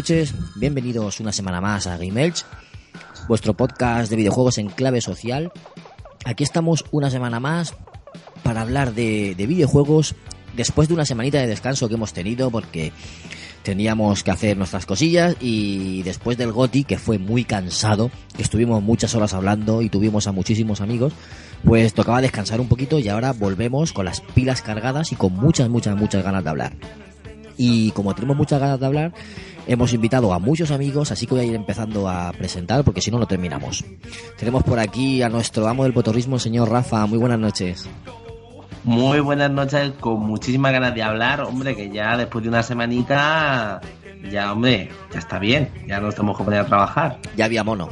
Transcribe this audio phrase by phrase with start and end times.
[0.00, 2.46] Noches, bienvenidos una semana más a Game Elch,
[3.28, 5.52] vuestro podcast de videojuegos en clave social.
[6.24, 7.74] Aquí estamos una semana más
[8.42, 10.14] para hablar de, de videojuegos
[10.56, 12.94] después de una semanita de descanso que hemos tenido porque
[13.62, 18.82] teníamos que hacer nuestras cosillas y después del GOTI, que fue muy cansado, que estuvimos
[18.82, 21.12] muchas horas hablando y tuvimos a muchísimos amigos,
[21.62, 25.68] pues tocaba descansar un poquito y ahora volvemos con las pilas cargadas y con muchas,
[25.68, 26.72] muchas, muchas ganas de hablar.
[27.62, 29.12] Y como tenemos muchas ganas de hablar,
[29.66, 33.10] hemos invitado a muchos amigos, así que voy a ir empezando a presentar porque si
[33.10, 33.84] no, no terminamos.
[34.38, 37.04] Tenemos por aquí a nuestro amo del potorrismo, el señor Rafa.
[37.04, 37.86] Muy buenas noches.
[38.82, 43.82] Muy buenas noches, con muchísimas ganas de hablar, hombre, que ya después de una semanita,
[44.30, 47.18] ya, hombre, ya está bien, ya nos tenemos que poner a trabajar.
[47.36, 47.90] Ya había mono.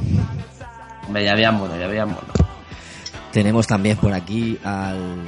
[1.05, 2.33] Hombre, ya había mono, ya había mono.
[3.31, 5.25] Tenemos también por aquí al,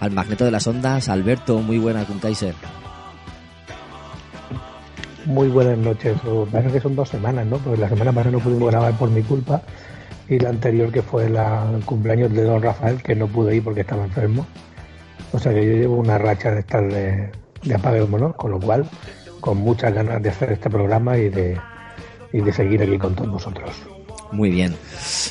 [0.00, 1.60] al magneto de las ondas, Alberto.
[1.60, 2.56] Muy buena con Kaiser.
[5.26, 6.16] Muy buenas noches.
[6.52, 7.58] Pasa es que son dos semanas, ¿no?
[7.58, 9.60] Porque la semana pasada no pudimos grabar por mi culpa
[10.28, 13.64] y la anterior que fue la, el cumpleaños de don Rafael, que no pude ir
[13.64, 14.46] porque estaba enfermo.
[15.32, 17.30] O sea que yo llevo una racha de estar de,
[17.62, 18.88] de apague el mono, con lo cual,
[19.40, 21.58] con muchas ganas de hacer este programa y de,
[22.32, 23.70] y de seguir aquí con todos vosotros.
[24.30, 24.76] Muy bien.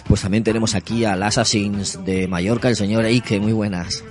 [0.07, 3.39] Pues también tenemos aquí al Assassins de Mallorca, el señor Eike.
[3.39, 4.03] Muy buenas.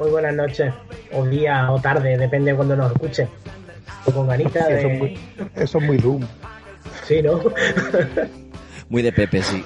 [0.00, 0.72] Muy buenas noches,
[1.12, 3.28] o día o tarde, depende de cuando nos escuche.
[4.06, 4.98] O con ganita Eso, es de...
[4.98, 5.18] muy,
[5.54, 6.22] eso es muy Doom.
[7.06, 7.40] Sí, ¿no?
[8.88, 9.64] Muy de Pepe, sí.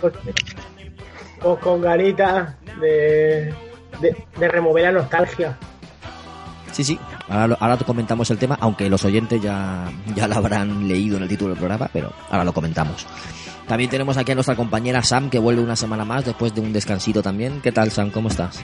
[1.42, 3.54] o con ganita de...
[4.00, 5.56] de, de remover la nostalgia.
[6.72, 6.98] Sí, sí.
[7.28, 9.84] Ahora, ahora comentamos el tema, aunque los oyentes ya,
[10.16, 13.06] ya lo habrán leído en el título del programa, pero ahora lo comentamos.
[13.68, 16.72] También tenemos aquí a nuestra compañera Sam, que vuelve una semana más después de un
[16.72, 17.60] descansito también.
[17.62, 18.10] ¿Qué tal, Sam?
[18.10, 18.62] ¿Cómo estás?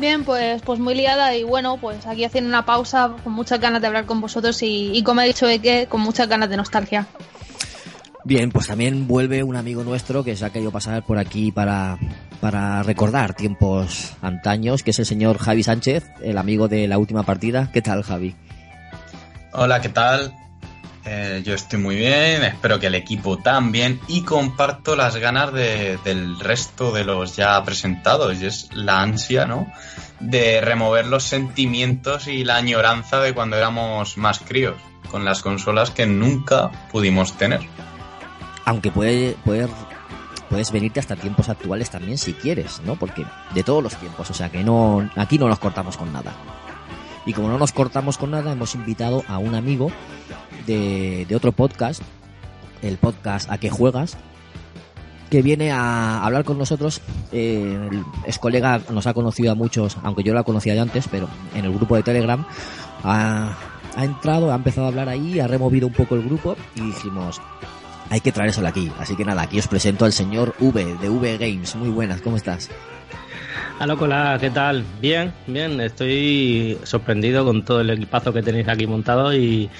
[0.00, 3.82] Bien, pues, pues muy liada y bueno, pues aquí haciendo una pausa con muchas ganas
[3.82, 7.06] de hablar con vosotros y, y como he dicho Eke, con muchas ganas de nostalgia.
[8.24, 11.98] Bien, pues también vuelve un amigo nuestro que se ha querido pasar por aquí para,
[12.40, 17.22] para recordar tiempos antaños, que es el señor Javi Sánchez, el amigo de la última
[17.22, 17.70] partida.
[17.70, 18.34] ¿Qué tal, Javi?
[19.52, 20.32] Hola, ¿qué tal?
[21.06, 25.98] Eh, yo estoy muy bien, espero que el equipo también y comparto las ganas de-
[26.04, 29.66] del resto de los ya presentados y es la ansia, ¿no?
[30.20, 34.74] De remover los sentimientos y la añoranza de cuando éramos más críos,
[35.10, 37.60] con las consolas que nunca pudimos tener.
[38.66, 39.68] Aunque puede, puede-
[40.50, 42.96] puedes venirte hasta tiempos actuales también si quieres, ¿no?
[42.96, 43.24] Porque
[43.54, 46.34] de todos los tiempos, o sea que no, aquí no nos cortamos con nada.
[47.24, 49.90] Y como no nos cortamos con nada, hemos invitado a un amigo
[50.70, 52.02] de, otro podcast,
[52.82, 54.16] el podcast A qué juegas,
[55.28, 57.00] que viene a hablar con nosotros.
[57.32, 57.90] Eh,
[58.26, 61.64] es colega, nos ha conocido a muchos, aunque yo la conocía ya antes, pero en
[61.64, 62.44] el grupo de Telegram
[63.02, 63.56] ha,
[63.96, 67.40] ha entrado, ha empezado a hablar ahí, ha removido un poco el grupo y dijimos,
[68.08, 68.90] hay que traérselo aquí.
[68.98, 71.74] Así que nada, aquí os presento al señor V de V Games.
[71.76, 72.70] Muy buenas, ¿cómo estás?
[73.80, 74.84] Hola, hola, ¿qué tal?
[75.00, 79.70] Bien, bien, estoy sorprendido con todo el equipazo que tenéis aquí montado y,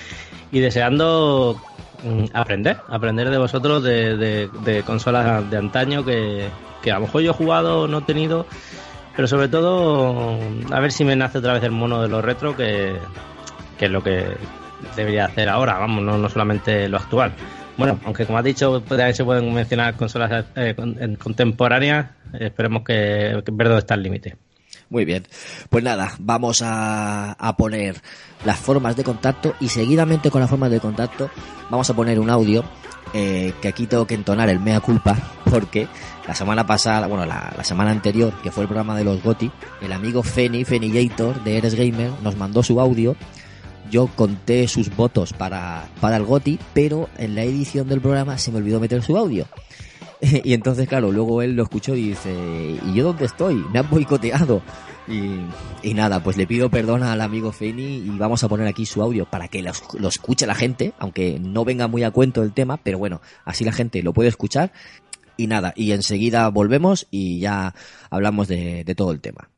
[0.52, 1.56] y deseando
[2.04, 6.48] mm, aprender, aprender de vosotros de, de- de consolas de antaño que,
[6.82, 8.46] que a lo mejor yo he jugado, no he tenido,
[9.16, 10.38] pero sobre todo
[10.70, 12.96] a ver si me nace otra vez el mono de los retro, que,
[13.78, 14.24] que es lo que
[14.96, 17.32] debería hacer ahora, vamos, no, no solamente lo actual.
[17.76, 20.74] Bueno, aunque como has dicho, también se pueden mencionar consolas eh,
[21.18, 22.06] contemporáneas,
[22.38, 24.36] esperemos que, que ver dónde está el límite.
[24.90, 25.26] Muy bien.
[25.70, 28.02] Pues nada, vamos a, a poner
[28.44, 31.30] las formas de contacto y seguidamente con las formas de contacto
[31.70, 32.64] vamos a poner un audio
[33.12, 35.16] eh, que aquí tengo que entonar el mea culpa
[35.50, 35.88] porque
[36.28, 39.50] la semana pasada, bueno, la, la semana anterior, que fue el programa de los GOTI,
[39.82, 43.16] el amigo Feni, Fenillator de Eres Gamer, nos mandó su audio.
[43.90, 48.52] Yo conté sus votos para, para el GOTI, pero en la edición del programa se
[48.52, 49.46] me olvidó meter su audio.
[50.44, 52.30] y entonces, claro, luego él lo escuchó y dice,
[52.86, 53.54] ¿y yo dónde estoy?
[53.72, 54.62] Me han boicoteado.
[55.08, 55.40] Y,
[55.82, 59.02] y nada, pues le pido perdón al amigo Feni y vamos a poner aquí su
[59.02, 62.52] audio para que lo, lo escuche la gente, aunque no venga muy a cuento el
[62.52, 64.72] tema, pero bueno, así la gente lo puede escuchar.
[65.36, 67.74] Y nada, y enseguida volvemos y ya
[68.10, 69.49] hablamos de, de todo el tema.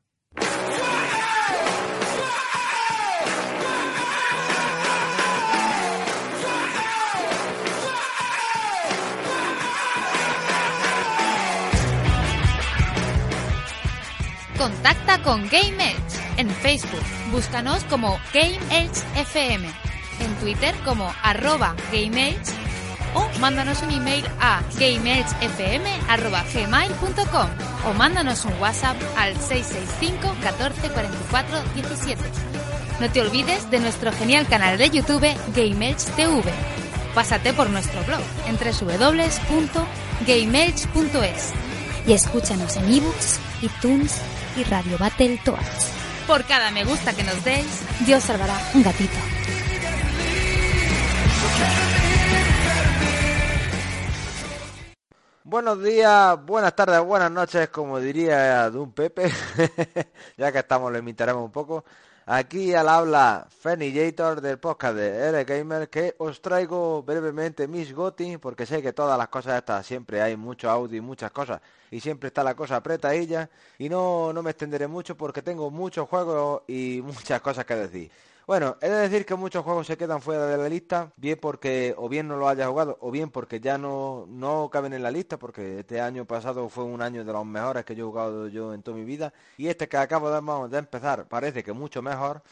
[15.22, 17.02] Con Game Edge en Facebook.
[17.30, 19.68] Búscanos como Game Edge FM.
[20.20, 22.52] En Twitter como arroba Game Edge
[23.14, 27.48] o mándanos un email a gameedgefm.gmail.com
[27.88, 32.22] o mándanos un WhatsApp al 665 14 44 17.
[33.00, 36.52] No te olvides de nuestro genial canal de YouTube Game Edge TV.
[37.14, 41.52] Pásate por nuestro blog en www.gameedge.es
[42.06, 44.20] y escúchanos en ebooks, iTunes
[44.56, 45.92] y Radio Battletoads.
[46.26, 49.16] Por cada me gusta que nos deis, Dios salvará un gatito.
[55.44, 59.30] Buenos días, buenas tardes, buenas noches, como diría Dun Pepe,
[60.38, 61.84] ya que estamos lo imitaremos un poco.
[62.24, 68.36] Aquí al habla Fenillator del podcast de R Gamer que os traigo brevemente mis GOTI
[68.36, 71.60] porque sé que todas las cosas estas siempre hay mucho audio y muchas cosas
[71.90, 76.08] y siempre está la cosa apretadilla y no, no me extenderé mucho porque tengo muchos
[76.08, 78.10] juegos y muchas cosas que decir.
[78.44, 81.94] Bueno, he de decir que muchos juegos se quedan fuera de la lista, bien porque
[81.96, 85.12] o bien no lo haya jugado, o bien porque ya no, no caben en la
[85.12, 88.48] lista, porque este año pasado fue un año de los mejores que yo he jugado
[88.48, 90.28] yo en toda mi vida, y este que acabo
[90.68, 92.42] de, empezar parece que mucho mejor.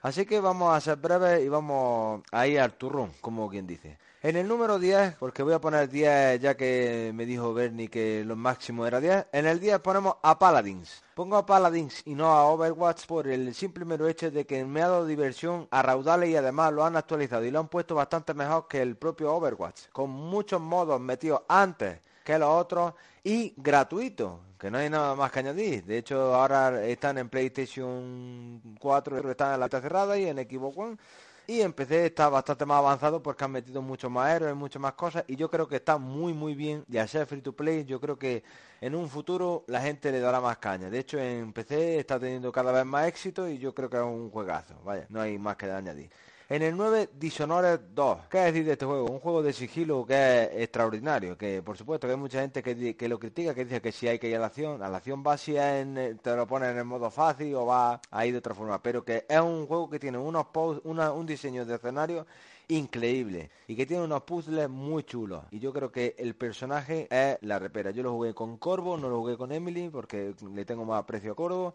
[0.00, 3.98] Así que vamos a ser breves y vamos a ir al turrón, como quien dice.
[4.24, 8.24] En el número 10, porque voy a poner 10 ya que me dijo Bernie que
[8.24, 11.02] lo máximo era 10, en el 10 ponemos a Paladins.
[11.14, 14.80] Pongo a Paladins y no a Overwatch por el simple mero hecho de que me
[14.80, 18.32] ha dado diversión a raudales y además lo han actualizado y lo han puesto bastante
[18.32, 24.40] mejor que el propio Overwatch, con muchos modos metidos antes que los otros y gratuito,
[24.58, 25.84] que no hay nada más que añadir.
[25.84, 30.96] De hecho, ahora están en PlayStation 4, están en la cerrada y en Xbox One.
[31.46, 34.94] Y en PC está bastante más avanzado porque han metido mucho más héroes, muchas más
[34.94, 35.24] cosas.
[35.28, 36.84] Y yo creo que está muy, muy bien.
[36.88, 38.42] Y al ser free to play, yo creo que
[38.80, 40.88] en un futuro la gente le dará más caña.
[40.88, 44.02] De hecho, en PC está teniendo cada vez más éxito y yo creo que es
[44.02, 44.74] un juegazo.
[44.84, 46.10] Vaya, no hay más que añadir.
[46.46, 48.18] En el 9, Dishonored 2.
[48.28, 49.06] ¿Qué decir de este juego?
[49.06, 51.38] Un juego de sigilo que es extraordinario.
[51.38, 54.08] Que por supuesto que hay mucha gente que, que lo critica, que dice que si
[54.08, 56.78] hay que ir a la acción, a la acción va en, te lo ponen en
[56.78, 58.82] el modo fácil o va ahí de otra forma.
[58.82, 60.46] Pero que es un juego que tiene unos
[60.84, 62.26] una, un diseño de escenario
[62.68, 67.36] increíble y que tiene unos puzzles muy chulos y yo creo que el personaje es
[67.42, 70.86] la repera yo lo jugué con Corvo no lo jugué con Emily porque le tengo
[70.86, 71.74] más aprecio a Corvo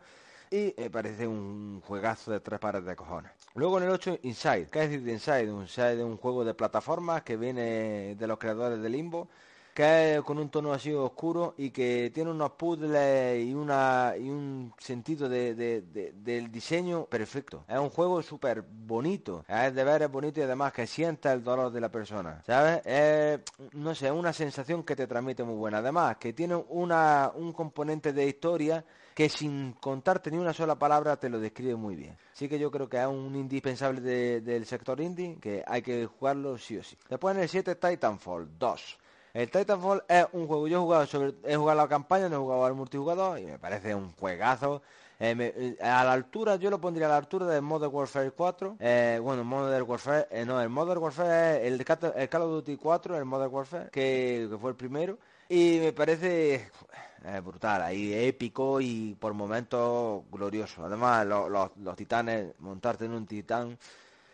[0.51, 3.31] y me parece un juegazo de tres pares de cojones.
[3.55, 4.67] Luego en el 8, Inside.
[4.71, 5.44] ¿Qué es decir de Inside?
[5.45, 9.27] Inside es un juego de plataformas que viene de los creadores de Limbo,
[9.73, 14.29] que es con un tono así oscuro y que tiene unos puzzles y, una, y
[14.29, 17.63] un sentido de- de- del diseño perfecto.
[17.68, 19.45] Es un juego súper bonito.
[19.47, 22.41] Es de ver, es bonito y además que sienta el dolor de la persona.
[22.45, 22.81] ¿Sabes?
[22.85, 23.39] Es,
[23.73, 25.77] no sé, una sensación que te transmite muy buena.
[25.77, 28.83] Además, que tiene una, un componente de historia
[29.19, 32.16] que sin contarte ni una sola palabra te lo describe muy bien.
[32.31, 36.06] Así que yo creo que es un indispensable de- del sector indie, que hay que
[36.06, 36.97] jugarlo sí o sí.
[37.09, 38.97] Después en el 7 Titanfall 2.
[39.33, 42.40] El Titanfall es un juego, yo he jugado sobre, he jugado la campaña, no he
[42.40, 44.81] jugado al multijugador y me parece un juegazo.
[45.19, 48.78] Eh, eh, a la altura, yo lo pondría a la altura del Modern Warfare 4.
[48.80, 51.85] Eh, bueno, Modern Warfare, eh, no, el Modern Warfare es el,
[52.16, 55.18] el Call of Duty 4, el Modern Warfare, que fue el primero.
[55.49, 56.69] Y me parece
[57.26, 60.85] eh, brutal, ahí épico y por momentos glorioso.
[60.85, 63.78] Además, lo- los, los titanes, montarte en un titán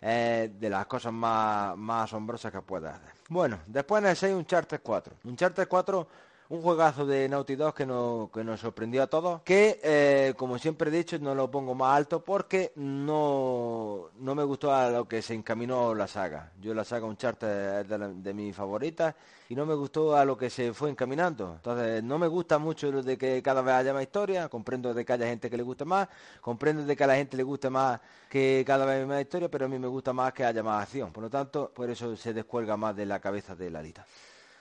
[0.01, 2.57] es de las cosas más, más asombrosas que
[2.93, 3.11] hacer.
[3.29, 5.15] Bueno, después en el 6 Uncharted 4.
[5.23, 6.07] Uncharted 4,
[6.49, 9.41] un juegazo de Naughty que nos, que nos sorprendió a todos.
[9.41, 14.43] Que, eh, como siempre he dicho, no lo pongo más alto porque no, no me
[14.43, 16.51] gustó a lo que se encaminó la saga.
[16.61, 19.15] Yo la saga Uncharted es de, de mis favoritas
[19.49, 21.53] y no me gustó a lo que se fue encaminando.
[21.55, 25.05] Entonces, no me gusta mucho lo de que cada vez haya más historia, comprendo de
[25.05, 26.07] que haya gente que le guste más,
[26.41, 27.99] comprendo de que a la gente le guste más
[28.29, 31.11] que cada vez más historia, pero a mí me gusta más que haya más acción.
[31.11, 34.05] Por lo tanto, por eso se descuelga más de la cabeza de la lista.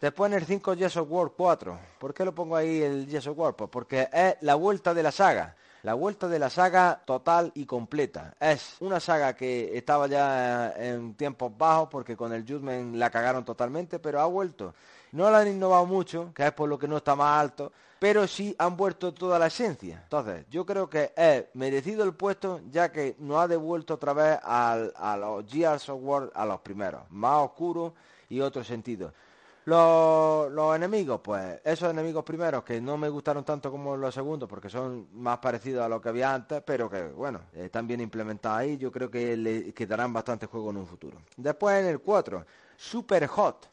[0.05, 1.79] Después en el 5 Gears of War 4.
[1.99, 3.57] ¿Por qué lo pongo ahí el Gears of War?
[3.57, 5.57] Pues porque es la vuelta de la saga.
[5.83, 8.35] La vuelta de la saga total y completa.
[8.39, 13.47] Es una saga que estaba ya en tiempos bajos porque con el Judgment la cagaron
[13.47, 14.75] totalmente, pero ha vuelto.
[15.13, 18.27] No la han innovado mucho, que es por lo que no está más alto, pero
[18.27, 20.01] sí han vuelto toda la esencia.
[20.03, 24.39] Entonces, yo creo que es merecido el puesto ya que nos ha devuelto otra vez
[24.43, 27.95] a los Gears of War a los primeros, más oscuros
[28.29, 29.15] y otro sentido.
[29.67, 34.47] Los, los enemigos, pues esos enemigos primeros que no me gustaron tanto como los segundos
[34.47, 38.59] porque son más parecidos a lo que había antes, pero que bueno, están bien implementados
[38.59, 41.17] ahí, yo creo que le quedarán bastante juego en un futuro.
[41.37, 42.45] Después en el 4,
[42.77, 43.71] Super Hot.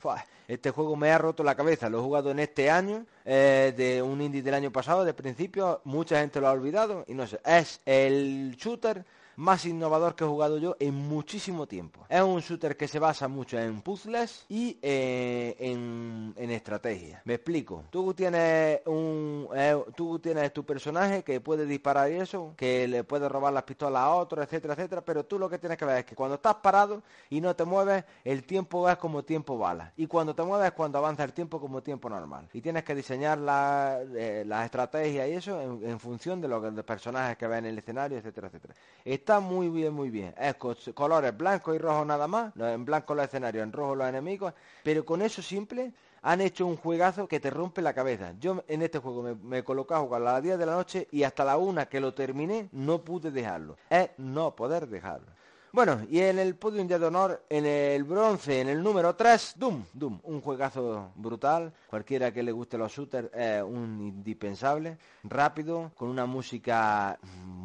[0.48, 4.02] Este juego me ha roto la cabeza, lo he jugado en este año, eh, de
[4.02, 7.40] un indie del año pasado, de principio, mucha gente lo ha olvidado y no sé,
[7.46, 12.06] es el shooter más innovador que he jugado yo en muchísimo tiempo.
[12.10, 17.22] Es un shooter que se basa mucho en puzzles y eh, en, estrategia.
[17.26, 17.86] Me explico.
[17.90, 23.04] Tú tienes un eh, tú tienes tu personaje que puede disparar y eso, que le
[23.04, 26.00] puede robar las pistolas a otro, etcétera, etcétera, pero tú lo que tienes que ver
[26.00, 29.94] es que cuando estás parado y no te mueves, el tiempo es como tiempo bala.
[29.96, 32.50] Y cuando te mueves es cuando avanza el tiempo como tiempo normal.
[32.54, 37.38] Y tienes que diseñar la, eh, las estrategias y eso en, función de los personajes
[37.38, 38.76] que ven en el escenario, etcétera, etcétera.
[39.22, 40.34] Está muy bien, muy bien.
[40.36, 42.54] Es colores blancos y rojos nada más.
[42.58, 44.52] En blanco los escenarios, en rojo los enemigos.
[44.84, 48.34] Pero con eso simple han hecho un juegazo que te rompe la cabeza.
[48.40, 51.08] Yo en este juego me, me coloqué a jugar a las 10 de la noche
[51.12, 53.78] y hasta la una que lo terminé no pude dejarlo.
[53.92, 55.28] Es no poder dejarlo.
[55.74, 59.86] Bueno, y en el podium de honor, en el bronce, en el número 3, Doom.
[59.94, 61.72] Doom, un juegazo brutal.
[61.88, 64.98] Cualquiera que le guste los shooters es un indispensable.
[65.24, 67.18] Rápido, con una música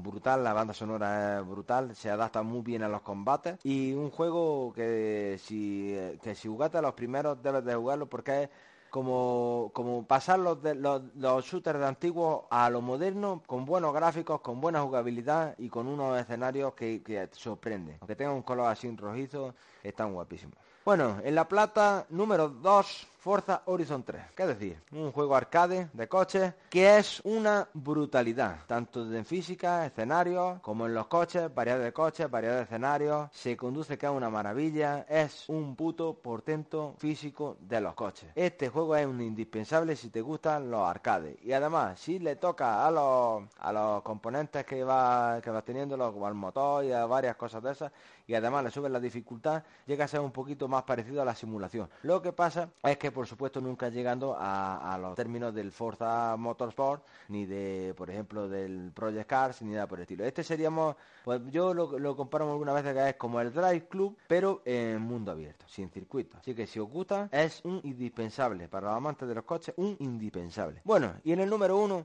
[0.05, 3.59] brutal, la banda sonora es brutal, se adapta muy bien a los combates.
[3.65, 8.45] Y un juego que si, que si jugaste a los primeros debes de jugarlo porque
[8.45, 8.51] es
[8.91, 14.41] como, como pasar los, de, los, shooters de antiguos a lo moderno, con buenos gráficos,
[14.41, 17.97] con buena jugabilidad y con unos escenarios que, que sorprenden.
[18.01, 20.57] Aunque tengan un color así rojizo, están guapísimos.
[20.85, 24.23] Bueno, en la plata número 2, Forza Horizon 3.
[24.37, 24.81] ¿Qué decir?
[24.93, 30.95] Un juego arcade de coches que es una brutalidad, tanto en física, escenarios, como en
[30.95, 33.29] los coches, variedad de coches, variedad de escenarios.
[33.33, 38.31] Se conduce que es una maravilla, es un puto portento físico de los coches.
[38.37, 41.37] Este juego es un indispensable si te gustan los arcades.
[41.43, 45.99] Y además, si le toca a los, a los componentes que va, que va teniendo,
[46.13, 47.91] como al motor y a varias cosas de esas,
[48.29, 51.35] y además le subes la dificultad, llega a ser un poquito más parecido a la
[51.35, 51.89] simulación.
[52.03, 57.03] Lo que pasa es que por supuesto nunca llegando a, los términos del Forza Motorsport,
[57.29, 60.23] ni de, por ejemplo, del Project Cars, ni nada por el estilo.
[60.27, 64.19] Este seríamos, pues yo lo, lo comparo alguna vez que es como el Drive Club,
[64.29, 66.37] pero en mundo abierto, sin circuito.
[66.37, 68.69] Así que si os gusta, es un indispensable.
[68.69, 70.83] Para los amantes de los coches, un indispensable.
[70.85, 72.05] Bueno, y en el número uno,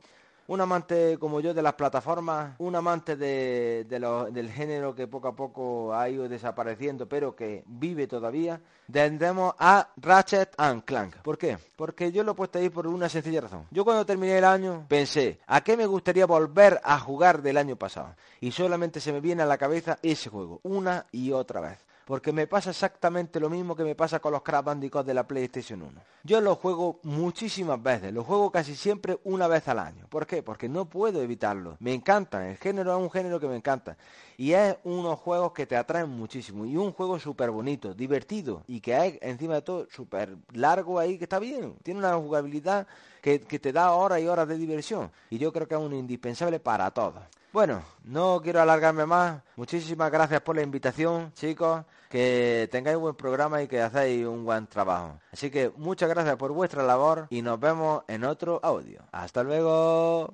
[0.51, 5.29] un amante como yo de las plataformas, un amante de, lo- del género que poco
[5.29, 8.59] a poco ha ido desapareciendo, pero que vive todavía,
[8.91, 11.15] tendremos a Ratchet and Clank.
[11.23, 11.57] ¿Por qué?
[11.77, 13.65] Porque yo lo he puesto ahí por una sencilla razón.
[13.71, 17.77] Yo cuando terminé el año pensé, ¿a qué me gustaría volver a jugar del año
[17.77, 18.13] pasado?
[18.41, 21.79] Y solamente se me viene a la cabeza ese juego, una y otra vez.
[22.11, 25.25] Porque me pasa exactamente lo mismo que me pasa con los Crash Bandicoot de la
[25.25, 25.91] PlayStation 1.
[26.25, 30.07] Yo los juego muchísimas veces, los juego casi siempre una vez al año.
[30.09, 30.43] ¿Por qué?
[30.43, 31.77] Porque no puedo evitarlo.
[31.79, 33.95] Me encantan, el género es un género que me encanta.
[34.35, 36.65] Y es unos juegos que te atraen muchísimo.
[36.65, 38.63] Y un juego súper bonito, divertido.
[38.67, 41.75] Y que es, encima de todo, súper largo ahí, que está bien.
[41.81, 42.87] Tiene una jugabilidad
[43.21, 45.09] que, que te da horas y horas de diversión.
[45.29, 47.23] Y yo creo que es un indispensable para todos.
[47.53, 49.41] Bueno, no quiero alargarme más.
[49.57, 51.83] Muchísimas gracias por la invitación, chicos.
[52.09, 55.19] Que tengáis buen programa y que hacéis un buen trabajo.
[55.33, 59.01] Así que muchas gracias por vuestra labor y nos vemos en otro audio.
[59.11, 60.33] Hasta luego.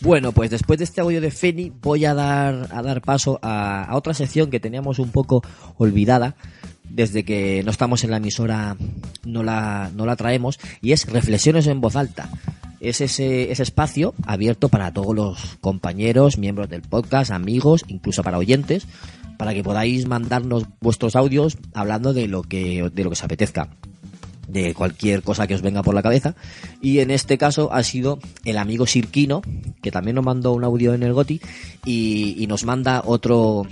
[0.00, 3.84] Bueno, pues después de este audio de Feni voy a dar, a dar paso a,
[3.84, 5.42] a otra sección que teníamos un poco
[5.78, 6.36] olvidada
[6.84, 8.76] desde que no estamos en la emisora
[9.24, 12.28] no la, no la traemos y es Reflexiones en voz alta.
[12.84, 18.38] Es ese, ese espacio abierto para todos los compañeros, miembros del podcast, amigos, incluso para
[18.38, 18.86] oyentes,
[19.38, 23.68] para que podáis mandarnos vuestros audios hablando de lo que, de lo que os apetezca
[24.48, 26.34] de cualquier cosa que os venga por la cabeza.
[26.82, 29.40] Y en este caso ha sido el amigo Sirquino,
[29.82, 31.40] que también nos mandó un audio en el Goti
[31.84, 33.66] y, y nos manda otro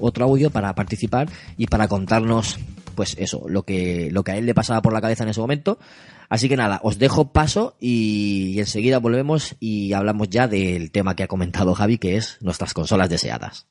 [0.00, 2.58] otro audio para participar y para contarnos,
[2.94, 5.40] pues eso, lo que, lo que a él le pasaba por la cabeza en ese
[5.40, 5.78] momento.
[6.28, 11.22] Así que nada, os dejo paso y, enseguida volvemos y hablamos ya del tema que
[11.22, 13.66] ha comentado Javi, que es nuestras consolas deseadas.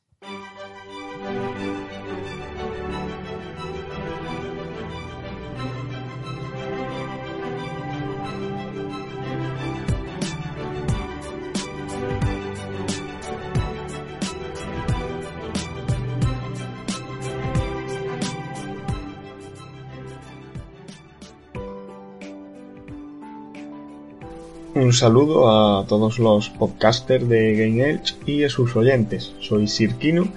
[24.77, 29.33] Un saludo a todos los podcasters de Game Edge y a sus oyentes.
[29.39, 30.27] Soy Sirkino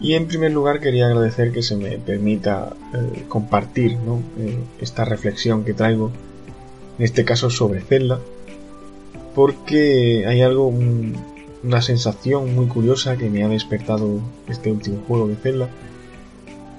[0.00, 5.64] y en primer lugar quería agradecer que se me permita eh, compartir eh, esta reflexión
[5.64, 6.10] que traigo,
[6.98, 8.18] en este caso sobre Zelda,
[9.36, 11.14] porque hay algo, un,
[11.62, 15.68] una sensación muy curiosa que me ha despertado este último juego de Zelda,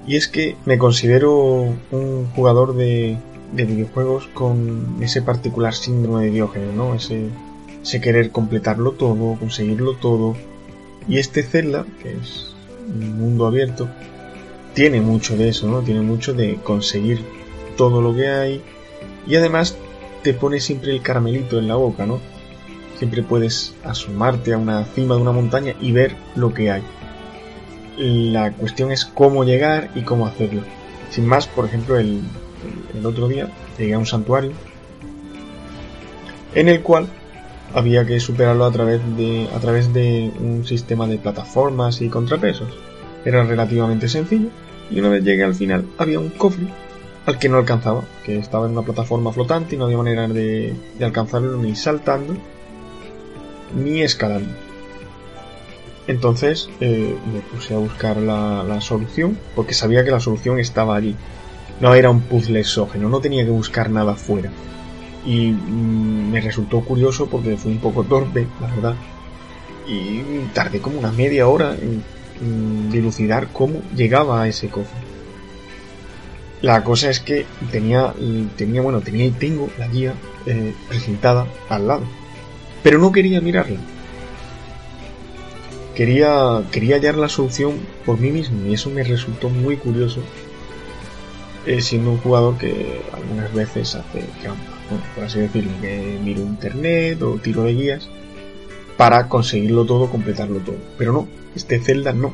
[0.05, 3.17] y es que me considero un jugador de,
[3.51, 6.95] de videojuegos con ese particular síndrome de Diógenes, ¿no?
[6.95, 7.29] Ese,
[8.01, 10.35] querer completarlo todo, conseguirlo todo.
[11.07, 12.53] Y este Zelda, que es
[12.87, 13.89] un mundo abierto,
[14.73, 15.81] tiene mucho de eso, ¿no?
[15.81, 17.21] Tiene mucho de conseguir
[17.75, 18.61] todo lo que hay.
[19.27, 19.77] Y además
[20.23, 22.19] te pone siempre el caramelito en la boca, ¿no?
[22.97, 26.83] Siempre puedes asomarte a una cima de una montaña y ver lo que hay.
[27.97, 30.61] La cuestión es cómo llegar y cómo hacerlo.
[31.09, 32.21] Sin más, por ejemplo, el,
[32.93, 34.51] el otro día llegué a un santuario
[36.55, 37.07] en el cual
[37.73, 42.67] había que superarlo a través de a través de un sistema de plataformas y contrapesos.
[43.23, 44.49] Era relativamente sencillo
[44.89, 46.67] y una vez llegué al final había un cofre
[47.25, 50.73] al que no alcanzaba, que estaba en una plataforma flotante y no había manera de,
[50.97, 52.35] de alcanzarlo ni saltando
[53.75, 54.53] ni escalando.
[56.07, 60.95] Entonces eh, me puse a buscar la, la solución porque sabía que la solución estaba
[60.95, 61.15] allí.
[61.81, 64.51] No era un puzzle exógeno, no tenía que buscar nada fuera.
[65.25, 68.95] Y mm, me resultó curioso porque fui un poco torpe, la verdad.
[69.87, 70.21] Y
[70.53, 72.03] tardé como una media hora en,
[72.91, 74.99] dilucidar cómo llegaba a ese cofre.
[76.61, 78.13] La cosa es que tenía,
[78.57, 80.13] tenía bueno, tenía y tengo la guía
[80.45, 82.03] eh, presentada al lado.
[82.83, 83.79] Pero no quería mirarla.
[85.95, 87.73] Quería, quería hallar la solución
[88.05, 90.21] por mí mismo y eso me resultó muy curioso
[91.65, 96.41] eh, siendo un jugador que algunas veces hace trampa, bueno, por así decirlo, que miro
[96.41, 98.09] internet o tiro de guías
[98.97, 100.77] para conseguirlo todo, completarlo todo.
[100.97, 102.33] Pero no, este Zelda no.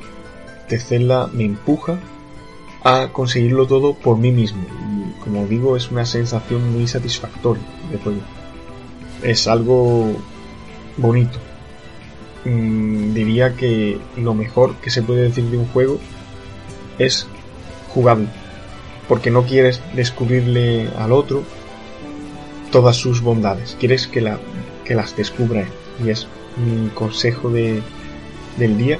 [0.62, 2.00] Este Zelda me empuja
[2.84, 4.64] a conseguirlo todo por mí mismo.
[4.64, 8.22] Y como digo, es una sensación muy satisfactoria de juego.
[9.24, 10.14] Es algo
[10.96, 11.38] bonito.
[12.46, 16.00] Mm, diría que lo mejor que se puede decir de un juego
[16.98, 17.28] es
[17.90, 18.28] jugable
[19.08, 21.44] porque no quieres descubrirle al otro
[22.72, 24.40] todas sus bondades, quieres que, la,
[24.84, 25.68] que las descubra él.
[26.06, 27.82] Y es mi consejo de,
[28.58, 29.00] del día,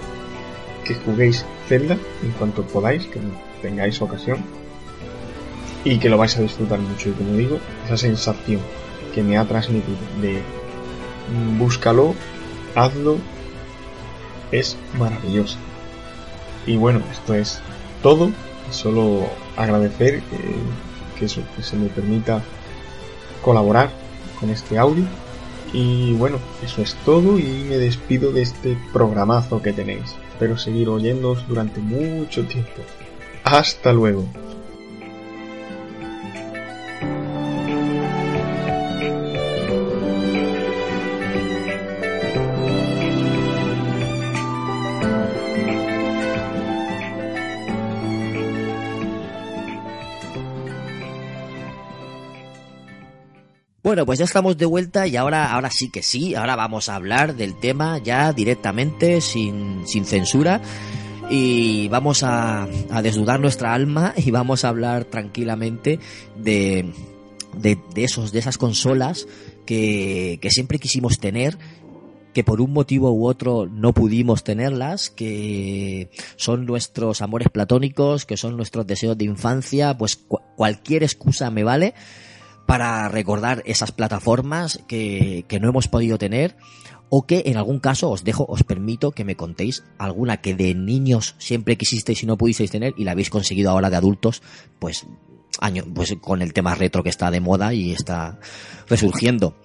[0.86, 3.20] que juguéis Zelda en cuanto podáis, que
[3.62, 4.44] tengáis ocasión,
[5.84, 7.10] y que lo vais a disfrutar mucho.
[7.10, 8.62] Y como digo, esa sensación
[9.14, 10.42] que me ha transmitido de
[11.34, 12.16] mm, búscalo,
[12.76, 13.18] hazlo,
[14.52, 15.58] es maravillosa.
[16.66, 17.62] Y bueno, esto es
[18.02, 18.32] todo.
[18.72, 22.42] Solo agradecer que, que, que se me permita
[23.42, 23.90] colaborar
[24.40, 25.04] con este audio.
[25.74, 30.16] Y bueno, eso es todo y me despido de este programazo que tenéis.
[30.32, 32.82] Espero seguir oyéndoos durante mucho tiempo.
[33.44, 34.26] Hasta luego.
[53.98, 56.94] Bueno, pues ya estamos de vuelta y ahora, ahora sí que sí, ahora vamos a
[56.94, 60.62] hablar del tema ya directamente, sin, sin censura.
[61.32, 66.00] Y vamos a, a desnudar nuestra alma y vamos a hablar tranquilamente
[66.36, 66.94] de,
[67.58, 69.26] de, de esos, de esas consolas
[69.66, 71.58] que, que siempre quisimos tener
[72.36, 78.38] que por un motivo u otro no pudimos tenerlas, que son nuestros amores platónicos, que
[78.38, 81.96] son nuestros deseos de infancia, pues cu cualquier excusa me vale
[82.68, 86.56] para recordar esas plataformas que, que, no hemos podido tener
[87.10, 90.76] o que en algún caso os dejo, os permito que me contéis alguna que de
[90.76, 94.44] niños siempre quisisteis y no pudisteis tener y la habéis conseguido ahora de adultos,
[94.78, 95.08] pues
[95.62, 98.38] año, pues con el tema retro que está de moda y está
[98.88, 99.56] resurgiendo.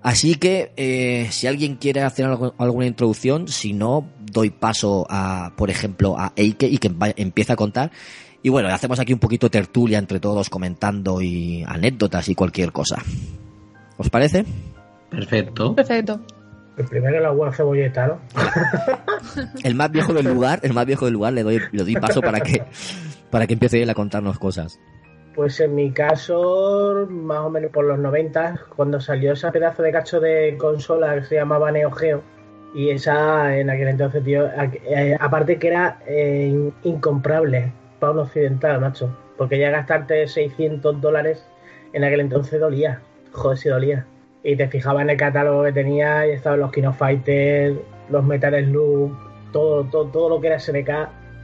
[0.00, 5.52] Así que eh, si alguien quiere hacer algo- alguna introducción, si no, doy paso a,
[5.56, 7.90] por ejemplo, a Eike y que empiece a contar.
[8.44, 13.02] Y bueno, hacemos aquí un poquito tertulia entre todos comentando y anécdotas y cualquier cosa.
[13.96, 14.44] ¿Os parece?
[15.10, 15.74] Perfecto.
[15.74, 16.20] Perfecto.
[16.76, 18.18] El primero la buena cebolleta, ¿no?
[19.64, 22.20] El más viejo del lugar, el más viejo del lugar, le doy, le doy paso
[22.20, 22.62] para que,
[23.30, 24.78] para que empiece él a contarnos cosas.
[25.34, 29.90] Pues en mi caso, más o menos por los 90, cuando salió ese pedazo de
[29.92, 32.22] cacho de consola que se llamaba Neo Geo,
[32.74, 37.72] y esa en aquel entonces, tío, eh, aparte que era eh, in- incomprable
[38.10, 41.46] occidental, macho, porque ya gastarte 600 dólares
[41.92, 43.00] en aquel entonces dolía,
[43.32, 44.06] joder, si dolía.
[44.42, 47.76] Y te fijabas en el catálogo que tenía y estaban los Kino Fighters,
[48.10, 49.16] los Metal Slug,
[49.52, 50.90] todo, todo, todo lo que era SNK.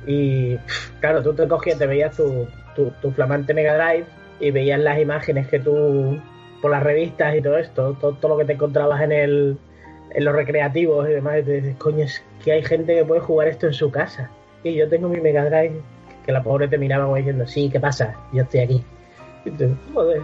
[0.07, 0.57] Y
[1.01, 4.07] claro, tú te cogías, te veías tu, tu, tu flamante Mega Drive
[4.41, 6.21] y veías las imágenes que tú,
[6.61, 9.59] por las revistas y todo esto, todo, todo lo que te encontrabas en el
[10.13, 13.21] en los recreativos y demás, y te dices, coño, es que hay gente que puede
[13.21, 14.31] jugar esto en su casa.
[14.63, 15.81] Y yo tengo mi Mega Drive,
[16.25, 18.15] que la pobre te miraba como diciendo, sí, ¿qué pasa?
[18.33, 18.85] Yo estoy aquí.
[19.45, 19.51] Y
[19.95, 20.23] joder.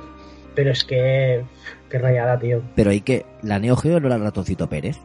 [0.55, 1.45] Pero es que,
[1.91, 2.63] qué rayada, tío.
[2.75, 4.99] Pero hay que, la Neo Geo no era el ratoncito Pérez.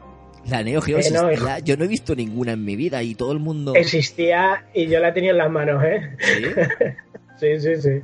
[0.46, 3.16] La Neo Geo Eh, no, existía, yo no he visto ninguna en mi vida y
[3.16, 3.74] todo el mundo...
[3.76, 6.16] Existía y yo la tenido en las manos, ¿eh?
[6.20, 6.44] ¿Sí?
[7.42, 8.02] Sí, sí, sí.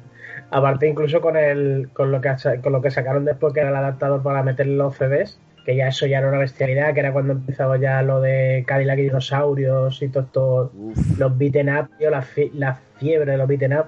[0.49, 2.29] Aparte incluso con el con lo que
[2.63, 5.89] con lo que sacaron después que era el adaptador para meter los CDs, que ya
[5.89, 10.01] eso ya era una bestialidad, que era cuando empezaba ya lo de Cadillac y dinosaurios
[10.01, 10.71] y todo esto,
[11.17, 13.85] los beaten up, tío, la, fi- la fiebre de los beaten up.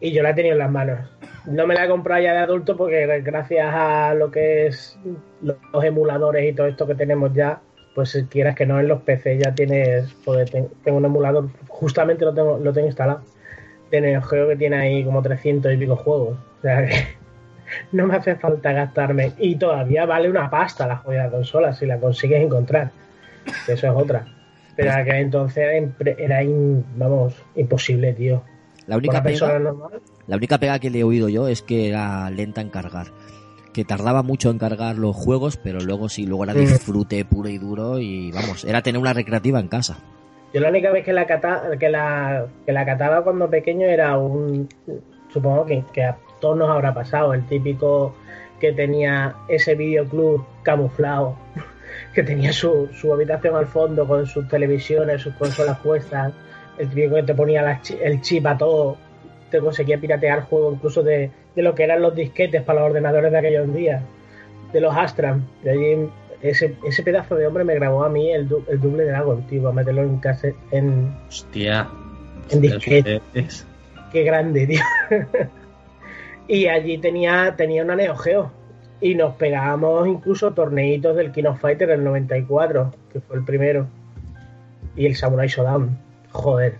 [0.00, 1.00] Y yo la he tenido en las manos.
[1.46, 4.96] No me la he comprado ya de adulto porque gracias a lo que es
[5.42, 7.58] los emuladores y todo esto que tenemos ya,
[7.96, 10.14] pues si quieras que no en los PC ya tienes,
[10.52, 13.22] ten- tengo un emulador, justamente lo tengo, lo tengo instalado
[13.90, 16.38] Neo Geo que tiene ahí como 300 y pico juegos.
[16.58, 16.92] O sea que
[17.92, 19.32] no me hace falta gastarme.
[19.38, 22.90] Y todavía vale una pasta la joya de consola si la consigues encontrar.
[23.66, 24.26] Eso es otra.
[24.76, 28.42] Pero aquel entonces era, in- vamos, imposible, tío.
[28.86, 30.00] La única pega, normal.
[30.26, 33.08] la única pega que le he oído yo es que era lenta en cargar.
[33.72, 36.58] Que tardaba mucho en cargar los juegos, pero luego sí, luego era Mm.
[36.58, 39.98] disfrute puro y duro y vamos, era tener una recreativa en casa.
[40.52, 44.16] Yo la única vez que la, cata, que la, que la cataba cuando pequeño era
[44.18, 44.68] un...
[45.32, 45.84] Supongo que,
[46.40, 48.14] todos nos habrá pasado, el típico
[48.60, 51.34] que tenía ese videoclub camuflado,
[52.14, 56.32] que tenía su, su habitación al fondo con sus televisiones, sus consolas puestas,
[56.78, 58.96] el típico que te ponía la el chip a todo,
[59.50, 63.32] te conseguía piratear juegos incluso de, de lo que eran los disquetes para los ordenadores
[63.32, 64.02] de aquellos días,
[64.72, 65.44] de los Astram.
[65.64, 66.08] De allí,
[66.42, 69.62] ese, ese pedazo de hombre me grabó a mí el, du- el doble Dragon, tío,
[69.62, 71.88] para meterlo en cassette, en, Hostia.
[72.50, 73.20] en disquete.
[73.34, 73.66] Es-
[74.12, 74.80] Qué grande, tío.
[76.56, 78.50] y allí tenía, tenía una Neo Geo.
[79.00, 83.86] Y nos pegábamos incluso torneitos del King of Fighter del 94, que fue el primero.
[84.96, 85.96] Y el Samurai Shodown.
[86.32, 86.74] Joder.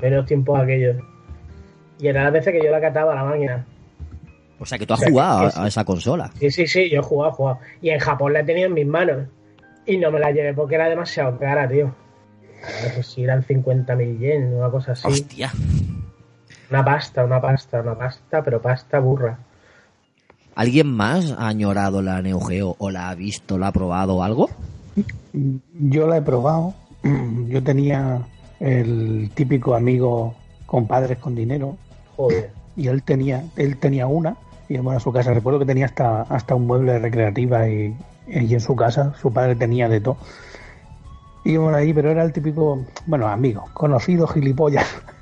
[0.00, 0.96] Menos tiempos aquellos.
[1.98, 3.66] Y era las veces que yo la cataba a la máquina.
[4.60, 5.60] O sea que tú has O sea, que- jugado que a, sí.
[5.60, 6.30] a esa consola.
[6.38, 7.58] Sí, sí, sí, yo he jugado, he jugado.
[7.80, 9.26] Y en Japón la he tenido en mis manos.
[9.86, 11.86] Y no me la llevé porque era demasiado cara, tío.
[11.86, 15.08] No sé si eran 50.000 yen, una cosa así.
[15.08, 15.50] Hostia.
[16.72, 19.36] Una pasta, una pasta, una pasta, pero pasta burra.
[20.54, 24.22] ¿Alguien más ha añorado la Neo Geo o la ha visto, la ha probado o
[24.22, 24.48] algo?
[25.74, 26.72] Yo la he probado.
[27.48, 28.22] Yo tenía
[28.58, 31.76] el típico amigo con padres con dinero
[32.16, 32.50] Joder.
[32.74, 36.22] y él tenía él tenía una y bueno, a su casa recuerdo que tenía hasta
[36.22, 37.94] hasta un mueble de recreativa y,
[38.28, 40.16] y en su casa su padre tenía de todo
[41.44, 44.86] íbamos ahí pero era el típico bueno amigo conocido gilipollas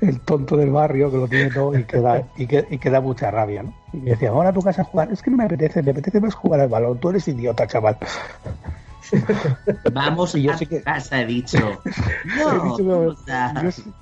[0.00, 2.90] el tonto del barrio que lo tiene todo y que da, y que, y que
[2.90, 3.72] da mucha rabia ¿no?
[3.92, 5.92] y me decía vamos a tu casa a jugar es que no me apetece me
[5.92, 7.96] apetece más jugar al balón tú eres idiota chaval
[9.92, 11.58] Vamos Y yo a sí que- casa, he dicho.
[12.24, 13.14] He No, dicho
[13.62, 13.92] yo, sí-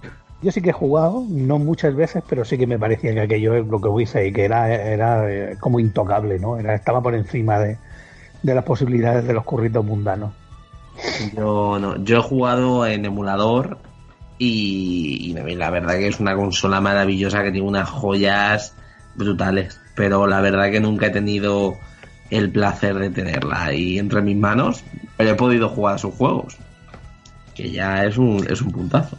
[0.43, 3.55] yo sí que he jugado, no muchas veces, pero sí que me parecía que aquello
[3.55, 6.57] es lo que hice y que era, era eh, como intocable, ¿no?
[6.59, 7.77] Era, estaba por encima de,
[8.43, 10.33] de las posibilidades de los curritos mundanos.
[11.35, 13.79] Yo no, yo he jugado en emulador
[14.45, 18.75] y, y la verdad que es una consola maravillosa que tiene unas joyas
[19.15, 21.79] brutales, pero la verdad que nunca he tenido
[22.31, 24.83] el placer de tenerla ahí entre mis manos,
[25.17, 26.57] pero he podido jugar a sus juegos,
[27.55, 29.17] que ya es un, es un puntazo.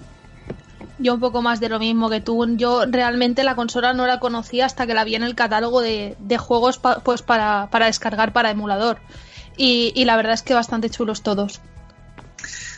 [1.00, 2.46] Yo un poco más de lo mismo que tú.
[2.58, 6.16] Yo realmente la consola no la conocía hasta que la vi en el catálogo de,
[6.38, 8.98] juegos pues para, para descargar para emulador.
[9.56, 11.62] Y, y la verdad es que bastante chulos todos.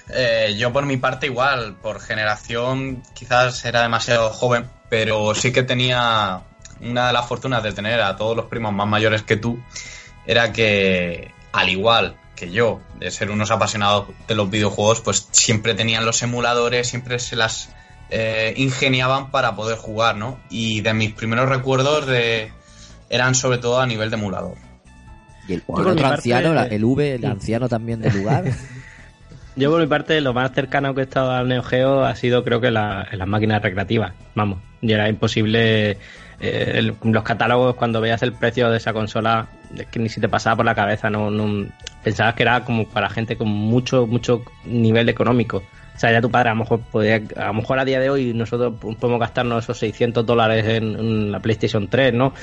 [0.09, 5.63] Eh, yo por mi parte igual, por generación quizás era demasiado joven, pero sí que
[5.63, 6.41] tenía
[6.81, 9.59] una de las fortunas de tener a todos los primos más mayores que tú
[10.27, 15.73] era que, al igual que yo, de ser unos apasionados de los videojuegos, pues siempre
[15.73, 17.69] tenían los emuladores, siempre se las
[18.09, 20.37] eh, ingeniaban para poder jugar, ¿no?
[20.49, 22.51] Y de mis primeros recuerdos de,
[23.09, 24.57] eran sobre todo a nivel de emulador.
[25.47, 28.43] Y el, otro parte- anciano, la- el V, el anciano también del lugar.
[29.55, 32.43] Yo por mi parte lo más cercano que he estado al Neo Geo ha sido
[32.43, 34.13] creo que la- las máquinas recreativas.
[34.35, 35.91] Vamos, y era imposible
[36.41, 40.19] eh, el- los catálogos cuando veías el precio de esa consola es que ni si
[40.19, 41.65] te pasaba por la cabeza, no, no
[42.03, 45.63] pensabas que era como para gente con mucho mucho nivel económico.
[45.95, 48.09] O sea, ya tu padre a lo mejor podía, a lo mejor a día de
[48.09, 52.33] hoy nosotros podemos gastarnos esos 600 dólares en, en la PlayStation 3, ¿no?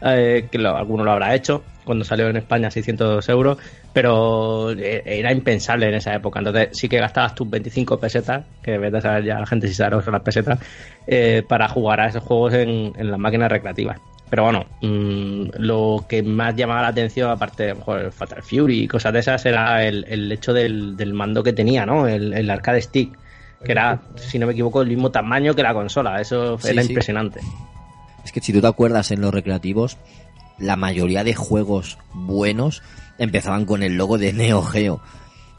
[0.00, 3.58] Eh, que lo- alguno lo habrá hecho cuando salió en España 600 euros,
[3.92, 6.38] pero eh, era impensable en esa época.
[6.38, 9.74] Entonces sí que gastabas tus 25 pesetas, que vete a saber ya la gente si
[9.74, 10.60] sabe son las pesetas,
[11.06, 14.00] eh, para jugar a esos juegos en, en las máquinas recreativas.
[14.30, 18.88] Pero bueno, mm, lo que más llamaba la atención, aparte de mejor Fatal Fury y
[18.88, 22.06] cosas de esas, era el, el hecho del, del mando que tenía, ¿no?
[22.06, 23.18] El, el arcade stick,
[23.64, 26.20] que era, si no me equivoco, el mismo tamaño que la consola.
[26.20, 26.88] Eso Sí, era sí.
[26.88, 27.40] impresionante.
[28.28, 29.96] Es que si tú te acuerdas en los recreativos,
[30.58, 32.82] la mayoría de juegos buenos
[33.16, 35.00] empezaban con el logo de Neo Geo.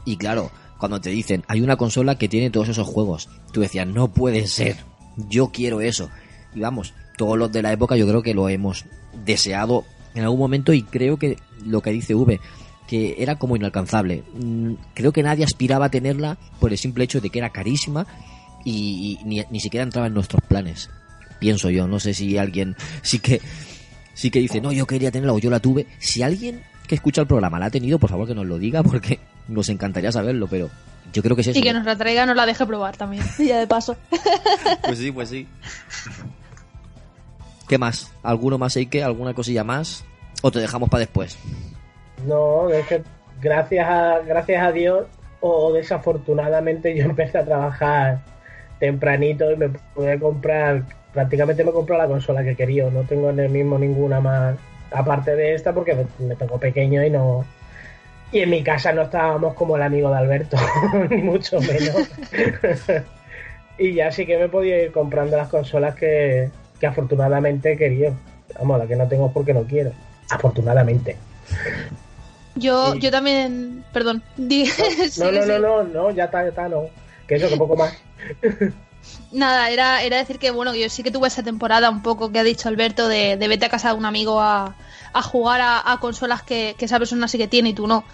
[0.04, 3.88] Y claro, cuando te dicen, hay una consola que tiene todos esos juegos, tú decías,
[3.88, 4.76] no puede ser,
[5.16, 6.10] yo quiero eso.
[6.54, 8.84] Y vamos, todos los de la época yo creo que lo hemos
[9.24, 12.38] deseado en algún momento y creo que lo que dice V,
[12.86, 14.22] que era como inalcanzable.
[14.32, 18.06] Mm, Creo que nadie aspiraba a tenerla por el simple hecho de que era carísima
[18.64, 20.88] y, ni, ni siquiera entraba en nuestros planes.
[21.40, 23.40] Pienso yo, no sé si alguien sí que
[24.14, 25.86] sí que dice, no, yo quería tenerla o yo la tuve.
[25.98, 28.82] Si alguien que escucha el programa la ha tenido, por favor que nos lo diga
[28.82, 30.70] porque nos encantaría saberlo, pero
[31.12, 31.58] yo creo que es eso.
[31.58, 33.24] Y que nos la traiga, nos la deje probar también.
[33.38, 33.96] Ya de paso.
[34.84, 35.48] Pues sí, pues sí.
[37.68, 38.12] ¿Qué más?
[38.22, 39.02] ¿Alguno más hay que?
[39.02, 40.04] ¿Alguna cosilla más?
[40.42, 41.38] ¿O te dejamos para después?
[42.26, 43.02] No, es que
[43.40, 45.06] gracias a, gracias a Dios
[45.40, 48.20] o desafortunadamente yo empecé a trabajar
[48.78, 53.40] tempranito y me pude comprar, prácticamente me compré la consola que quería, no tengo en
[53.40, 54.56] el mismo ninguna más
[54.92, 57.44] aparte de esta porque me, me tocó pequeño y no...
[58.32, 60.56] Y en mi casa no estábamos como el amigo de Alberto,
[61.10, 62.08] ni mucho menos.
[63.78, 67.76] y ya sí que me he podido ir comprando las consolas que, que afortunadamente he
[67.76, 68.14] querido.
[68.58, 69.92] Vamos, la que no tengo es porque no quiero.
[70.30, 71.16] Afortunadamente.
[72.54, 73.00] Yo, Sí.
[73.00, 74.22] yo también, perdón.
[74.36, 76.84] No, no, no, no, no, ya está, ya está, no.
[77.26, 77.96] Que eso, que poco más.
[79.32, 82.38] Nada, era, era decir que bueno, yo sí que tuve esa temporada un poco que
[82.38, 84.74] ha dicho Alberto de, de vete a casa de un amigo a,
[85.12, 88.04] a jugar a, consolas que, que esa persona sí que tiene y tú no.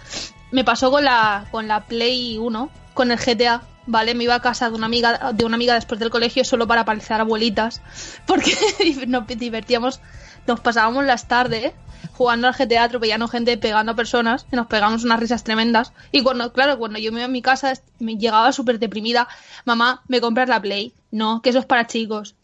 [0.51, 4.13] Me pasó con la, con la Play 1, con el GTA, ¿vale?
[4.15, 6.85] Me iba a casa de una amiga, de una amiga después del colegio solo para
[6.85, 7.81] parecer abuelitas,
[8.25, 8.55] porque
[9.07, 10.01] nos divertíamos,
[10.47, 11.73] nos pasábamos las tardes
[12.13, 15.93] jugando al GTA, atropellando gente, pegando a personas, y nos pegamos unas risas tremendas.
[16.11, 19.27] Y cuando, claro, cuando yo me iba a mi casa, me llegaba súper deprimida,
[19.65, 20.93] mamá, ¿me compras la Play?
[21.11, 22.35] No, que eso es para chicos.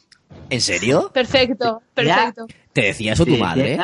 [0.50, 1.12] ¿En serio?
[1.14, 2.48] Perfecto, perfecto.
[2.72, 3.80] ¿Te decía eso tu Sí, madre?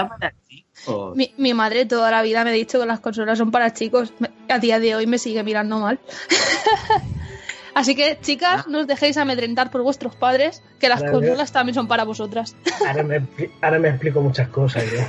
[1.15, 4.13] Mi, mi madre toda la vida me ha dicho que las consolas son para chicos.
[4.47, 5.99] A día de hoy me sigue mirando mal.
[7.75, 11.87] Así que, chicas, no os dejéis amedrentar por vuestros padres, que las consolas también son
[11.87, 12.55] para vosotras.
[12.87, 13.21] Ahora me,
[13.61, 14.99] ahora me explico muchas cosas yo.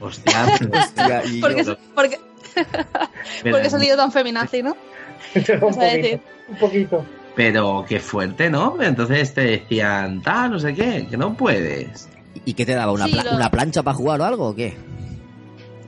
[0.00, 2.18] Hostia, Hostia, y Porque, yo- porque,
[3.50, 4.76] porque he salido tan feminazi, ¿no?
[5.34, 5.42] un,
[5.74, 7.04] poquito, un poquito.
[7.34, 8.76] Pero qué fuerte, ¿no?
[8.82, 12.08] Entonces te decían, tal, no sé qué, que no puedes.
[12.44, 12.92] ¿Y qué te daba?
[12.92, 14.76] ¿Una, Sí, pla- lo- ¿Una plancha para jugar o algo o qué?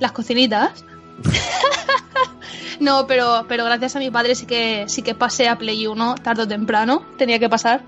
[0.00, 0.85] Las cocinitas.
[2.80, 6.14] No, pero, pero gracias a mi padre sí que sí que pasé a Play 1
[6.16, 7.82] tarde o temprano, tenía que pasar.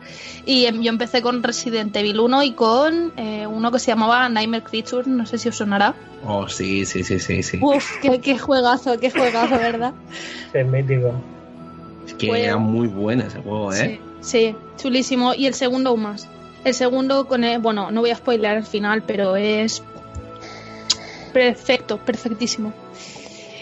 [0.44, 4.28] Y em, yo empecé con Resident Evil 1 y con eh, uno que se llamaba
[4.28, 5.94] Nightmare Creature, no sé si os sonará.
[6.24, 7.58] Oh, sí, sí, sí, sí, sí.
[7.60, 9.92] Uf, qué, qué juegazo, qué juegazo, ¿verdad?
[10.52, 11.12] Es mítico.
[12.06, 12.44] Es que Bueno.
[12.44, 14.00] era muy bueno ese juego, Sí, ¿eh?
[14.20, 15.34] sí, chulísimo.
[15.34, 16.28] Y el segundo aún más.
[16.64, 19.82] El segundo con el, bueno, no voy a spoilear el final, pero es
[21.32, 22.72] perfecto, perfectísimo.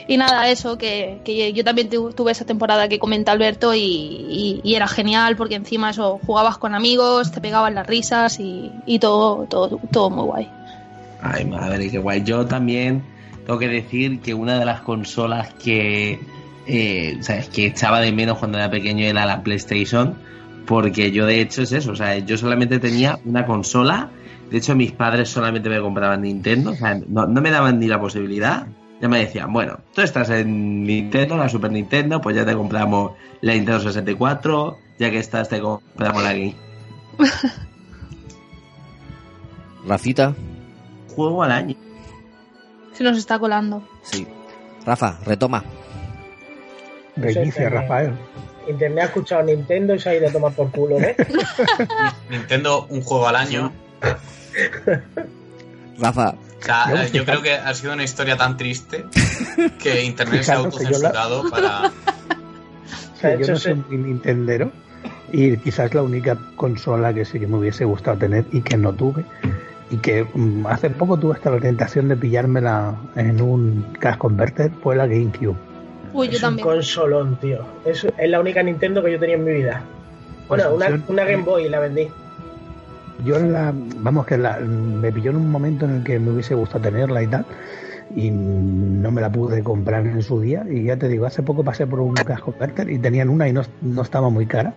[0.07, 4.61] Y nada, eso, que, que yo también tu- tuve esa temporada que comenta Alberto y
[4.65, 9.47] era genial porque encima eso, jugabas con amigos, te pegaban las risas y, y todo,
[9.49, 10.49] todo, todo muy guay.
[11.23, 12.23] Ay, madre, qué guay.
[12.23, 13.03] Yo también
[13.47, 16.21] tengo que decir que una de las consolas que,
[16.67, 17.49] eh, ¿sabes?
[17.49, 20.15] que echaba de menos cuando era pequeño era la PlayStation,
[20.67, 24.11] porque yo de hecho es eso, o sea, yo solamente tenía una consola,
[24.51, 27.87] de hecho mis padres solamente me compraban Nintendo, o sea, no, no me daban ni
[27.87, 28.67] la posibilidad,
[29.01, 33.13] ya me decían, bueno, tú estás en Nintendo, la Super Nintendo, pues ya te compramos
[33.41, 36.57] la Nintendo 64, ya que estás te compramos la Game.
[39.87, 40.35] Rafita,
[41.15, 41.77] Juego al año.
[42.93, 43.87] Se nos está colando.
[44.03, 44.27] Sí.
[44.85, 45.65] Rafa, retoma.
[47.17, 47.69] Reinicia.
[47.69, 48.13] Rafael.
[48.69, 51.17] Internet ha escuchado Nintendo y se ha ido a tomar por culo, ¿eh?
[52.31, 53.73] Nintendo, un juego al año.
[55.99, 59.05] Rafa, O sea, Yo, eh, yo creo que ha sido una historia tan triste
[59.83, 61.93] que Internet se ha autocensurado para...
[63.41, 64.71] Yo no soy muy Nintendero
[65.33, 68.93] y quizás la única consola que sí que me hubiese gustado tener y que no
[68.93, 69.25] tuve
[69.91, 74.71] y que mm, hace poco tuve hasta la tentación de pillármela en un cash converter
[74.83, 75.57] fue la GameCube.
[76.13, 76.67] Uy, yo es un también.
[76.69, 77.65] consolón, tío.
[77.85, 79.83] Es, es la única Nintendo que yo tenía en mi vida.
[80.49, 82.09] Bueno, Pues una, una Game Boy la vendí.
[83.25, 86.55] Yo la, vamos que la, me pilló en un momento en el que me hubiese
[86.55, 87.47] gustado tenerla y tal
[88.15, 91.65] y no me la pude comprar en su día y ya te digo, hace poco
[91.65, 94.75] pasé por un cash converter y tenían una y no, no estaba muy cara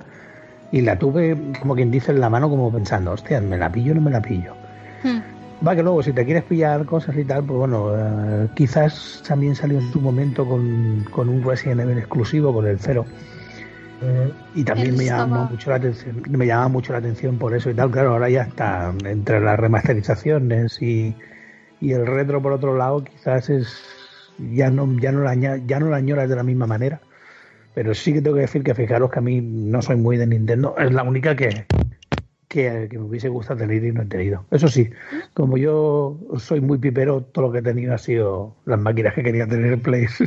[0.71, 3.91] y la tuve como quien dice en la mano como pensando, hostia, ¿me la pillo
[3.91, 4.53] o no me la pillo?
[5.03, 5.19] Hmm.
[5.65, 9.55] Va que luego si te quieres pillar cosas y tal, pues bueno, eh, quizás también
[9.55, 13.05] salió en su momento con, con un Resident Evil exclusivo, con el cero.
[14.53, 17.69] Y también Él me estaba- mucho la atención, me llamaba mucho la atención por eso
[17.69, 17.91] y tal.
[17.91, 21.15] Claro, ahora ya está entre las remasterizaciones y,
[21.81, 23.67] y el retro por otro lado, quizás es
[24.51, 26.99] ya no ya no la ya no la añoras de la misma manera.
[27.73, 30.25] Pero sí que tengo que decir que fijaros que a mí no soy muy de
[30.25, 31.65] Nintendo, es la única que,
[32.47, 34.45] que, que me hubiese gustado tener y no he tenido.
[34.51, 34.89] Eso sí,
[35.33, 39.23] como yo soy muy pipero, todo lo que he tenido ha sido las máquinas que
[39.23, 40.07] quería tener en Play.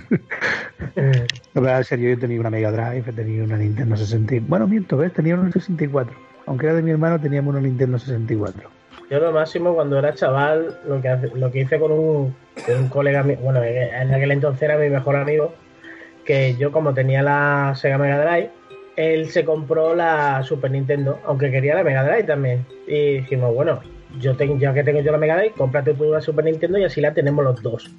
[1.52, 4.48] No, pero en serio, yo he tenido una Mega Drive, he tenido una Nintendo 64.
[4.48, 5.12] Bueno, miento, ¿ves?
[5.12, 6.14] Tenía una 64.
[6.46, 8.70] Aunque era de mi hermano, teníamos una Nintendo 64.
[9.10, 12.88] Yo lo máximo cuando era chaval, lo que, lo que hice con un, con un
[12.88, 15.52] colega, bueno, en aquel entonces era mi mejor amigo,
[16.24, 18.50] que yo como tenía la Sega Mega Drive,
[19.00, 22.66] él se compró la Super Nintendo, aunque quería la Mega Drive también.
[22.86, 23.80] Y dijimos, bueno,
[24.18, 26.84] yo tengo, ya que tengo yo la Mega Drive, cómprate tú la Super Nintendo y
[26.84, 27.90] así la tenemos los dos.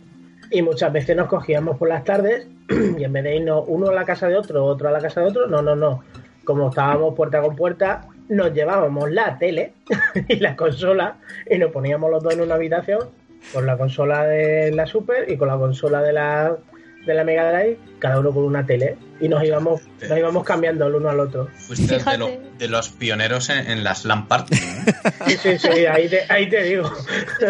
[0.52, 2.48] Y muchas veces nos cogíamos por las tardes
[2.98, 5.22] y en vez de irnos uno a la casa de otro, otro a la casa
[5.22, 6.04] de otro, no, no, no.
[6.44, 9.74] Como estábamos puerta con puerta, nos llevábamos la tele
[10.28, 11.18] y la consola
[11.50, 13.10] y nos poníamos los dos en una habitación
[13.54, 16.58] con la consola de la Super y con la consola de la,
[17.06, 18.98] de la Mega Drive, cada uno con una tele.
[19.20, 21.48] Y nos íbamos, nos íbamos cambiando el uno al otro.
[21.54, 24.56] Fuiste de, lo- de los pioneros en, en las LAN party.
[24.56, 24.60] ¿eh?
[25.28, 26.92] Sí, sí, sí, ahí te, ahí te digo.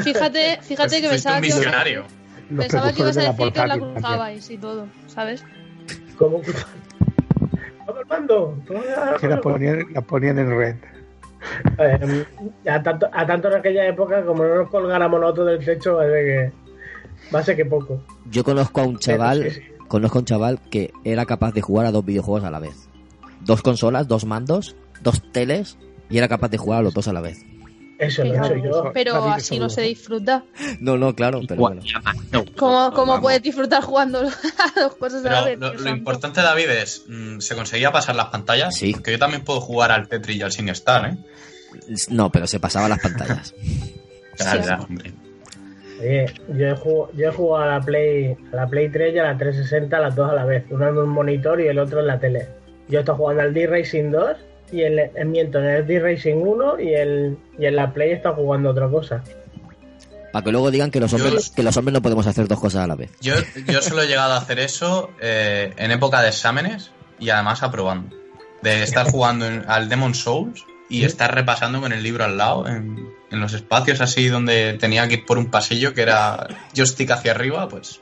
[0.03, 2.03] Fíjate, fíjate que Fuiste pensaba un que, ibas- visionario.
[2.49, 5.43] Los pensaba que ibas a de la decir que os la cruzabais y todo, ¿sabes?
[6.17, 6.41] ¿Cómo?
[7.85, 8.57] Todo el mando.
[9.19, 10.75] Que las ponían, las ponían en red.
[11.79, 12.25] Eh,
[12.69, 16.03] a, tanto, a tanto en aquella época, como no nos colgáramos nosotros del techo, a
[16.05, 16.51] ser que,
[17.43, 18.01] ser que poco.
[18.29, 19.61] yo conozco a un chaval, sí, sí.
[19.87, 22.75] conozco a un chaval que era capaz de jugar a dos videojuegos a la vez.
[23.41, 25.77] Dos consolas, dos mandos, dos teles
[26.09, 27.43] y era capaz de jugar a los dos a la vez.
[27.97, 28.91] Eso lo he hecho yo.
[28.95, 29.69] Pero así no no.
[29.69, 30.43] se disfruta.
[30.79, 31.81] No, no, claro, pero bueno.
[32.57, 35.81] ¿Cómo, cómo puedes disfrutar jugando a dos cosas a la Pero vez?
[35.81, 37.05] lo, importante, David, es.
[37.07, 38.75] mm, ¿Se conseguía pasar las pantallas?
[38.75, 38.93] Sí.
[38.95, 41.17] Que yo también puedo jugar al Tetris y al SingStar, ¿eh?
[42.09, 43.53] No, pero se pasaba las pantallas.
[44.39, 45.13] Ya, hombre.
[46.01, 46.25] Oye,
[46.57, 49.23] yo he, jugado, yo he jugado a la Play a la Play 3 y a
[49.23, 50.65] la 360 las dos a la vez.
[50.69, 52.47] Uno en un monitor y el otro en la tele.
[52.89, 54.37] Yo estoy jugando al D-Racing 2
[54.71, 58.31] y en, en miento en el D-Racing 1 y, el, y en la Play está
[58.33, 59.23] jugando otra cosa.
[60.33, 62.59] Para que luego digan que los Yo- hombres, que los hombres no podemos hacer dos
[62.59, 63.11] cosas a la vez.
[63.21, 63.33] Yo,
[63.67, 68.15] yo solo he llegado a hacer eso eh, en época de exámenes y además aprobando.
[68.61, 72.67] De estar jugando en- al Demon Souls y estar repasando con el libro al lado
[72.67, 77.11] en, en los espacios así donde tenía que ir por un pasillo que era joystick
[77.11, 77.99] hacia arriba, pues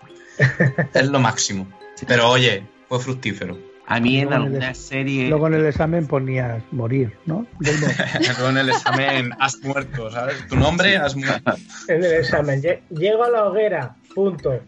[0.94, 1.68] es lo máximo.
[2.08, 3.58] Pero oye, fue fructífero.
[3.92, 5.30] A mí en alguna serie.
[5.30, 7.48] Luego en el examen ponías morir, ¿no?
[7.60, 10.48] Luego en el examen has muerto, ¿sabes?
[10.48, 11.56] Tu nombre has muerto.
[11.88, 12.62] En el examen.
[12.62, 14.60] Lle- Llego a la hoguera, punto.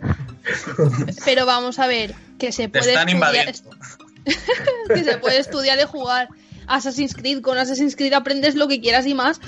[1.25, 3.69] Pero vamos a ver, que se Te puede están estudiar, invadiendo.
[4.93, 6.29] que se puede estudiar y jugar
[6.67, 7.41] Assassin's Creed.
[7.41, 9.39] Con Assassin's Creed aprendes lo que quieras y más.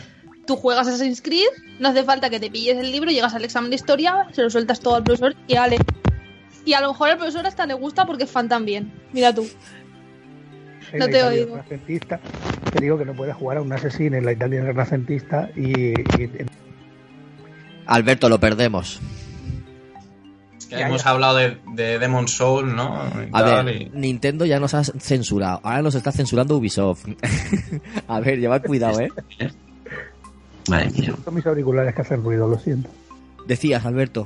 [0.45, 1.47] Tú juegas Assassin's Creed,
[1.79, 4.49] no hace falta que te pilles el libro, llegas al examen de historia, se lo
[4.49, 5.77] sueltas todo al profesor y ale.
[6.65, 8.91] Y a lo mejor al profesor hasta le gusta porque es fan también.
[9.13, 9.47] Mira tú.
[10.91, 11.55] En No la te Italia oigo.
[11.55, 12.19] renacentista,
[12.71, 16.29] te digo que no puedes jugar a un asesino en la Italia renacentista y, y-
[17.85, 18.99] Alberto, lo perdemos.
[20.71, 22.95] Hemos hablado de, de Demon Soul, ¿no?
[23.23, 25.59] Y A tal, ver, y- Nintendo ya nos ha censurado.
[25.63, 27.05] Ahora nos está censurando Ubisoft.
[28.07, 29.09] a ver, llevad cuidado, ¿eh?
[30.69, 31.13] Madre mía.
[31.23, 32.89] son mis auriculares que hacen ruido, lo siento.
[33.47, 34.25] Decías, Alberto,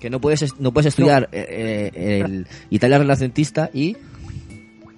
[0.00, 3.96] que no puedes, es- no puedes estudiar eh, eh, el Italia renacentista y...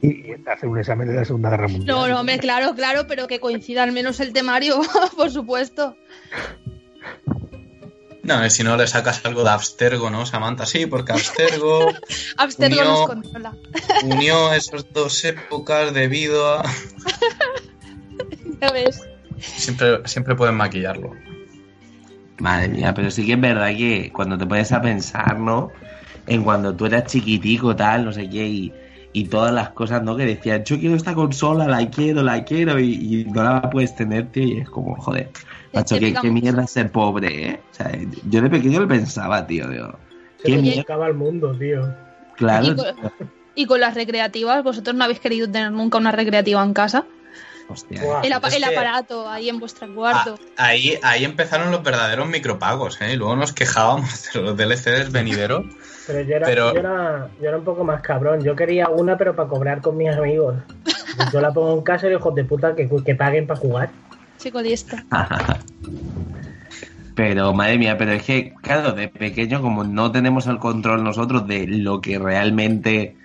[0.03, 1.87] Y, hacer un examen de la Segunda Guerra Mundial.
[1.97, 4.81] No, no, hombre, claro, claro, pero que coincida al menos el temario,
[5.17, 5.97] por supuesto.
[8.23, 10.67] No, y si no le sacas algo de Abstergo, ¿no, Samantha?
[10.67, 11.93] Sí, porque Abstergo
[12.37, 13.55] Abstergo Unió- nos controla.
[14.05, 16.65] unió esas dos épocas debido a...
[18.61, 19.01] Ya ves.
[19.39, 21.13] Siempre, siempre pueden maquillarlo.
[22.39, 25.71] Madre mía, pero sí que es verdad que cuando te pones a pensar, ¿no?
[26.27, 28.73] En cuando tú eras chiquitico, tal, no sé qué, y,
[29.13, 30.17] y todas las cosas, ¿no?
[30.17, 33.95] Que decían, yo quiero esta consola, la quiero, la quiero, y, y no la puedes
[33.97, 35.31] tener, tío, y es como, joder,
[35.73, 37.61] macho, qué, qué mierda ser pobre, ¿eh?
[37.71, 37.91] O sea,
[38.29, 39.95] yo de pequeño lo pensaba, tío, digo,
[40.43, 41.89] Se qué me mierda, acaba el mundo, tío.
[42.37, 42.87] claro, Y con,
[43.55, 47.07] y con las recreativas, ¿vosotros no habéis querido tener nunca una recreativa en casa?
[47.69, 48.01] Hostia.
[48.23, 50.39] El, apa- que- aparato ahí en vuestro cuarto.
[50.57, 53.13] Ah, ahí, ahí empezaron los verdaderos micropagos, ¿eh?
[53.13, 55.65] Y luego nos quejábamos de los DLCs venideros.
[56.07, 58.43] Pero yo era, Pero- Yo, era, yo era un poco más cabrón.
[58.45, 60.57] Yo quería una, pero para cobrar con mis amigos.
[61.33, 63.91] Yo la pongo en casa y hijos de puta que, que paguen para jugar.
[64.39, 64.97] Chico listo.
[67.15, 71.47] Pero, madre mía, pero es que, claro, de pequeño, como no tenemos el control nosotros
[71.49, 73.17] de lo que realmente,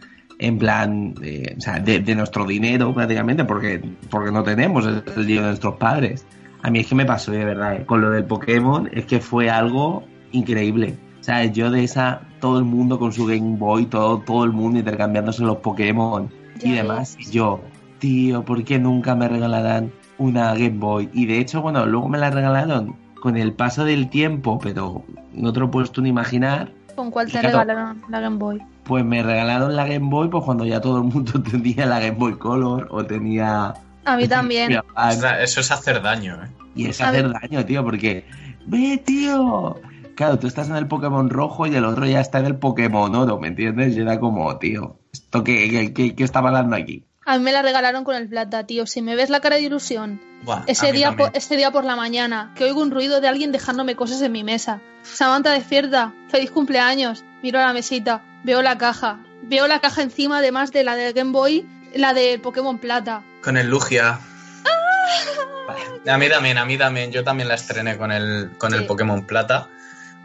[0.41, 3.79] en plan, eh, o sea, de, de nuestro dinero prácticamente, porque,
[4.09, 6.25] porque no tenemos el, el dinero de nuestros padres.
[6.63, 9.19] A mí es que me pasó de verdad, eh, con lo del Pokémon, es que
[9.19, 10.97] fue algo increíble.
[11.19, 14.51] O sea, yo de esa, todo el mundo con su Game Boy, todo, todo el
[14.51, 16.29] mundo intercambiándose los Pokémon
[16.63, 17.15] y demás.
[17.19, 17.61] Y yo,
[17.99, 21.09] tío, ¿por qué nunca me regalarán una Game Boy?
[21.13, 25.53] Y de hecho, bueno, luego me la regalaron con el paso del tiempo, pero no
[25.53, 26.71] te lo puedes tú ni imaginar.
[27.01, 27.47] ¿Con cuál te Claro.
[27.47, 28.61] regalaron la Game Boy?
[28.83, 32.11] Pues me regalaron la Game Boy pues cuando ya todo el mundo tenía la Game
[32.11, 33.73] Boy Color o tenía...
[34.05, 34.71] A mí también.
[35.41, 36.47] Eso es hacer daño, ¿eh?
[36.75, 38.23] Y es A hacer daño, tío, porque...
[38.67, 39.77] ¡Ve, tío!
[40.15, 43.15] Claro, tú estás en el Pokémon rojo y el otro ya está en el Pokémon
[43.15, 43.97] oro, ¿me entiendes?
[43.97, 47.03] Y era como, tío, ¿esto qué, qué, qué- qué está pasando aquí?
[47.25, 48.87] A mí me la regalaron con el plata, tío.
[48.87, 51.95] Si me ves la cara de ilusión, Buah, ese día, por, ese día por la
[51.95, 54.81] mañana, que oigo un ruido de alguien dejándome cosas en mi mesa.
[55.03, 57.23] Samantha despierta, feliz cumpleaños.
[57.43, 59.19] Miro a la mesita, veo la caja.
[59.43, 63.23] Veo la caja encima, además de la de Game Boy, la de Pokémon Plata.
[63.43, 64.19] Con el Lugia.
[66.07, 67.11] A mí también, a mí también.
[67.11, 68.77] Yo también la estrené con el, con Sí.
[68.77, 69.69] el Pokémon Plata.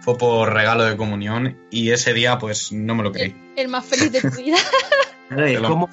[0.00, 3.36] Fue por regalo de comunión y ese día pues no me lo creí.
[3.56, 4.56] El, el más feliz de tu vida.
[4.56, 5.88] Es Pero-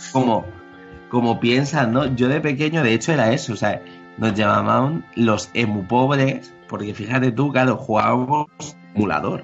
[1.14, 2.08] como, piensas, ¿no?
[2.16, 3.84] Yo de pequeño, de hecho, era eso, o sea,
[4.18, 8.48] nos llamaban los emu pobres, porque fíjate tú, claro, jugábamos
[8.96, 9.42] emulador.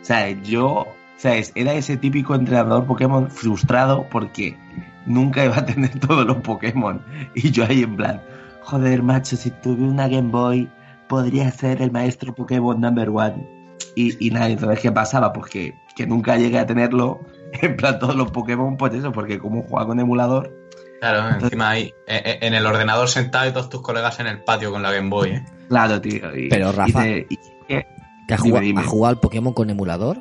[0.00, 0.84] O sea, yo,
[1.16, 1.52] ¿sabes?
[1.54, 4.58] Era ese típico entrenador Pokémon frustrado porque
[5.06, 7.00] nunca iba a tener todos los Pokémon.
[7.36, 8.20] Y yo ahí en plan,
[8.62, 10.68] joder, macho, si tuve una Game Boy,
[11.08, 13.48] podría ser el maestro Pokémon number one.
[13.94, 15.32] Y, y nada, entonces, ¿qué pasaba?
[15.32, 17.20] Pues que, que nunca llegué a tenerlo
[17.62, 20.61] en plan todos los Pokémon, pues eso, porque como jugaba con emulador,
[21.02, 24.44] Claro, encima ahí, eh, eh, en el ordenador sentado y todos tus colegas en el
[24.44, 25.44] patio con la Game Boy, ¿eh?
[25.68, 26.32] claro, tío.
[26.36, 27.36] y- Pero, y Rafa, te- y-
[27.66, 27.86] que-
[28.28, 28.80] ¿Que has Dime, jugado, dime.
[28.82, 30.20] has jugado al Pokémon con emulador?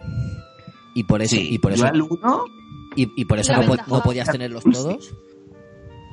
[0.95, 2.45] Y por eso, sí, y por eso, al uno,
[2.95, 5.13] y, y por eso no, po- no podías tenerlos todos.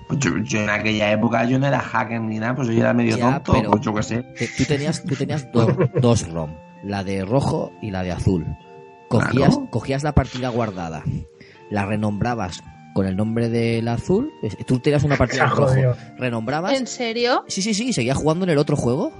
[0.06, 2.92] pues yo, yo en aquella época yo no era hacker ni nada, pues yo era
[2.92, 4.22] medio Ya, tonto, pero- pues yo qué sé.
[4.38, 6.50] Te- tú tenías, tú tenías do- dos ROM,
[6.84, 8.44] la de rojo y la de azul.
[9.08, 9.70] Cogías, Claro.
[9.70, 11.02] cogías la partida guardada,
[11.70, 12.62] la renombrabas
[12.98, 14.32] con el nombre del azul.
[14.66, 15.74] Tú tenías una partida en rojo,
[16.18, 16.72] renombrabas.
[16.74, 17.44] ¿En serio?
[17.46, 19.12] Sí, sí, sí, y seguías jugando en el otro juego.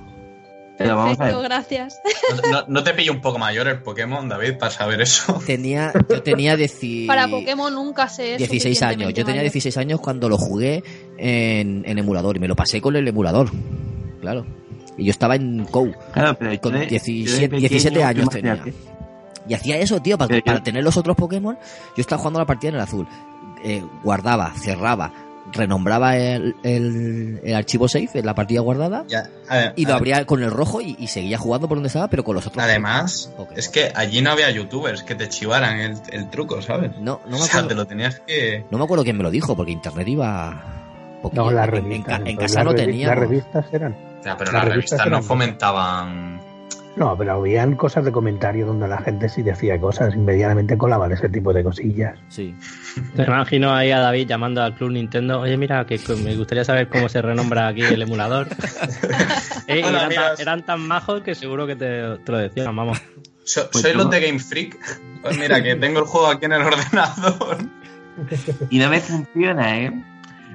[0.76, 2.00] Pero vamos a Perfecto, ver, gracias.
[2.44, 5.40] ¿No, no- no te pillo un poco mayor el Pokémon, David, para saber eso?
[5.46, 8.36] Tenía, yo tenía dieci- Para Pokémon nunca sé.
[8.36, 9.14] 16 años.
[9.14, 10.82] Yo tenía 16 años cuando lo jugué
[11.18, 13.48] en, en emulador y me lo pasé con el emulador.
[14.20, 14.44] Claro.
[14.96, 15.92] Y yo estaba en COU.
[16.12, 18.60] claro, pero con yo de 17 pequeño, 17 años tenía.
[19.48, 21.56] Y hacía eso, tío, para tener los otros Pokémon.
[21.96, 23.06] Yo estaba jugando la partida en el azul.
[23.64, 25.12] Eh, guardaba, cerraba,
[25.52, 30.24] renombraba el, el, el archivo save en la partida guardada Ya, a- y lo abría
[30.26, 32.62] con el rojo y, y seguía jugando por donde estaba, pero con los otros.
[32.62, 36.92] Además, es que allí no había youtubers que te chivaran el, el truco, ¿sabes?
[37.00, 37.68] No, no me o sea, acuerdo.
[37.68, 38.64] te lo tenías que...
[38.70, 40.62] No me acuerdo quién me lo dijo, porque internet iba.
[41.22, 41.44] poquillo.
[41.44, 42.20] No, las En- en, revistas.
[42.26, 43.16] en casa no teníamos.
[43.16, 43.96] Las revistas eran.
[44.24, 46.37] Ya, pero Las las revistas revistas no eran- fomentaban...
[46.98, 51.28] No, pero habían cosas de comentario donde la gente sí decía cosas, inmediatamente colaban ese
[51.28, 52.18] tipo de cosillas.
[52.28, 52.56] Sí.
[53.14, 55.40] Te imagino ahí a David llamando al Club Nintendo.
[55.40, 58.48] Oye, mira, que que me gustaría saber cómo se renombra aquí el emulador.
[59.70, 60.40] Eh, Hola, eran, tan, amigas.
[60.40, 62.98] eran tan majos que seguro que te, te lo decían, vamos.
[63.44, 64.78] So- Pues ¿Sois tú- los de Game Freak?
[65.20, 67.58] Pues mira, que tengo el juego aquí en el ordenador.
[68.70, 69.92] Y no me funciona, ¿eh?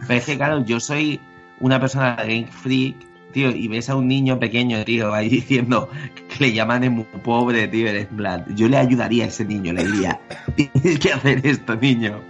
[0.07, 1.21] Pero es que, claro, yo soy
[1.59, 2.95] una persona de Game Freak,
[3.33, 5.89] tío, y ves a un niño pequeño, tío, ahí diciendo
[6.29, 9.83] que le llaman emu pobre, tío, eres plan, yo le ayudaría a ese niño, le
[9.83, 10.21] diría,
[10.55, 12.21] tienes que hacer esto, niño.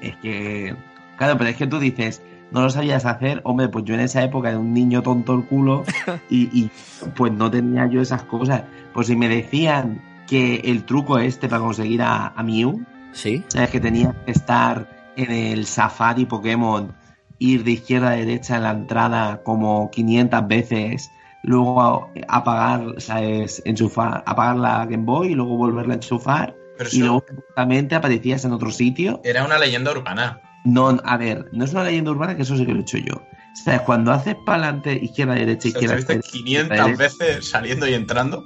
[0.00, 0.74] Es que,
[1.16, 4.22] claro, pero es que tú dices, no lo sabías hacer, hombre, pues yo en esa
[4.24, 5.84] época era un niño tonto el culo
[6.30, 6.70] y, y,
[7.14, 8.62] pues no tenía yo esas cosas.
[8.92, 12.82] Pues si me decían que el truco este para conseguir a, a Mew,
[13.12, 13.42] Sí.
[13.48, 16.92] sabes que tenía que estar en el Safari Pokémon,
[17.38, 21.10] ir de izquierda a derecha en la entrada como 500 veces,
[21.42, 23.62] luego a- apagar, ¿sabes?
[23.64, 26.54] Enchufar, apagar la Game Boy y luego volverla a enchufar.
[26.76, 29.20] Pero Y luego justamente aparecías en otro sitio.
[29.24, 30.40] era una leyenda urbana.
[30.64, 32.98] No, a ver, no es una leyenda urbana que eso sí que lo he hecho
[32.98, 33.14] yo.
[33.14, 36.96] O sea, cuando haces para adelante, izquierda, derecha, O sea, izquierda, estuviste derecha, 500 derecha,
[37.18, 38.44] veces saliendo y entrando.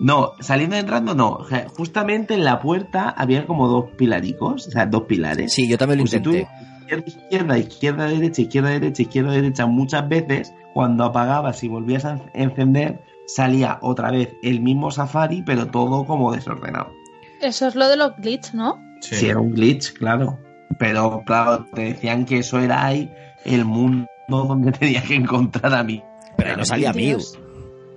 [0.00, 1.30] No, saliendo y entrando no.
[1.32, 5.52] O sea, justamente en la puerta había como dos pilaricos, o sea, dos pilares.
[5.52, 6.59] Sí, yo también lo Pues si tú intenté.
[6.98, 12.12] Izquierda, izquierda, izquierda, derecha, izquierda, derecha, izquierda, derecha muchas veces, cuando apagabas y volvías a
[12.12, 16.92] en- encender, salía otra vez el mismo Safari, pero todo como desordenado.
[17.40, 18.78] Eso es lo de los glitch, ¿no?
[19.00, 20.38] Sí, era un glitch, claro.
[20.78, 23.10] Pero claro, te decían que eso era ahí
[23.44, 26.02] el mundo donde tenías que encontrar a mí.
[26.36, 27.18] Pero no salía Mew.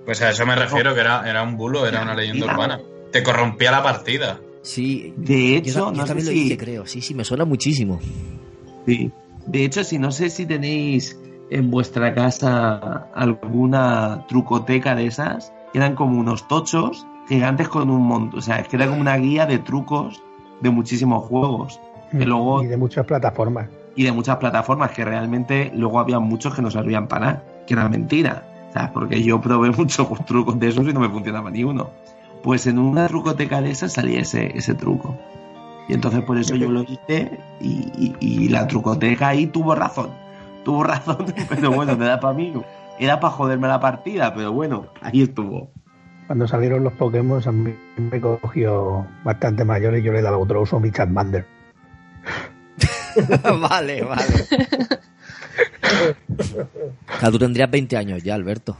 [0.04, 2.80] Pues a eso me refiero, que era, era un bulo, era una leyenda urbana.
[3.12, 4.40] Te corrompía la partida.
[4.62, 5.14] Sí.
[5.16, 6.86] De hecho, yo no sé también lo si- hice, creo.
[6.86, 8.00] Sí, sí, me suena muchísimo.
[8.86, 9.12] Sí.
[9.46, 11.18] De hecho, si no sé si tenéis
[11.50, 18.38] en vuestra casa alguna trucoteca de esas, eran como unos tochos gigantes con un montón.
[18.38, 20.22] O sea, es que era como una guía de trucos
[20.60, 21.80] de muchísimos juegos.
[22.10, 23.68] Que luego, Y de muchas plataformas.
[23.96, 27.74] y de muchas plataformas que realmente luego había muchos que no servían para nada, que
[27.74, 28.44] era mentira.
[28.72, 28.90] ¿sabes?
[28.92, 31.90] Porque yo probé muchos trucos de esos y no me funcionaba ni uno.
[32.42, 35.16] Pues en una trucoteca de esas salía ese, ese truco.
[35.88, 40.10] Y entonces por eso yo lo hice y, y- y la trucoteca ahí tuvo razón.
[40.64, 42.52] Tuvo razón, pero bueno, no era para mí.
[42.98, 45.70] Era para joderme la partida, pero bueno, ahí estuvo.
[46.26, 50.62] Cuando salieron los Pokémon, a mí me cogió bastante mayor y yo le daba otro
[50.62, 51.44] uso a mi Charmander.
[53.60, 54.46] vale, vale.
[57.18, 58.76] Claro, tú tendrías 20 años ya, Alberto.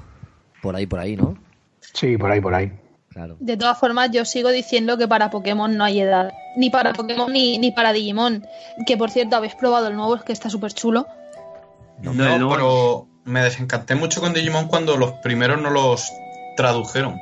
[0.63, 1.37] Por ahí, por ahí, ¿no?
[1.81, 2.73] Sí, por ahí, por ahí.
[3.15, 3.37] Claro.
[3.39, 6.33] De todas formas, yo sigo diciendo que para Pokémon no hay edad.
[6.57, 8.45] Ni para Pokémon ni, ni para Digimon.
[8.87, 11.07] Que por cierto, habéis probado el nuevo, es que está súper chulo.
[12.03, 12.49] No, No, no.
[12.51, 16.12] pero me desencanté mucho con Digimon cuando los primeros no los
[16.57, 17.19] tradujeron.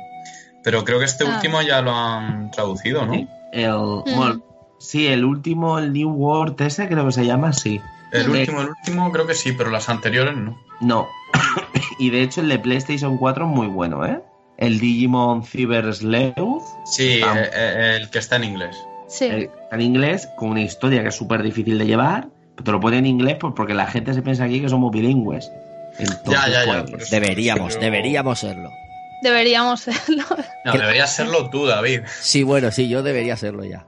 [0.63, 1.35] Pero creo que este Ah.
[1.35, 3.13] último ya lo han traducido, ¿no?
[3.13, 4.15] Sí, El, Mm.
[4.17, 4.41] bueno,
[4.79, 7.79] sí, el último, el New World ese creo que se llama así.
[8.11, 10.57] El último, el último creo que sí, pero las anteriores no.
[10.81, 11.07] No.
[11.99, 14.21] y de hecho el de PlayStation 4 es muy bueno, ¿eh?
[14.57, 17.35] El Digimon Cyber Sleuth Sí, Ah.
[17.39, 18.75] eh, eh, el que está en inglés.
[19.07, 19.25] Sí.
[19.25, 22.27] eh, está en inglés con una historia que es súper difícil de llevar.
[22.55, 24.91] Pero te lo pone en inglés pues, porque la gente se piensa aquí que somos
[24.91, 25.51] bilingües.
[25.97, 27.15] Entonces, Ya, ya, ya, pues, por eso.
[27.15, 28.69] Deberíamos, Yo- deberíamos serlo.
[29.23, 30.23] Deberíamos serlo.
[30.65, 32.01] No, ¿Qué- deberías serlo tú, David.
[32.21, 33.85] Sí, bueno, sí, yo debería serlo ya.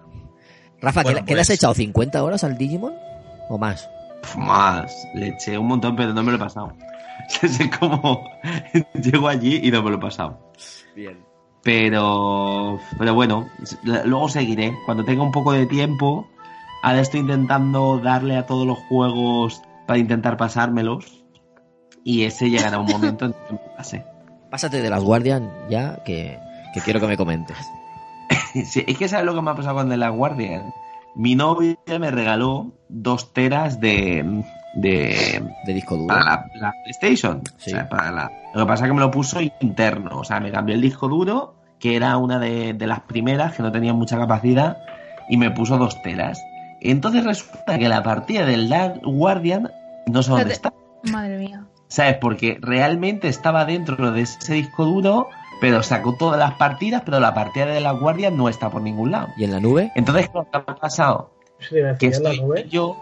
[0.81, 1.73] Rafa, ¿qué, le- qué le has pues- echado?
[1.73, 2.93] ¿50 horas al Digimon?
[3.49, 3.89] ¿O más?
[4.37, 4.91] más.
[5.13, 6.73] Le eché un montón, pero no me lo he pasado.
[7.41, 8.29] Es como
[8.93, 10.51] llego allí y no me lo he pasado.
[10.95, 11.23] Bien.
[11.63, 13.49] Pero, pero bueno,
[13.83, 14.77] luego seguiré.
[14.85, 16.27] Cuando tenga un poco de tiempo,
[16.83, 21.25] ahora estoy intentando darle a todos los juegos para intentar pasármelos.
[22.03, 24.05] Y ese llegará un momento en que me pase.
[24.51, 26.37] Pásate de las Guardian ya, que,
[26.73, 27.57] que quiero que me comentes.
[28.63, 30.73] Sí, es que sabes lo que me ha pasado con The Last Guardian.
[31.15, 34.43] Mi novia me regaló dos teras de,
[34.75, 36.07] de De disco duro.
[36.07, 37.41] para la, la PlayStation.
[37.57, 37.71] Sí.
[37.71, 40.19] O sea, para la- lo que pasa es que me lo puso interno.
[40.19, 43.63] O sea, me cambió el disco duro, que era una de, de las primeras, que
[43.63, 44.77] no tenía mucha capacidad,
[45.29, 46.39] y me puso dos teras.
[46.81, 49.71] Entonces resulta que la partida del Last Guardian
[50.07, 50.71] no sé dónde está.
[51.11, 51.65] Madre mía.
[51.87, 52.17] ¿Sabes?
[52.19, 55.27] Porque realmente estaba dentro de ese disco duro,
[55.61, 59.11] pero sacó todas las partidas, pero la partida de la guardia no está por ningún
[59.11, 59.27] lado.
[59.37, 59.91] ¿Y en la nube?
[59.95, 61.31] Entonces, ¿qué ha pasado?
[61.69, 61.83] Que en
[62.23, 62.67] la estoy nube.
[62.69, 62.97] yo,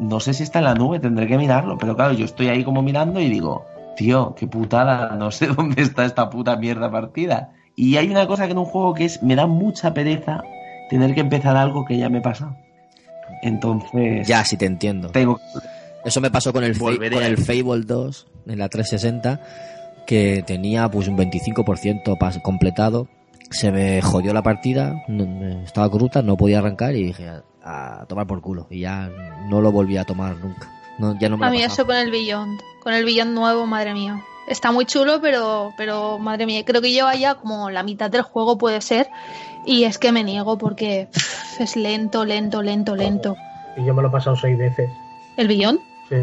[0.00, 2.64] no sé si está en la nube, tendré que mirarlo, pero claro, yo estoy ahí
[2.64, 3.64] como mirando y digo,
[3.96, 7.52] tío, qué putada, no sé dónde está esta puta mierda partida.
[7.76, 10.42] Y hay una cosa que en un juego que es, me da mucha pereza
[10.90, 12.56] tener que empezar algo que ya me he pasado.
[13.42, 15.08] Entonces, Ya, sí te entiendo.
[15.10, 15.38] tengo
[16.04, 19.40] Eso me pasó con el, Volveré con el Fable 2 en la 360,
[20.06, 23.08] que tenía pues un 25% pas- completado.
[23.50, 24.94] Se me jodió la partida,
[25.64, 27.30] estaba cruta, no podía arrancar y dije
[27.68, 28.66] a, tomar por culo.
[28.70, 29.10] Y ya
[29.48, 30.70] no lo volví a tomar nunca.
[30.98, 32.60] No, ya no me A mí eso con el Beyond.
[32.82, 34.22] Con el Beyond nuevo, madre mía.
[34.48, 38.22] Está muy chulo, pero, pero madre mía, creo que lleva ya como la mitad del
[38.22, 39.08] juego puede ser.
[39.66, 43.36] Y es que me niego porque pff, es lento, lento, lento, lento.
[43.76, 44.90] Y yo me lo he pasado seis veces.
[45.36, 45.80] ¿El Beyond?
[46.08, 46.16] Sí.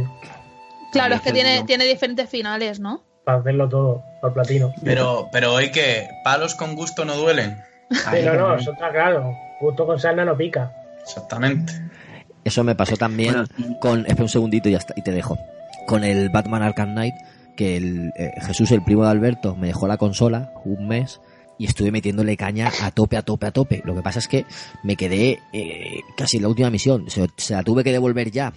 [0.91, 3.03] Claro, Sí, es que tiene, tiene diferentes finales, ¿no?
[3.23, 4.73] Para hacerlo todo, al platino.
[4.83, 7.61] Pero, pero hoy que palos con gusto no duelen.
[8.23, 9.35] No, no, eso está claro.
[9.59, 10.71] Justo con sarna no pica.
[11.05, 11.73] Exactamente.
[12.43, 13.99] Eso me pasó también Bueno, con...
[14.01, 15.37] Espera un segundito y, ya está, y te dejo.
[15.87, 17.13] con el Batman Arkham Knight,
[17.57, 21.21] que el, eh, Jesús, el primo de Alberto, me dejó la consola un mes
[21.57, 23.81] y estuve metiéndole caña a tope, a tope, a tope.
[23.85, 24.45] Lo que pasa es que
[24.83, 27.09] me quedé eh, casi en la última misión.
[27.09, 28.51] Se, se la tuve que devolver ya.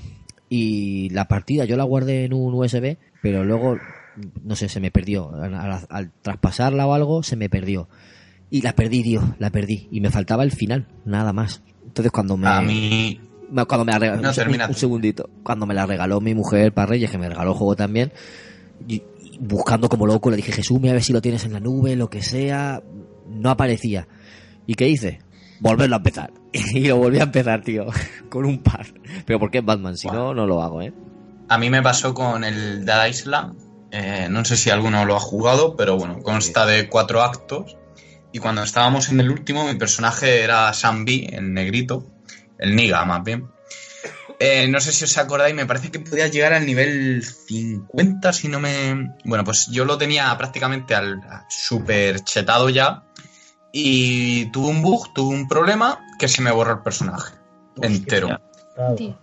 [0.51, 3.77] Y la partida yo la guardé en un USB, pero luego,
[4.43, 5.31] no sé, se me perdió.
[5.35, 7.89] Al, al- al traspasarla o algo, se me perdió.
[8.51, 9.89] Y la perdí, tío, la perdí.
[9.93, 11.63] Y me faltaba el final, nada más.
[11.89, 12.47] Entonces cuando me...
[12.49, 13.21] A mí,
[13.67, 14.29] Cuando me la regaló, No,
[14.69, 15.29] un, segundito.
[15.43, 18.13] Cuando me la regaló mi mujer para Reyes, que me regaló el juego también,
[18.87, 21.53] y- y buscando como loco, le dije, Jesús, mira a ver si lo tienes en
[21.55, 22.83] la nube, lo que sea.
[23.29, 24.07] No aparecía.
[24.67, 25.21] ¿Y qué hice?
[25.61, 26.31] Volverlo a empezar.
[26.53, 27.87] Y lo volví a empezar, tío.
[28.29, 28.87] Con un par.
[29.27, 30.93] Pero porque es Batman, si no, no lo hago, ¿eh?
[31.51, 33.55] a mí me pasó con el Dead Island.
[33.91, 37.75] eh, no sé si alguno lo ha jugado, pero bueno, consta de cuatro actos.
[38.33, 42.07] Y cuando estábamos en el último, mi personaje era Sam B, el negrito,
[42.59, 43.49] el Niga más bien.
[44.41, 48.49] Eh, no sé si os acordáis, me parece que podía llegar al nivel 50, si
[48.49, 49.15] no me...
[49.25, 53.03] Bueno, pues yo lo tenía prácticamente al super chetado ya.
[53.73, 57.35] Y tuve un bug, tuve un problema que se me borró el personaje
[57.83, 58.41] entero
[58.97, 59.19] Tío.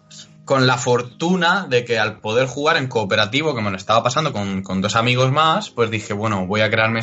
[0.46, 4.32] Con la fortuna de que al poder jugar en cooperativo, que me lo estaba pasando
[4.32, 7.02] con, con dos amigos más, pues dije, bueno, voy a crearme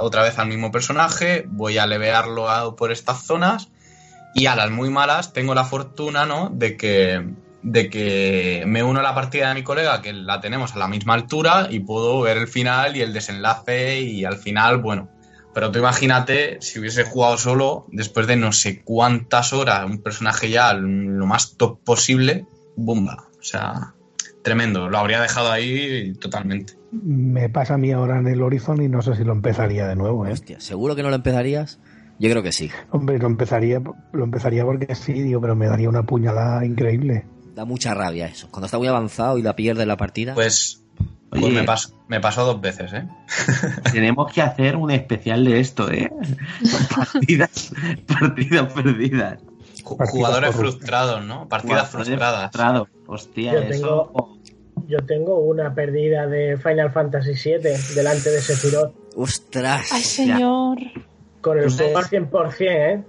[0.00, 3.68] otra vez al mismo personaje, voy a levearlo a- por estas zonas
[4.34, 6.48] y a las muy malas tengo la fortuna, ¿no?
[6.50, 10.74] De que, de que me uno a la partida de mi colega, que la tenemos
[10.74, 14.78] a la misma altura y puedo ver el final y el desenlace y al final,
[14.78, 15.10] bueno.
[15.52, 20.48] Pero tú imagínate si hubiese jugado solo, después de no sé cuántas horas, un personaje
[20.48, 22.46] ya lo más top posible,
[22.84, 23.28] bomba.
[23.38, 23.94] O sea,
[24.42, 24.88] tremendo.
[24.88, 26.74] Lo habría dejado ahí totalmente.
[26.92, 29.96] Me pasa a mí ahora en el Horizon y no sé si lo empezaría de
[29.96, 30.32] nuevo, ¿eh?
[30.32, 31.78] Hostia, ¿seguro que no lo empezarías?
[32.18, 32.70] Yo creo que sí.
[32.90, 33.80] Hombre, lo empezaría,
[34.12, 37.24] lo empezaría porque sí, digo, pero me daría una puñalada increíble.
[37.54, 38.48] Da mucha rabia eso.
[38.50, 40.34] Cuando está muy avanzado y la pierde la partida.
[40.34, 40.84] Pues,
[41.30, 41.54] pues Oye.
[41.54, 43.08] me, pasó, me pasó dos veces, ¿eh?
[43.92, 46.12] Tenemos que hacer un especial de esto, ¿eh?
[46.94, 47.72] partidas,
[48.06, 49.38] partidas perdidas.
[49.84, 51.48] Jugadores frustrados, ¿no?
[51.48, 52.50] Partidas frustradas.
[52.50, 52.88] frustrados.
[53.06, 53.70] Hostia, Yo eso.
[53.70, 54.36] tengo-
[54.88, 59.88] Yo tengo una perdida de Final Fantasy VII delante de Sephiroth ¡Ostras!
[59.92, 60.78] Ay, señor.
[61.40, 63.02] con el Pues juego al es- 100%, ¿eh?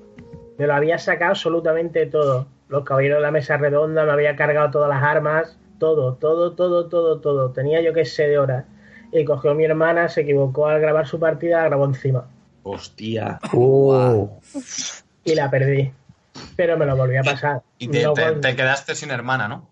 [0.58, 2.48] Me lo había sacado absolutamente todo.
[2.70, 6.88] Los caballeros de la mesa redonda, me había cargado todas las armas, todo, todo, todo,
[6.88, 7.52] todo, todo.
[7.52, 8.66] Tenía yo que sé de horas.
[9.12, 12.26] Y cogió mi hermana, se equivocó al grabar su partida, la grabó encima.
[12.64, 13.40] Hostia.
[13.54, 14.30] Oh,
[15.24, 15.92] Y la perdí.
[16.56, 17.62] Pero me lo volví a pasar.
[17.78, 19.70] Y te, no, te- con- te quedaste sin hermana, ¿no?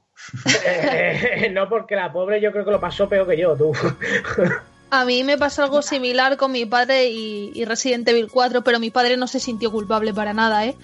[1.51, 3.71] no porque la pobre yo creo que lo pasó peor que yo, tú.
[4.91, 8.79] A mí me pasó algo similar con mi padre y, y Resident Evil 4, pero
[8.79, 10.75] mi padre no se sintió culpable para nada, ¿eh?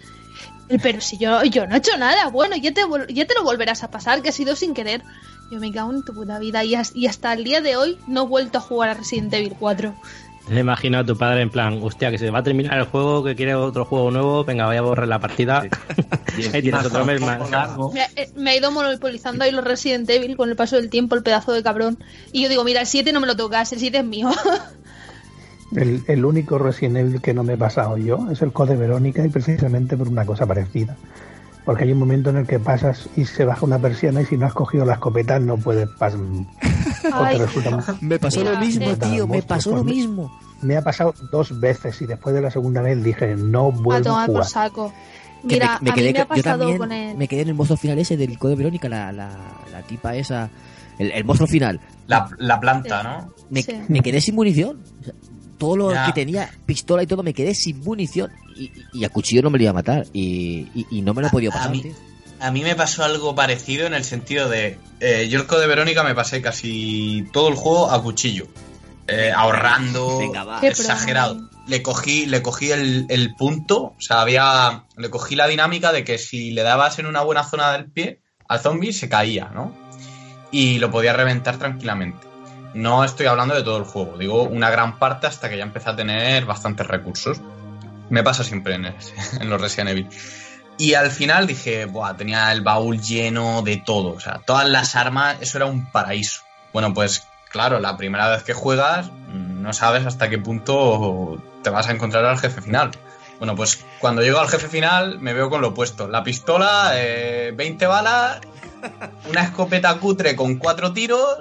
[0.83, 3.83] Pero si yo, yo no he hecho nada, bueno, ya te, ya te lo volverás
[3.83, 5.01] a pasar, que ha sido sin querer.
[5.51, 8.23] Yo me cago en tu puta vida y, y hasta el día de hoy no
[8.23, 9.95] he vuelto a jugar a Resident Evil 4.
[10.49, 13.23] Le imagino a tu padre en plan, hostia, que se va a terminar el juego,
[13.23, 15.63] que quiere otro juego nuevo, venga, voy a borrar la partida.
[16.53, 17.39] Ahí tienes otro mes más.
[17.91, 21.15] Me, eh, me ha ido monopolizando ahí los Resident Evil con el paso del tiempo,
[21.15, 21.97] el pedazo de cabrón.
[22.31, 24.29] Y yo digo, mira, el 7 no me lo tocas, el 7 es mío.
[25.75, 29.25] el, el único Resident Evil que no me he pasado yo es el Code Verónica
[29.25, 30.95] y precisamente por una cosa parecida.
[31.63, 34.37] Porque hay un momento en el que pasas y se baja una persiana y si
[34.37, 36.19] no has cogido la escopeta no puedes pasar.
[37.13, 37.39] Ay,
[38.01, 39.27] Me pasó Mira, lo mismo, tío.
[39.27, 40.39] Me pasó lo Pues me- mismo.
[40.61, 44.01] Me ha pasado dos veces y después de la segunda vez dije no vuelvo a
[44.01, 44.47] tomar por jugar.
[44.49, 44.93] saco.
[45.47, 47.17] Que Mira, me, me a quedé, mí me ha yo pasado también con el...
[47.17, 49.29] me quedé en el monstruo final ese del Code Verónica, la, la,
[49.71, 50.49] la tipa esa,
[50.97, 51.79] el, el monstruo final.
[52.07, 53.33] La, la planta, ¿no?
[53.51, 53.73] Me, Sí.
[53.89, 54.81] me quedé sin munición.
[55.01, 55.13] O sea,
[55.59, 56.05] todo lo Ya.
[56.07, 58.31] que tenía, pistola y todo, me quedé sin munición.
[58.55, 60.07] Y, y- y a cuchillo no me lo iba a matar.
[60.13, 61.71] Y, y- y no me lo he podido A pasar.
[61.71, 61.93] mí- tío.
[62.39, 64.77] A mí me pasó algo parecido en el sentido de.
[64.99, 68.47] Eh, yo el Code Verónica me pasé casi todo el juego a cuchillo.
[69.07, 70.17] Eh, ahorrando.
[70.19, 70.59] Venga, va.
[70.61, 71.49] Qué exagerado.
[71.67, 73.77] Le cogí, le cogí el, el punto.
[73.97, 74.83] O sea, había.
[74.97, 78.19] Le cogí la dinámica de que si le dabas en una buena zona del pie
[78.47, 79.73] al zombie se caía, ¿no?
[80.51, 82.27] Y lo podía reventar tranquilamente.
[82.73, 85.89] No estoy hablando de todo el juego, digo una gran parte hasta que ya empecé
[85.89, 87.39] a tener bastantes recursos.
[88.09, 90.07] Me pasa siempre en, ese- en los Resident Evil.
[90.77, 94.13] Y al final dije, Buah, tenía el baúl lleno de todo.
[94.13, 96.41] O sea, todas las armas, eso era un paraíso.
[96.73, 101.87] Bueno, pues claro, la primera vez que juegas, no sabes hasta qué punto te vas
[101.87, 102.91] a encontrar al jefe final.
[103.39, 106.07] Bueno, pues cuando llego al jefe final me veo con lo opuesto.
[106.07, 108.41] La pistola, eh, 20 balas,
[109.29, 111.39] una escopeta cutre con cuatro tiros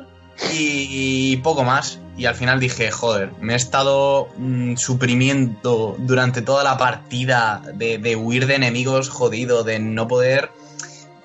[0.53, 2.01] y, poco más.
[2.17, 7.99] Y al final dije, joder, me he estado mm, suprimiendo durante toda la partida de,
[7.99, 10.51] de huir de enemigos jodido, de no poder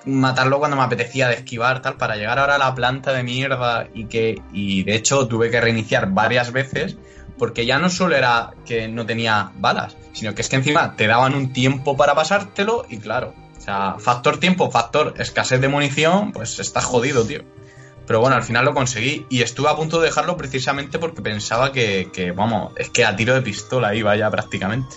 [0.04, 3.88] matarlo cuando me apetecía de esquivar, tal, para llegar ahora a la planta de mierda
[3.94, 4.42] y que.
[4.52, 6.96] Y de hecho tuve que reiniciar varias veces.
[7.38, 11.06] Porque ya no solo era que no tenía balas, sino que es que encima te
[11.06, 16.32] daban un tiempo para pasártelo y claro, o sea, factor tiempo, factor escasez de munición,
[16.32, 17.42] pues estás jodido, tío.
[18.06, 21.70] Pero bueno, al final lo conseguí y estuve a punto de dejarlo precisamente porque pensaba
[21.72, 24.96] que, que, vamos, es que a tiro de pistola iba ya prácticamente.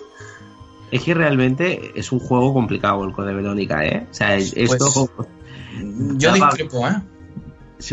[0.91, 4.05] Es que realmente es un juego complicado el Code Verónica, ¿eh?
[4.09, 5.09] O sea, esto...
[5.15, 5.27] Pues,
[6.17, 7.01] yo discrepo, ¿eh?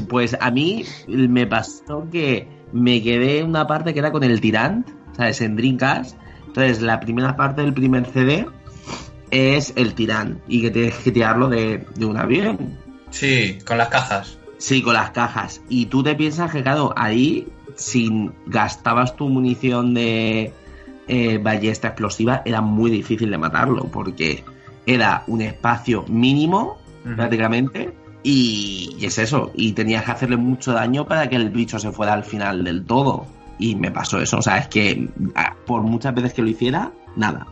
[0.08, 4.40] Pues a mí me pasó que me quedé en una parte que era con el
[4.40, 4.86] Tirant,
[5.16, 5.40] ¿sabes?
[5.40, 6.16] En Dreamcast.
[6.46, 8.46] Entonces, la primera parte del primer CD
[9.30, 12.78] es el Tirant y que tienes que tirarlo de, de un avión.
[13.10, 14.38] Sí, con las cajas.
[14.60, 15.62] Sí, con las cajas.
[15.70, 20.52] Y tú te piensas que, claro, ahí, si gastabas tu munición de
[21.08, 24.44] eh, ballesta explosiva, era muy difícil de matarlo, porque
[24.84, 26.76] era un espacio mínimo,
[27.16, 29.50] prácticamente, y, es eso.
[29.54, 32.84] Y tenías que hacerle mucho daño para que el bicho se fuera al final del
[32.84, 33.26] todo.
[33.58, 34.36] Y me pasó eso.
[34.36, 35.08] O sea, es que
[35.66, 37.46] por muchas veces que lo hiciera, nada.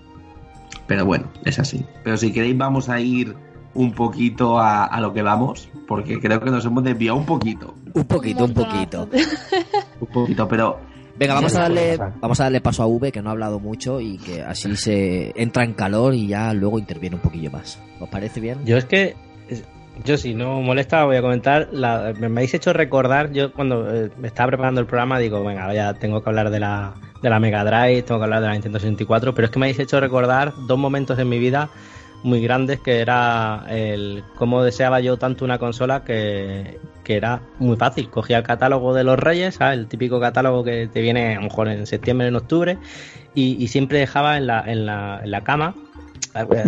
[0.86, 1.86] Pero bueno, es así.
[2.04, 3.34] Pero si queréis, vamos a ir
[3.74, 7.74] un poquito a, lo que vamos, porque creo que nos hemos desviado un poquito.
[7.94, 9.08] Un poquito, un poquito.
[10.00, 10.78] un poquito, pero...
[11.16, 14.00] Venga, vamos a darle, vamos a darle paso a V, que no ha hablado mucho
[14.00, 17.80] y que así se entra en calor y ya luego interviene un poquillo más.
[17.98, 18.64] ¿Os parece bien?
[18.64, 19.16] Yo es que
[20.04, 24.10] yo si no molesta voy a comentar, la, me, habéis hecho recordar, yo cuando eh,
[24.16, 27.40] me estaba preparando el programa digo, venga, ya tengo que hablar de la, de la
[27.40, 29.98] Mega Drive, tengo que hablar de la Nintendo 64, pero es que me habéis hecho
[29.98, 31.70] recordar dos momentos en mi vida
[32.22, 38.10] muy grandes que era el cómo deseaba yo tanto una consola que, era muy fácil.
[38.10, 41.68] Cogía el catálogo de los Reyes, el típico catálogo que te viene a lo mejor
[41.68, 42.76] en septiembre, en octubre,
[43.34, 45.74] y, siempre dejaba en la, en la, en la cama.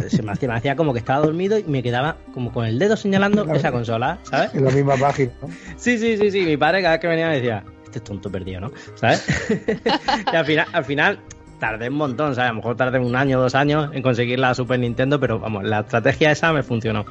[0.08, 2.78] Se me, hacía, me hacía como que estaba dormido y me quedaba como con el
[2.78, 4.54] dedo señalando esa consola, ¿sabes?
[4.54, 5.30] En la misma página,
[5.76, 6.40] Sí, sí, sí, sí.
[6.40, 8.72] Mi padre cada vez que venía me decía, este es tonto perdido, ¿no?
[8.94, 9.26] ¿Sabes?
[10.32, 11.18] y al final, al final
[11.60, 12.48] tardé un montón, ¿sabes?
[12.50, 15.38] A lo mejor tardé un año o dos años en conseguir la Super Nintendo, pero
[15.38, 17.04] vamos, la estrategia esa me funcionó.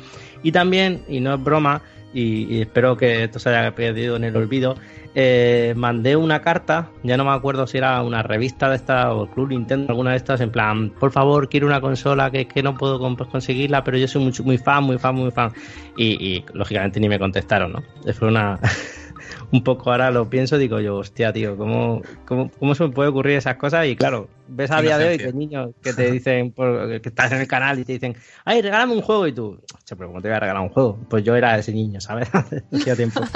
[0.44, 1.82] Y también, y no es broma,
[2.14, 4.76] y, espero que esto se haya perdido en el olvido,
[5.16, 9.28] eh, mandé una carta, ya no me acuerdo si era una revista de esta o
[9.28, 12.76] Club Nintendo, alguna de estas, en plan, por favor, quiero una consola que, que no
[12.76, 15.52] puedo conseguirla, pero yo soy muy, muy fan, muy fan, muy fan.
[15.96, 18.14] Y, y lógicamente ni me contestaron, ¿no?
[18.14, 18.60] Fue una...
[19.52, 23.10] un poco ahora lo pienso, digo yo, hostia, tío, ¿cómo, cómo, cómo se me puede
[23.10, 23.88] ocurrir esas cosas?
[23.88, 27.42] Y claro, ves a día de hoy que niños que te dicen, que estás en
[27.42, 30.38] el canal y te dicen, ay, regálame un juego y tú, pero ¿cómo te voy
[30.38, 31.00] a regalar un juego?
[31.10, 32.30] Pues yo era ese niño, ¿sabes?
[32.72, 33.22] Hacía tiempo.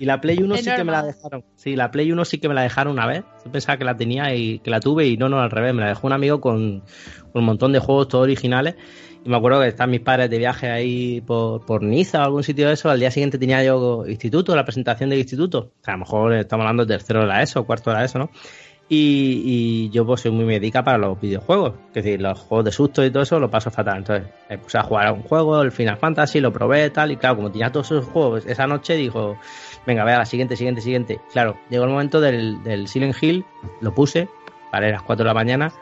[0.00, 1.44] Y la Play 1 sí que me la dejaron.
[1.56, 3.24] Sí, la Play 1 sí que me la dejaron una vez.
[3.44, 5.74] Yo pensaba que la tenía y que la tuve y no, no, al revés.
[5.74, 6.82] Me la dejó un amigo con,
[7.32, 8.76] con un montón de juegos todos originales
[9.24, 12.44] y me acuerdo que están mis padres de viaje ahí por, por Niza o algún
[12.44, 12.90] sitio de eso.
[12.90, 15.72] Al día siguiente tenía yo instituto, la presentación del instituto.
[15.84, 18.30] a lo mejor estamos hablando de tercero de la ESO, cuarto de la ESO, ¿no?
[18.90, 21.74] Y, yo pues soy muy médica para los videojuegos.
[21.88, 23.98] Es decir, los juegos de susto y todo eso lo paso fatal.
[23.98, 27.12] Entonces me puse a jugar a un juego, el Final Fantasy, lo probé tal.
[27.12, 29.36] Y claro, como tenía todos esos juegos, esa noche dijo,
[29.86, 31.20] venga, vea, la siguiente, siguiente, siguiente.
[31.32, 33.44] Claro, llegó el momento del, del Silent Hill,
[33.82, 34.28] lo puse,
[34.70, 35.72] para las 4 de la mañana.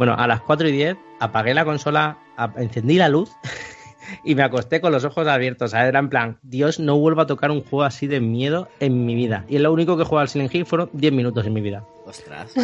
[0.00, 2.16] Bueno, a las 4 y 10 apagué la consola,
[2.56, 3.32] encendí la luz
[4.24, 5.74] y me acosté con los ojos abiertos.
[5.74, 9.14] Era en plan, Dios, no vuelvo a tocar un juego así de miedo en mi
[9.14, 9.44] vida.
[9.46, 11.84] Y lo único que jugué al Silent Hill fueron 10 minutos en mi vida.
[12.06, 12.54] Ostras.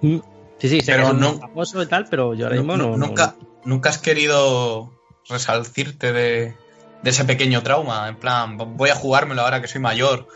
[0.00, 0.18] Mm.
[0.58, 3.98] Sí, sí, pero no, famoso y tal, pero yo ahora mismo no, nunca, nunca has
[3.98, 4.90] querido
[5.28, 6.56] resalcirte de,
[7.04, 8.08] de ese pequeño trauma.
[8.08, 10.26] En plan, voy a jugármelo ahora que soy mayor.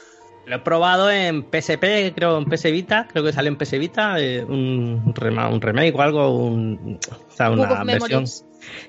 [0.49, 4.19] Lo he probado en PSP, creo en PS Vita, creo que salió en PS Vita,
[4.19, 8.25] eh, un, un remake o algo, un, o sea, una versión.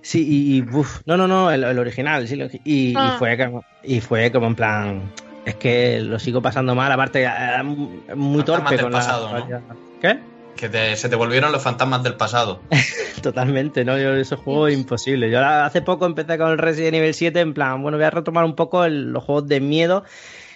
[0.02, 0.62] Sí, y,
[1.06, 3.16] no, no, no, el, original, sí, y, ah.
[3.20, 5.12] fue como, y fue como en plan,
[5.46, 9.62] es que lo sigo pasando mal, aparte era muy torpe con pasado, la...
[10.02, 10.20] ¿Qué?
[10.56, 12.62] Que se te volvieron los fantasmas del pasado.
[13.22, 13.98] Totalmente, ¿no?
[13.98, 15.32] Yo ese juego es imposible.
[15.32, 18.44] Yo hace poco empecé con el Resident Evil 7 en plan, bueno, voy a retomar
[18.44, 20.04] un poco los juegos de miedo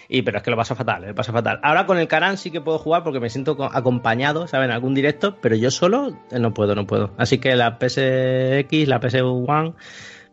[0.08, 1.60] y pero es que lo paso fatal, lo paso fatal.
[1.62, 4.70] Ahora con el Caran sí que puedo jugar porque me siento acompañado, ¿saben?
[4.70, 7.12] En algún directo, pero yo solo eh, no puedo, no puedo.
[7.16, 9.74] Así que la PSX, la PS1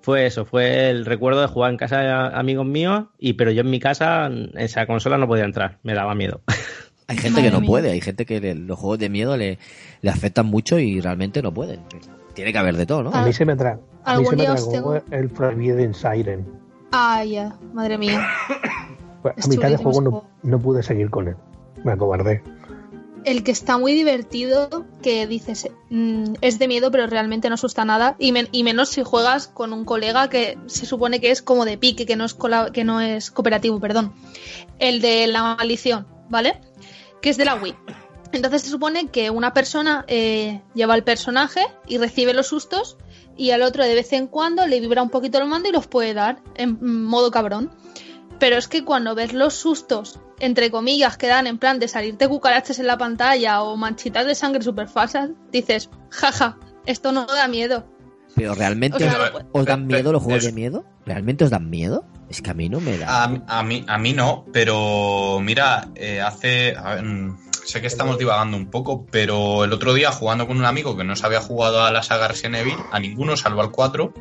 [0.01, 3.61] fue eso, fue el recuerdo de jugar en casa de amigos míos, y pero yo
[3.61, 6.41] en mi casa esa consola no podía entrar, me daba miedo.
[7.07, 9.59] Hay gente que no puede, hay gente que los juegos de miedo le,
[10.01, 11.82] le afectan mucho y realmente no pueden.
[12.34, 13.11] Tiene que haber de todo, ¿no?
[13.13, 16.47] A mí se me trae, a mí se me trae el Forbidden Siren.
[16.93, 18.26] Ah, ya, madre mía.
[19.22, 21.36] Pues, a mitad de juego no, pude seguir con él.
[21.84, 22.43] Me acobardé.
[23.24, 27.86] el que está muy divertido, que dices, mm, es de miedo, pero realmente no asusta
[27.86, 28.15] nada.
[28.17, 31.65] Y, men- y menos si juegas con un colega que se supone que es como
[31.65, 32.36] de pique, que no es,
[32.74, 34.13] que no es cooperativo, perdón.
[34.80, 36.59] El de la maldición, ¿vale?
[37.22, 37.76] Que es de la Wii.
[38.32, 42.97] Entonces se supone que una persona eh, lleva el personaje y recibe los sustos
[43.38, 45.86] y al otro de vez en cuando le vibra un poquito el mando y los
[45.86, 47.69] puede dar en mm, modo cabrón.
[48.41, 52.27] Pero es que cuando ves los sustos, entre comillas, que dan en plan de salirte
[52.27, 57.47] cucarachas en la pantalla o manchitas de sangre super falsas, dices, jaja, esto no da
[57.47, 57.85] miedo.
[58.35, 60.83] Pero realmente O sea, os, os dan miedo los juegos es- de miedo?
[61.05, 62.03] ¿Realmente os dan miedo?
[62.29, 63.25] Es que a mí no me da.
[63.25, 66.75] A, a mí, a mí no, pero mira, eh, hace.
[66.75, 70.57] a ver, mm, sé que estamos divagando un poco, pero el otro día jugando con
[70.57, 73.61] un amigo que no se había jugado a la saga Resident Evil, a ninguno, salvo
[73.61, 74.13] al 4,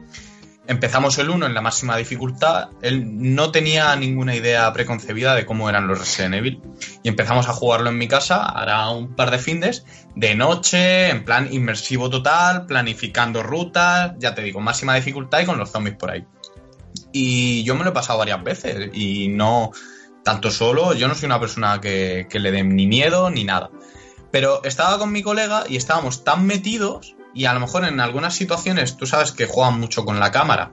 [0.71, 2.69] empezamos el 1 en la máxima dificultad.
[2.81, 3.03] Él
[3.35, 6.63] no tenía ninguna idea preconcebida de cómo eran los Resident Evil.
[7.03, 11.25] Y empezamos a jugarlo en mi casa, hará un par de findes, de noche, en
[11.25, 16.13] plan inmersivo total, planificando rutas, ya te digo, máxima dificultad y con los zombies por
[16.13, 16.25] ahí.
[17.13, 19.73] Y yo me lo he pasado varias veces y no
[20.23, 23.71] tanto solo, yo no soy una persona que, que le dé ni miedo ni nada.
[24.31, 28.35] Pero estaba con mi colega y estábamos tan metidos y a lo mejor en algunas
[28.35, 30.73] situaciones tú sabes que juegan mucho con la cámara,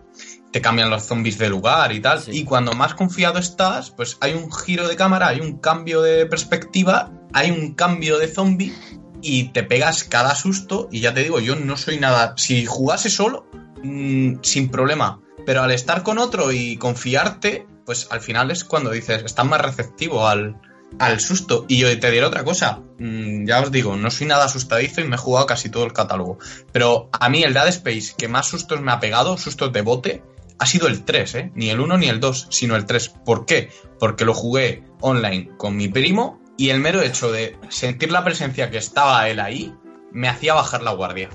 [0.52, 2.32] te cambian los zombies de lugar y tal, Sí.
[2.32, 6.26] y cuando más confiado estás, pues hay un giro de cámara, hay un cambio de
[6.26, 8.74] perspectiva, hay un cambio de zombie
[9.22, 13.10] y te pegas cada susto y ya te digo, yo no soy nada, si jugase
[13.10, 13.46] solo,
[13.84, 18.92] mm, sin problema, pero al estar con otro y confiarte, pues al final es cuando
[18.92, 20.60] dices, estás más receptivo al,
[21.00, 21.66] al susto.
[21.68, 25.06] Y yo te diré otra cosa, mm, ya os digo, no soy nada asustadizo y
[25.06, 26.38] me he jugado casi todo el catálogo,
[26.72, 30.24] pero a mí el Dead Space que más sustos me ha pegado, sustos de bote,
[30.60, 31.52] ha sido el 3, ¿eh?
[31.56, 33.10] Ni el 1 ni el 2, sino el 3.
[33.26, 33.70] ¿Por qué?
[34.00, 38.72] Porque lo jugué online con mi primo y el mero hecho de sentir la presencia
[38.72, 39.74] que estaba él ahí
[40.12, 41.30] me hacía bajar la guardia.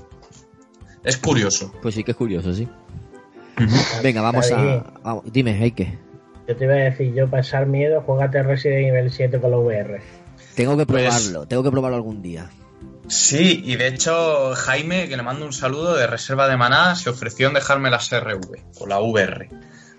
[1.03, 1.73] Es curioso.
[1.81, 2.67] Pues sí que es curioso, sí.
[4.03, 4.83] Venga, vamos a.
[5.03, 5.97] vamos, dime, Heike.
[6.47, 9.99] Yo te iba a decir, yo pasar miedo, juegate Resident Evil 7 con la VR.
[10.55, 12.49] Tengo que Pues- probarlo, tengo que probarlo algún día.
[13.07, 17.09] Sí, y de hecho Jaime, que le mando un saludo de Reserva de Maná, se
[17.09, 19.49] ofreció en dejarme la SRV o la VR.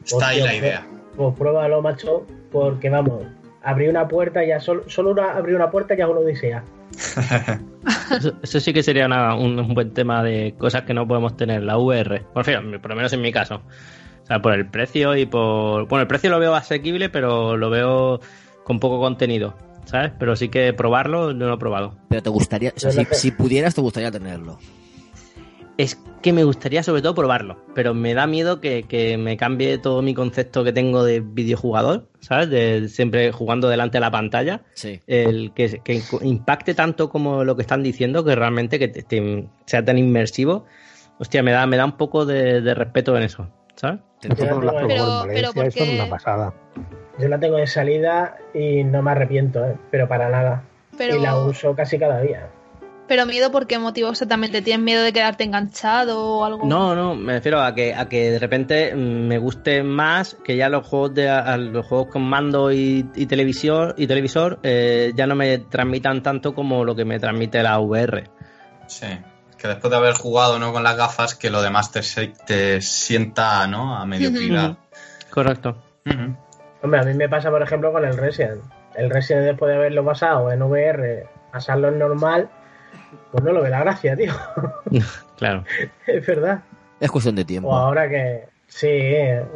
[0.04, 0.86] Está ahí la idea.
[1.16, 3.24] Pues pruébalo, macho, porque vamos,
[3.62, 6.64] abrí una puerta ya, solo, solo una, abrí una puerta ya es una odisea.
[8.10, 11.36] Eso, eso sí que sería una- un, un buen tema de cosas que no podemos
[11.36, 12.20] tener, la VR.
[12.32, 13.60] Por, fin, por lo menos en mi caso.
[14.24, 15.86] O sea, por el precio y por...
[15.88, 18.20] Bueno, el precio lo veo asequible, pero lo veo
[18.64, 19.54] con poco contenido,
[19.84, 20.12] ¿sabes?
[20.18, 21.96] Pero sí que probarlo no lo he probado.
[22.08, 24.58] Pero te gustaría, o sea, si, pudieras, te gustaría tenerlo.
[25.76, 29.76] Es que me gustaría sobre todo probarlo, pero me da miedo que, que me cambie
[29.78, 32.48] todo mi concepto que tengo de videojugador, ¿sabes?
[32.48, 34.62] De siempre jugando delante de la pantalla.
[34.74, 35.00] Sí.
[35.08, 39.48] el que, que impacte tanto como lo que están diciendo, que realmente que te- te-
[39.66, 40.64] sea tan inmersivo,
[41.18, 44.00] hostia, me da, me da un poco de, de respeto en eso, ¿sabes?
[44.28, 46.54] Nosotros la Pero- probamos en pero Valencia, esto es porque- una pasada.
[47.18, 49.76] Yo la tengo de salida y no me arrepiento, ¿eh?
[49.90, 50.62] pero para nada.
[50.98, 52.48] Pero, Y la uso casi cada día.
[53.06, 54.62] pero miedo, ¿por qué motivo exactamente?
[54.62, 56.64] ¿Tienes miedo de quedarte enganchado o algo?
[56.66, 58.98] No, no, me refiero a que, a que de repente mm,
[59.28, 63.26] me guste más que ya los juegos de a- los juegos con mando y, y
[63.26, 67.78] televisión y televisor eh, ya no me transmitan tanto como lo que me transmite la
[67.78, 68.24] VR.
[68.86, 69.06] Sí.
[69.64, 70.74] Que después de haber jugado ¿no?
[70.74, 73.96] con las gafas, que lo demás te, se- te sienta ¿no?
[73.96, 74.76] a mediocridad.
[75.30, 75.74] Correcto.
[76.04, 76.36] Ujú.
[76.82, 78.60] Hombre, a mí me pasa, por ejemplo, con el Resident.
[78.94, 82.50] El Resident, después de haberlo pasado en VR, pasarlo en normal,
[83.32, 84.34] pues no lo ve la gracia, tío.
[85.38, 85.64] Claro.
[86.06, 86.60] es verdad.
[87.00, 87.74] Es cuestión de O tiempo.
[87.74, 88.44] ahora que.
[88.68, 88.90] Sí,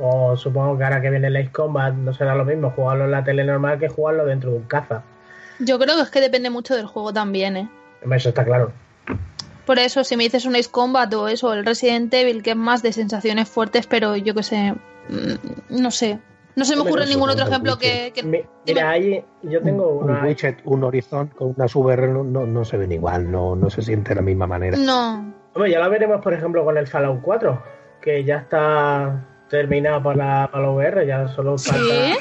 [0.00, 3.11] o supongo que ahora que viene el Ace Combat no será lo mismo jugarlo en
[3.11, 5.02] la tele normal que jugarlo dentro de un caza.
[5.59, 7.68] Yo creo que es que depende mucho del juego también, ¿eh?
[8.11, 8.72] Eso está claro.
[9.68, 12.56] Por eso, si me dices un Ace Combat o eso, el Resident Evil, que es
[12.56, 14.72] más de sensaciones fuertes, pero yo que sé,
[15.10, 16.18] mm, no sé.
[16.56, 18.10] No se me ocurre ningún otro un ejemplo que...
[18.14, 20.24] Que- Mi- Mira, ahí yo tengo Un una.
[20.24, 23.82] widget, un Horizon con unas VR no, no, no se ven igual, no, no se
[23.82, 24.76] siente de la misma manera.
[24.78, 25.34] No.
[25.54, 27.62] Hombre, ya la veremos, por ejemplo, con el Fallout 4,
[28.00, 32.14] que ya está terminado para la, para la VR, ya solo falta.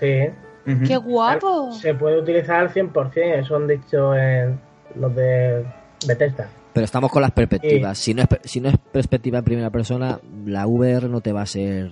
[0.00, 0.28] Sí.
[0.66, 0.84] Ujú.
[0.86, 1.72] ¡Qué guapo!
[1.72, 4.60] Se puede utilizar al 100%, eso han dicho en
[4.96, 5.64] los de
[6.06, 6.48] Bethesda.
[6.72, 7.98] Pero estamos con las perspectivas.
[7.98, 11.42] Si, no es, si no es perspectiva en primera persona, la VR no te va
[11.42, 11.88] a ser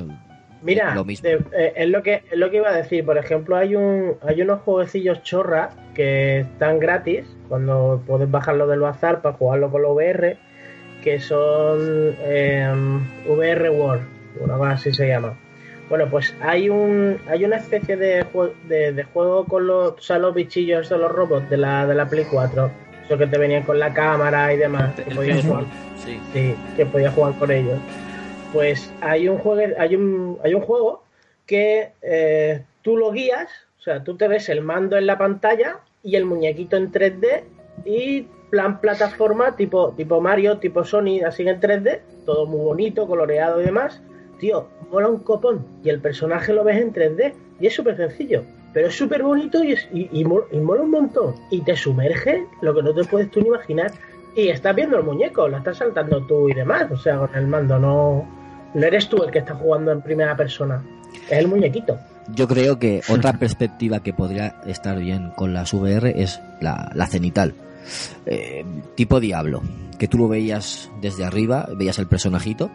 [0.62, 1.28] Mira, lo mismo.
[1.28, 3.04] de- eh, es, lo que, es lo que iba a decir.
[3.04, 8.80] Por ejemplo, hay un hay unos jueguecillos chorra que están gratis cuando puedes bajarlo del
[8.80, 10.38] bazar para jugarlo con la VR,
[11.02, 11.78] que son
[12.20, 12.68] eh,
[13.28, 14.02] VR World,
[14.40, 15.34] una cosa así se llama.
[15.88, 20.00] Bueno, pues hay un hay una especie de, jue- de, de juego con los, o
[20.00, 22.70] sea, los bichillos de los robots de la, de la Play 4.
[23.06, 24.94] Eso que te venían con la cámara y demás.
[24.94, 25.64] Que podías jugar,
[25.96, 26.20] Sí.
[26.32, 27.78] sí, que podías jugar con ellos.
[28.52, 31.02] Pues hay un juego, hay un, hay un juego
[31.46, 33.48] que eh, tú lo guías,
[33.78, 37.42] o sea, tú te ves el mando en la pantalla y el muñequito en 3D
[37.84, 43.60] y plan plataforma tipo, tipo Mario, tipo Sony, así en 3D, todo muy bonito, coloreado
[43.60, 44.02] y demás.
[44.38, 48.44] Tío, mola un copón y el personaje lo ves en 3D y es súper sencillo,
[48.76, 51.34] pero es súper bonito y, es- y, y mo- y mola un montón.
[51.50, 53.90] Y te sumerge lo que no te puedes tú ni imaginar.
[54.34, 57.46] Y estás viendo el muñeco, lo estás saltando tú y demás, o sea, con el
[57.46, 58.28] mando, no,
[58.74, 60.82] no eres tú el que está jugando en primera persona,
[61.30, 61.96] es el muñequito.
[62.34, 67.06] Yo creo que otra perspectiva que podría estar bien con las VR es la, la
[67.06, 67.54] cenital.
[68.26, 68.62] Eh,
[68.94, 69.62] tipo Diablo,
[69.98, 72.68] que tú lo veías desde arriba, veías el personajito.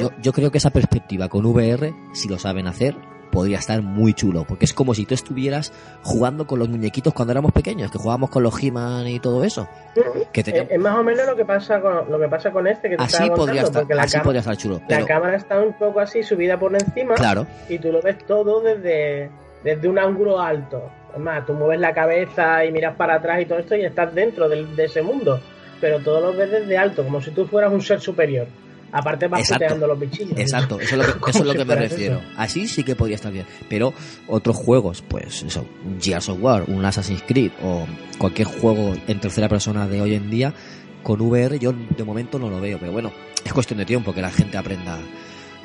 [0.00, 2.94] Yo, yo creo que esa perspectiva con VR, si lo saben hacer,
[3.32, 5.72] podría estar muy chulo, porque es como si tú estuvieras
[6.02, 9.66] jugando con los muñequitos cuando éramos pequeños, que jugábamos con los He-Man y todo eso.
[10.32, 12.66] Que Es, teníamos- es más o menos lo que pasa con lo que pasa con
[12.68, 14.80] este que te así podría estar, la, así podría estar chulo.
[14.88, 18.60] la cámara está un poco así subida por encima claro, y tú lo ves todo
[18.60, 19.30] desde,
[19.64, 20.82] desde un ángulo alto.
[21.14, 24.14] Es más, tú mueves la cabeza y miras para atrás y todo esto y estás
[24.14, 25.40] dentro del- de ese mundo,
[25.80, 28.46] pero todo lo ves desde alto, como si tú fueras un ser superior.
[28.92, 29.64] Aparte vas Exacto.
[29.64, 30.38] puteando los bichillos.
[30.38, 32.18] Exacto, eso es lo que, Como eso es lo que me refiero.
[32.18, 32.26] eso.
[32.36, 33.46] Así sí que podría estar bien.
[33.68, 33.94] Pero
[34.28, 37.86] otros juegos, pues eso, un Gears of War, un Assassin's Creed o
[38.18, 40.52] cualquier juego en tercera persona de hoy en día,
[41.02, 42.78] con VR yo de momento no lo veo.
[42.78, 43.10] Pero bueno,
[43.44, 44.98] es cuestión de tiempo que la gente aprenda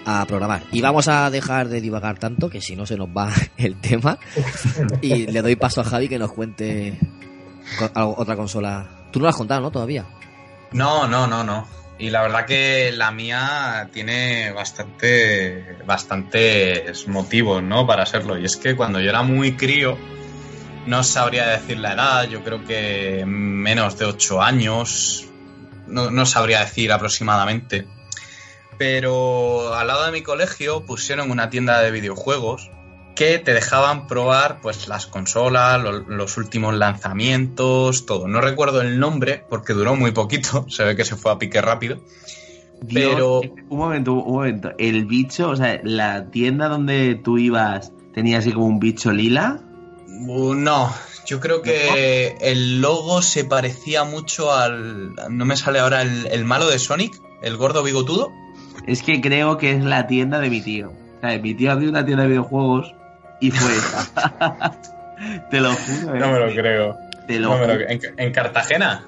[0.05, 0.63] a programar.
[0.71, 4.17] Y vamos a dejar de divagar tanto, que si no se nos va el tema.
[5.01, 6.97] Y le doy paso a Javi que nos cuente
[7.93, 8.87] otra consola.
[9.11, 9.69] Tú no la has contado, ¿no?
[9.71, 10.05] Todavía.
[10.71, 11.67] No, no, no, no.
[11.99, 17.87] Y la verdad que la mía tiene bastante, bastantes motivos, ¿no?
[17.87, 18.37] Para serlo.
[18.37, 19.97] Y es que cuando yo era muy crío,
[20.85, 25.25] no sabría decir la edad, yo creo que menos de 8 años,
[25.87, 27.87] no, no sabría decir aproximadamente.
[28.77, 32.69] Pero al lado de mi colegio pusieron una tienda de videojuegos
[33.17, 38.27] que te dejaban probar pues las consolas, lo- los últimos lanzamientos, todo.
[38.27, 41.61] No recuerdo el nombre porque duró muy poquito, se ve que se fue a pique
[41.61, 41.97] rápido.
[42.81, 44.71] Dios, Pero un momento, un momento.
[44.77, 49.61] El bicho, o sea, la tienda donde tú ibas tenía así como un bicho lila.
[50.07, 50.93] uh, no,
[51.25, 55.13] yo creo que el logo se parecía mucho al...
[55.29, 58.31] No me sale ahora el, el malo de Sonic, el gordo bigotudo.
[58.85, 60.91] Es que creo que es la tienda de mi tío.
[61.17, 62.93] O sea, mi tío abrió una tienda de videojuegos
[63.39, 64.71] y fue esa.
[65.49, 66.15] Te lo juro.
[66.15, 66.19] eh.
[66.19, 66.97] No me lo creo.
[67.27, 67.85] Te lo No me lo juro.
[67.85, 67.89] creo.
[67.89, 69.03] ¿En, en Cartagena?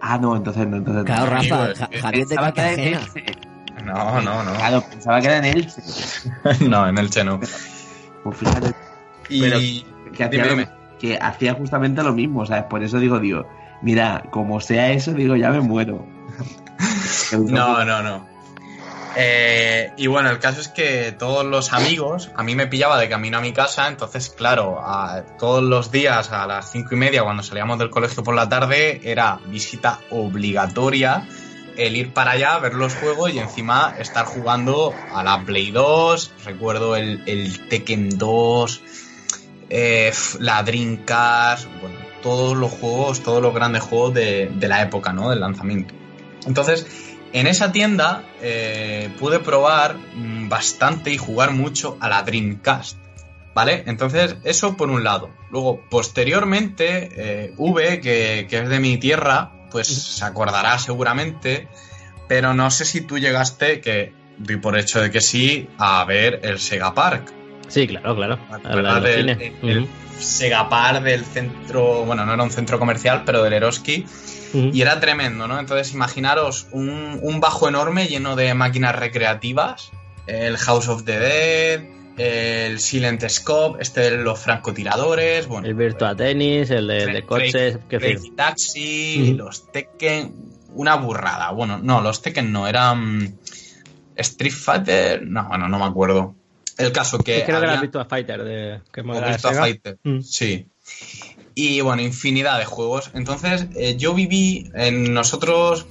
[0.00, 1.06] Ah, no, entonces no, entonces no.
[1.06, 2.98] Claro, Rafa, Amigo, Ja- Javier de Cartagena.
[3.00, 3.24] Elche.
[3.84, 4.52] No, no, no.
[4.54, 5.82] Claro, pensaba que era en Elche.
[6.68, 7.40] No, en el Cheno.
[8.22, 8.72] Pues fíjate
[9.28, 9.40] Y...
[9.40, 9.58] Pero-
[10.16, 10.68] que hacía, Dime, lo- dime.
[10.98, 12.64] que hacía justamente lo mismo, ¿sabes?
[12.64, 13.46] Por eso digo, digo,
[13.82, 16.04] mira, como sea eso, digo, ya me muero.
[17.32, 18.26] No, no, no.
[19.20, 23.08] Eh, y bueno, el caso es que todos los amigos, a mí me pillaba de
[23.08, 24.80] camino a mi casa, entonces, claro,
[25.40, 29.00] todos los días a las cinco y media, cuando salíamos del colegio por la tarde,
[29.02, 31.26] era visita obligatoria
[31.76, 36.32] el ir para allá, ver los juegos y encima estar jugando a la Play 2.
[36.44, 38.82] Recuerdo el, Tekken 2,
[39.70, 45.12] eh, la Dreamcast, bueno, todos los juegos, todos los grandes juegos de, de la época,
[45.12, 45.30] ¿no?
[45.30, 45.94] Del lanzamiento.
[46.46, 52.98] Entonces, en esa tienda eh, pude probar mm, bastante y jugar mucho a la Dreamcast.
[53.54, 53.82] ¿Vale?
[53.86, 55.30] Entonces, eso por un lado.
[55.50, 61.66] Luego, posteriormente, eh, V, que, que es de mi tierra, pues se acordará seguramente,
[62.28, 66.40] pero no sé si tú llegaste, que doy por hecho de que sí, a ver
[66.44, 67.32] el Sega Park.
[67.68, 68.36] Sí, claro, claro.
[68.36, 69.38] ¿Te A la de acuerdas los del cines.
[69.62, 69.88] el- el Ujú,
[70.18, 74.04] Sega Park del centro, bueno, no era un centro comercial, pero del Eroski,
[74.72, 75.60] y era tremendo, ¿no?
[75.60, 79.90] Entonces imaginaros un, un bajo enorme lleno de máquinas recreativas,
[80.26, 81.82] el House of the Dead,
[82.16, 87.78] el Silent Scope, este de los francotiradores, bueno, El Virtua Tennis, el de, coches.
[87.88, 90.34] que Taxi, los Tekken,
[90.74, 91.52] una burrada.
[91.52, 93.38] Bueno, no, los Tekken no, eran
[94.16, 96.34] Street Fighter, no, bueno, no me acuerdo.
[96.78, 97.44] El caso que...
[97.44, 99.52] Creo que era Virtua Fighter de que Virtua.
[99.54, 100.20] Fighter, Mm.
[100.20, 100.66] sí.
[101.54, 103.10] Y bueno, infinidad de juegos.
[103.14, 105.86] Entonces, eh, yo viví en nosotros.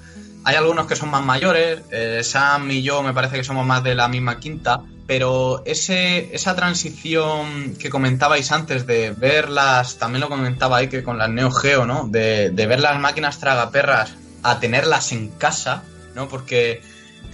[0.46, 1.82] Hay algunos que son más mayores.
[1.92, 4.82] eh, Sam y yo me parece que somos más de la misma quinta.
[5.08, 11.18] Pero ese, esa transición que comentabais antes de verlas, también lo comentaba ahí que con
[11.18, 12.08] las Neo Geo, ¿no?
[12.08, 15.84] De, de ver las máquinas tragaperras a tenerlas en casa,
[16.16, 16.28] ¿no?
[16.28, 16.82] Porque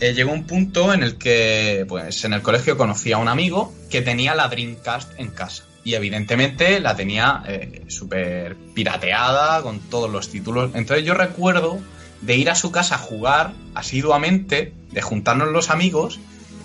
[0.04, 3.74] eh, llegó un punto en el que, pues, en el colegio conocí a un amigo
[3.90, 5.64] que tenía la Dreamcast en casa.
[5.86, 10.72] Y evidentemente la tenía eh, súper pirateada con todos los títulos.
[10.74, 11.80] Entonces yo recuerdo
[12.20, 16.20] de ir a su casa a jugar asiduamente, de juntarnos los amigos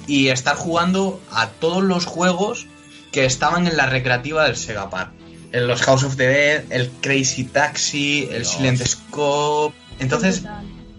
[0.08, 2.66] y estar jugando a todos los juegos
[3.12, 5.12] que estaban en la recreativa del Sega Park.
[5.52, 9.76] En los House of the Dead, el Crazy Taxi, el Silent Scope.
[10.00, 10.42] Entonces,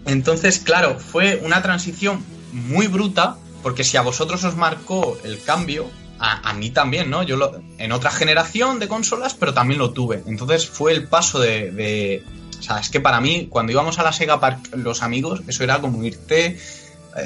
[0.06, 5.88] entonces, claro, fue una transición muy bruta, porque si a vosotros os marcó el cambio,
[6.18, 7.22] a, a mí también, ¿no?
[7.22, 10.22] Yo lo, en otra generación de consolas, pero también lo tuve.
[10.26, 12.24] Entonces fue el paso de, de-
[12.58, 15.64] O sea, es que para mí, cuando íbamos a la Sega Park los amigos, eso
[15.64, 16.58] era como irte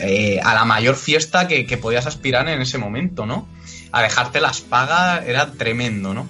[0.01, 3.49] eh, a la mayor fiesta que, que podías aspirar en ese momento, ¿no?
[3.91, 6.29] A dejarte las pagas era tremendo, ¿no?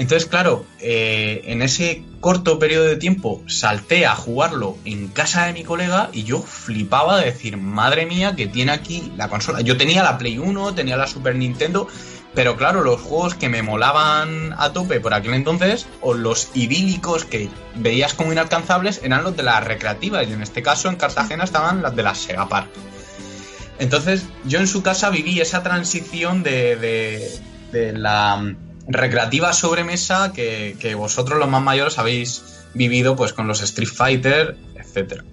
[0.00, 5.52] Entonces, claro, eh, en ese corto periodo de tiempo salté a jugarlo en casa de
[5.52, 9.60] mi colega y yo flipaba de decir, madre mía, que tiene aquí la consola.
[9.60, 11.86] Yo tenía la Play 1, tenía la Super Nintendo,
[12.34, 17.26] pero claro, los juegos que me molaban a tope por aquel entonces, o los idílicos
[17.26, 20.26] que veías como inalcanzables, eran los de las recreativas.
[20.26, 22.70] Y en este caso, en Cartagena, estaban las de la Sega Park.
[23.78, 28.54] Entonces, yo en su casa viví esa transición de, de- la
[28.92, 34.56] recreativa sobremesa que, que vosotros los más mayores habéis vivido pues con los Street Fighter,
[34.74, 35.24] etcétera.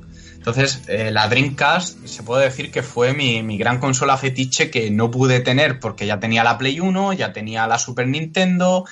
[0.47, 4.89] Entonces, eh, la Dreamcast se puede decir que fue mi, mi gran consola fetiche que
[4.89, 8.85] no pude tener porque ya tenía la Play 1, ya tenía la Super Nintendo,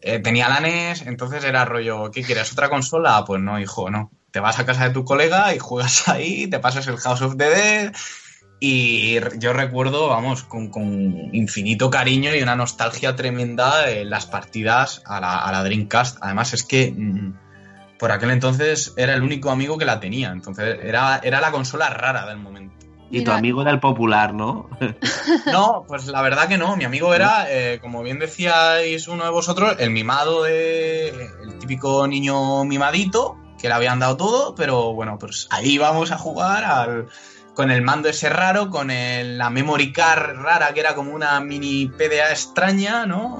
[0.00, 2.50] eh, tenía la NES, entonces era rollo, ¿qué quieres?
[2.50, 3.24] ¿Otra consola?
[3.24, 4.10] Pues no, hijo, no.
[4.32, 7.36] Te vas a casa de tu colega y juegas ahí, te pasas el House of
[7.36, 7.92] the Dead,
[8.62, 15.02] y yo recuerdo, vamos, con, con infinito cariño y una nostalgia tremenda eh, las partidas
[15.06, 16.18] a la, a la Dreamcast.
[16.20, 20.30] Además, es que mm, por aquel entonces era el único amigo que la tenía.
[20.30, 22.86] Entonces, era, era la consola rara del momento.
[23.10, 24.68] Y tu amigo era el popular, ¿no?
[25.50, 26.76] No, pues la verdad que no.
[26.76, 31.08] Mi amigo era, eh, como bien decíais uno de vosotros, el mimado de.
[31.08, 36.18] el típico niño mimadito, que le habían dado todo, pero bueno, pues ahí vamos a
[36.18, 37.08] jugar al,
[37.60, 41.38] con el mando ese raro, con el- la memory card rara, que era como una
[41.40, 43.38] mini PDA extraña, ¿no?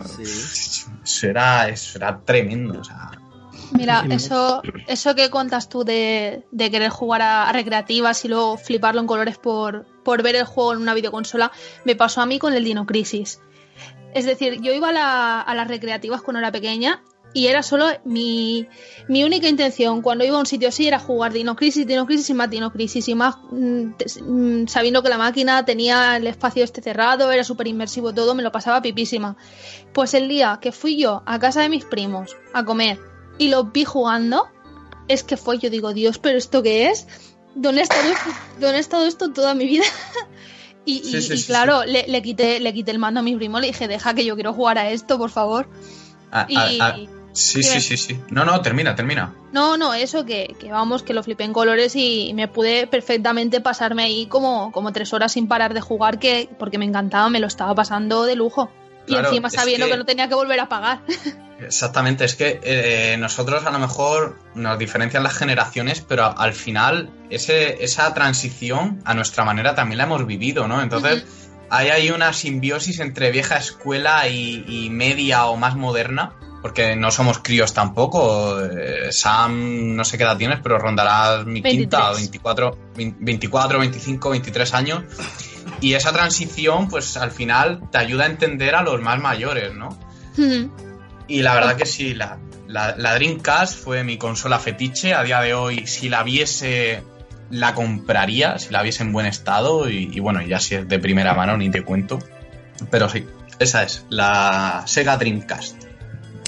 [1.03, 3.11] Eso era, eso era tremendo, o sea.
[3.73, 8.59] Mira, eso, eso que contas tú de, de querer jugar a, a recreativas y luego
[8.59, 11.51] fliparlo en colores por, por ver el juego en una videoconsola,
[11.87, 13.41] me pasó a mí con el Dino Crisis.
[14.13, 17.03] Es decir, yo iba a, la- a las recreativas cuando era pequeña
[17.33, 18.67] y era solo mi,
[19.09, 22.29] mi única intención cuando iba a un sitio así era jugar Dino Crisis, Dino Crisis
[22.31, 26.27] y más Dino Crisis y más mm, te- mm, sabiendo que la máquina tenía el
[26.27, 29.37] espacio este cerrado, era súper inmersivo todo, me lo pasaba pipísima.
[29.93, 32.99] Pues el día que fui yo a casa de mis primos a comer
[33.39, 34.49] y los vi jugando,
[35.09, 37.07] es que fue, yo digo, Dios, pero ¿esto qué es?
[37.55, 38.03] ¿Dónde ha estado
[38.61, 39.85] ¿dónde ha estado esto toda mi vida?
[40.85, 43.23] y, y- Sí, sí, y sí, claro, Le, le quité, le quité el mando a
[43.23, 45.69] mi primo, le dije, deja que yo quiero jugar a esto, por favor.
[46.33, 46.97] a- Y- a- a-
[47.33, 48.21] sí, sí, sí, sí.
[48.31, 49.35] No, no, termina, termina.
[49.53, 53.61] No, no, eso que, que vamos, que lo flipé en colores y me pude perfectamente
[53.61, 57.41] pasarme ahí como, como tres horas sin parar de jugar, que porque me encantaba, me
[57.41, 58.71] lo estaba pasando de lujo.
[59.07, 59.99] Claro, y encima es sabiendo que- que...
[59.99, 61.01] no tenía que volver a pagar.
[61.61, 67.11] Exactamente, es que eh, nosotros a lo mejor nos diferencian las generaciones, pero al final
[67.29, 70.81] ese, esa transición a nuestra manera también la hemos vivido, ¿no?
[70.83, 71.25] Entonces
[71.69, 76.33] hay ahí una simbiosis entre vieja escuela y, y media o más moderna,
[76.63, 78.61] porque no somos críos tampoco.
[78.61, 81.73] eh, Sam, no sé qué edad tienes, pero rondarás mi 23.
[81.73, 85.03] quinta, 24, 24, 25, 23 años.
[85.81, 89.99] Y esa transición, pues al final te ayuda a entender a los más mayores, ¿no?
[91.27, 95.15] Y la verdad que sí, la, la, la Dreamcast fue mi consola fetiche.
[95.15, 97.03] A día de hoy, si la viese,
[97.51, 99.89] la compraría, si la viese en buen estado.
[99.89, 102.19] Y, y bueno, ya si es de primera mano, ni te cuento.
[102.91, 103.27] Pero sí,
[103.59, 105.90] esa es, la Sega Dreamcast.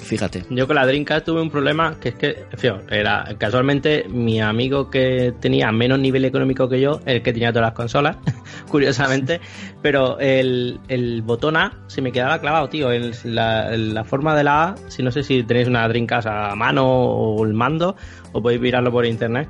[0.02, 0.44] Fíjate.
[0.50, 4.90] Yo con la Dreamcast tuve un problema que es que, fío, era casualmente mi amigo
[4.90, 8.16] que tenía menos nivel económico que yo, el que tenía todas las consolas,
[8.68, 9.40] curiosamente,
[9.80, 14.44] pero el, el botón A se me quedaba clavado, tío, en la, la forma de
[14.44, 17.96] la A, si no sé si tenéis una Dreamcast a mano o el mando,
[18.32, 19.48] o podéis mirarlo por internet.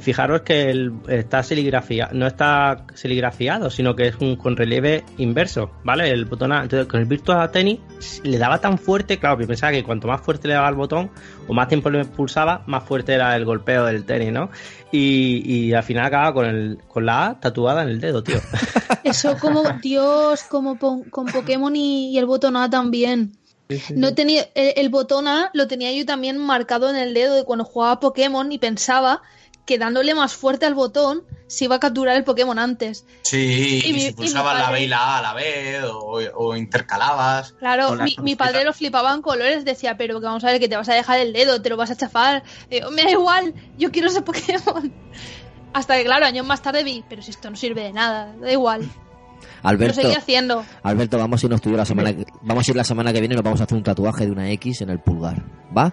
[0.00, 5.70] Fijaros que el- está serigrafía, no está serigrafiado, sino que es un con relieve inverso,
[5.84, 6.10] ¿vale?
[6.10, 6.62] El botón A.
[6.62, 7.78] Entonces, con el Virtua Tennis
[8.24, 11.10] le daba tan fuerte, claro, que pensaba que cuanto más fuerte le daba el botón
[11.46, 14.50] o más tiempo le pulsaba, más fuerte era el golpeo del tenis, ¿no?
[14.90, 18.40] Y, y al final acababa con, el, con la A tatuada en el dedo, tío.
[19.04, 23.32] Eso como, Dios, como pon- con Pokémon y, y el botón A también.
[23.94, 27.44] No tenía, el, el botón A lo tenía yo también marcado en el dedo de
[27.44, 29.20] cuando jugaba Pokémon y pensaba
[29.68, 33.04] que dándole más fuerte al botón se iba a capturar el Pokémon antes.
[33.22, 35.84] Sí, Y y, mi- si pulsabas la padre- B y la A a la vez,
[35.84, 37.52] o, o intercalabas.
[37.58, 40.76] Claro, mi, padre lo flipaba en colores, decía, pero que vamos a ver que te
[40.76, 42.42] vas a dejar el dedo, te lo vas a chafar.
[42.70, 44.90] Yo, me da igual, yo quiero ese Pokémon.
[45.74, 48.50] Hasta que, claro, años más tarde vi, pero si esto no sirve de nada, da
[48.50, 48.82] igual.
[48.82, 50.64] Lo Alberto, seguía haciendo.
[50.82, 53.12] Alberto, vamos a irnos tú y yo la semana que, vamos a ir la semana
[53.12, 55.42] que viene y nos vamos a hacer un tatuaje de una X en el pulgar.
[55.76, 55.92] ¿Va?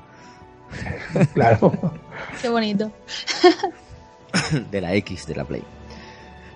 [1.34, 1.72] Claro.
[2.42, 2.92] Qué bonito.
[4.72, 5.64] de la X de la Play.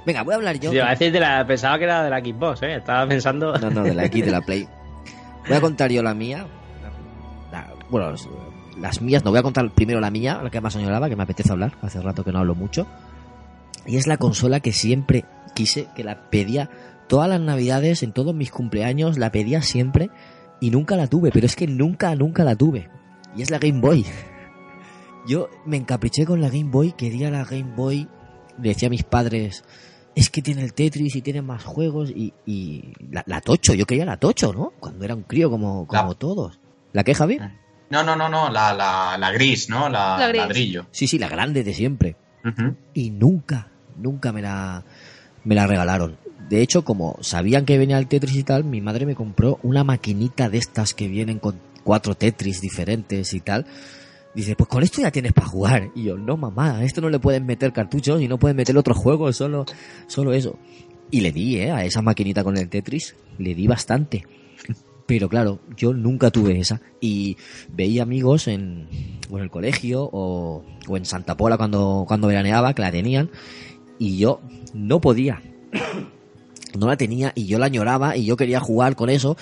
[0.06, 0.72] Venga, voy a hablar yo.
[0.74, 2.76] Yo a decir de la, pensaba que era de la Xbox, ¿eh?
[2.76, 3.58] Estaba pensando.
[3.58, 4.68] No, no, de la X de la Play.
[5.48, 6.46] Voy a contar yo la mía.
[7.52, 8.28] La- bueno, las-
[8.80, 11.24] las mías, no voy a contar primero la mía, la que más añoraba, que me
[11.24, 11.74] apetece hablar.
[11.82, 12.88] Hace rato que no hablo mucho.
[13.86, 16.70] Y es la consola que siempre quise, que la pedía
[17.08, 20.10] todas las navidades, en todos mis cumpleaños, la pedía siempre
[20.62, 22.90] y nunca la tuve, pero es que nunca, nunca la tuve.
[23.36, 24.06] Y es la Game Boy.
[25.30, 28.08] Yo me encapriché con la Game Boy, quería la Game Boy,
[28.60, 29.64] le decía a mis padres,
[30.16, 33.86] es que tiene el Tetris y tiene más juegos y, y la, la Tocho, yo
[33.86, 34.74] quería la Tocho, ¿no?
[34.80, 36.60] Cuando era un crío como, como todos.
[36.94, 37.38] ¿La qué, Javi?
[37.92, 39.88] No, no, no, no, la, la, la gris, ¿no?
[39.88, 40.42] La, La gris.
[40.42, 40.88] ladrillo.
[40.90, 42.16] Sí, sí, la grande de siempre.
[42.96, 44.84] Y nunca, nunca me la,
[45.44, 46.18] me la regalaron.
[46.50, 49.84] De hecho, como sabían que venía el Tetris y tal, mi madre me compró una
[49.84, 53.68] maquinita de estas que vienen con cuatro Tetris diferentes y tal.
[54.36, 55.92] Dice, pues con esto ya tienes para jugar.
[55.96, 58.98] Y yo, no mamá, esto no le pueden meter cartuchos y no pueden meter otros
[58.98, 59.66] juegos, solo,
[60.08, 60.58] solo eso.
[61.12, 64.28] Y le di, eh, a esa maquinita con el Tetris, le di bastante.
[65.08, 66.82] Pero claro, yo nunca tuve esa.
[67.02, 67.38] Y
[67.70, 68.88] veía amigos en,
[69.32, 73.32] o en el colegio o, o en Santa Pola cuando, cuando veraneaba que la tenían.
[73.98, 74.42] Y yo
[74.74, 75.42] no podía.
[76.78, 79.36] No la tenía y yo la añoraba y yo quería jugar con eso.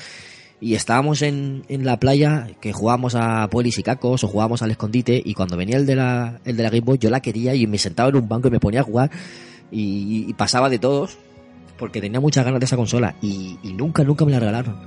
[0.59, 4.71] Y estábamos en, en la playa que jugábamos a polis y cacos o jugábamos al
[4.71, 7.53] escondite y cuando venía el de la, el de la Game Boy yo la quería
[7.53, 9.11] y me sentaba en un banco y me ponía a jugar
[9.71, 11.17] y, pasaba de todos
[11.77, 14.77] porque tenía muchas ganas de esa consola y, y nunca, nunca me la regalaron.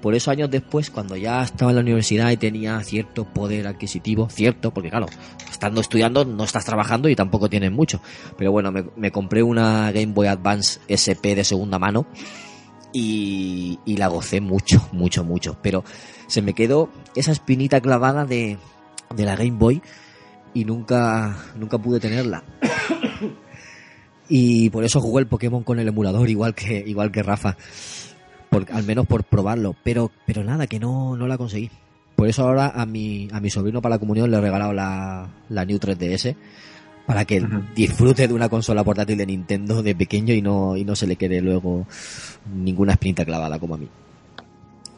[0.00, 4.28] Por eso años después, cuando ya estaba en la universidad y tenía cierto poder adquisitivo,
[4.28, 5.06] cierto, porque claro,
[5.50, 8.00] estando estudiando no estás trabajando y tampoco tienes mucho.
[8.38, 12.06] Pero bueno, me, me compré una Game Boy Advance SP de segunda mano
[12.98, 15.56] y, la gocé mucho, mucho, mucho.
[15.62, 15.84] Pero
[16.26, 18.58] se me quedó esa espinita clavada de,
[19.14, 19.82] de la Game Boy
[20.54, 22.42] y nunca, nunca pude tenerla.
[24.28, 27.56] Y por eso jugué el Pokémon con el emulador, igual que, igual que Rafa.
[28.50, 29.76] Por, al menos por probarlo.
[29.84, 31.70] Pero, pero nada, que no, no la conseguí.
[32.16, 35.28] Por eso ahora a mi, a mi sobrino para la comunión le he regalado la,
[35.48, 36.34] la New 3DS
[37.06, 40.96] para que disfrute de una consola portátil de Nintendo de pequeño y no, y no
[40.96, 41.86] se le quede luego
[42.52, 43.88] ninguna espinita clavada como a mí.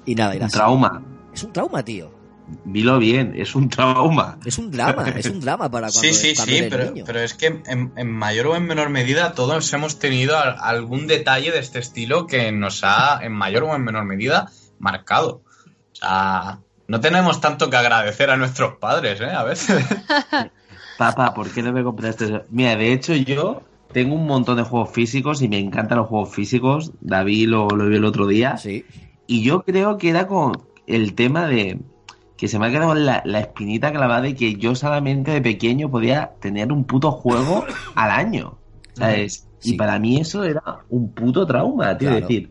[0.06, 1.02] Y nada, y Un trauma.
[1.34, 2.16] Es un trauma, tío.
[2.64, 4.38] Vilo bien, es un trauma.
[4.46, 7.04] Es un drama, es un drama para cuando, Sí, sí, cuando sí, pero, niño.
[7.06, 11.06] pero es que en, en mayor o en menor medida todos hemos tenido al- algún
[11.06, 15.42] detalle de este estilo que nos ha, en mayor o en menor medida, marcado.
[15.92, 19.26] O sea, no tenemos tanto que agradecer a nuestros padres, ¿eh?
[19.26, 19.84] A veces.
[20.98, 22.42] Papá, ¿por qué no me compraste eso?
[22.50, 23.62] Mira, de hecho yo
[23.92, 26.92] tengo un montón de juegos físicos y me encantan los juegos físicos.
[27.00, 28.56] David lo, lo vio el otro día.
[28.56, 28.84] Sí.
[29.28, 30.52] Y yo creo que era con
[30.88, 31.78] el tema de
[32.36, 35.88] que se me ha quedado la, la espinita clavada de que yo solamente de pequeño
[35.88, 37.64] podía tener un puto juego
[37.94, 38.58] al año.
[38.94, 39.46] ¿Sabes?
[39.62, 42.08] Y para mí eso era un puto trauma, tío.
[42.08, 42.16] Claro.
[42.16, 42.50] Es decir,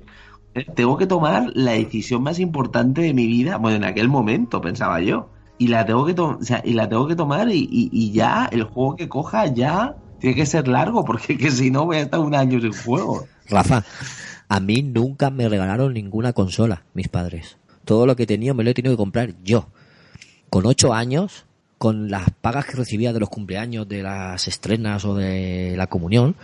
[0.76, 5.02] tengo que tomar la decisión más importante de mi vida, bueno, en aquel momento pensaba
[5.02, 5.30] yo.
[5.60, 8.48] Y la tengo que, o sea, y la tengo que tomar y, y- y ya
[8.52, 12.02] el juego que coja ya tiene que ser largo, porque que si no voy a
[12.02, 13.26] estar un año sin juego.
[13.50, 13.84] Rafa,
[14.50, 17.58] a mí nunca me regalaron ninguna consola, mis padres.
[17.86, 19.68] Todo lo que tenía me lo he tenido que comprar yo.
[20.50, 21.46] Con ocho años,
[21.78, 26.36] con las pagas que recibía de los cumpleaños, de las estrenas o de la comunión,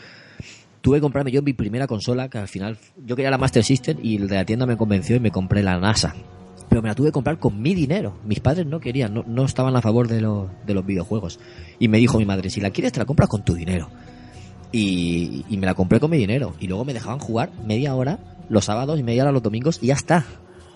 [0.82, 3.98] tuve que comprarme yo mi primera consola, que al final yo quería la Master System
[4.02, 6.14] y el de la tienda me convenció y me compré la NASA.
[6.74, 8.16] Pero me la tuve que comprar con mi dinero.
[8.26, 11.40] Mis padres no querían, no, no estaban a favor de, los de los videojuegos.
[11.78, 13.90] Y me dijo mi madre, si la quieres te la compras con tu dinero.
[14.72, 16.56] Y, y me la compré con mi dinero.
[16.60, 18.18] Y luego me dejaban jugar media hora
[18.50, 20.26] los sábados y media hora los domingos y ya está.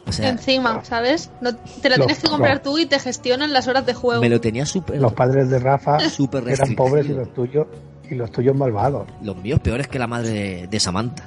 [0.06, 1.32] O sea, Encima, ¿sabes?
[1.42, 3.96] No, te la Los- tienes que comprar los- tú y te gestionan las horas de
[3.96, 4.22] juego.
[4.22, 5.02] me lo tenía súper...
[5.02, 7.66] Los padres de Rafa Súper eran pobres y los tuyos
[8.08, 9.08] y los tuyos malvados.
[9.24, 11.24] Los míos peores que la madre de, de Samantha.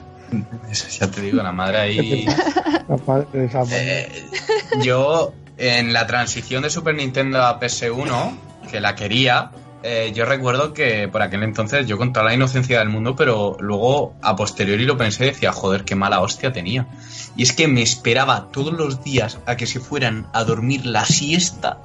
[0.70, 2.26] Eso ya te digo, la madre ahí.
[3.72, 4.26] Eh,
[4.82, 8.36] yo, en la transición de Super Nintendo a PS1,
[8.70, 9.52] que la quería,
[9.82, 13.56] eh, yo recuerdo que por aquel entonces yo con toda la inocencia del mundo, pero
[13.60, 16.86] luego a posteriori lo pensé y decía, joder, qué mala hostia tenía.
[17.36, 21.04] Y es que me esperaba todos los días a que se fueran a dormir la
[21.06, 21.78] siesta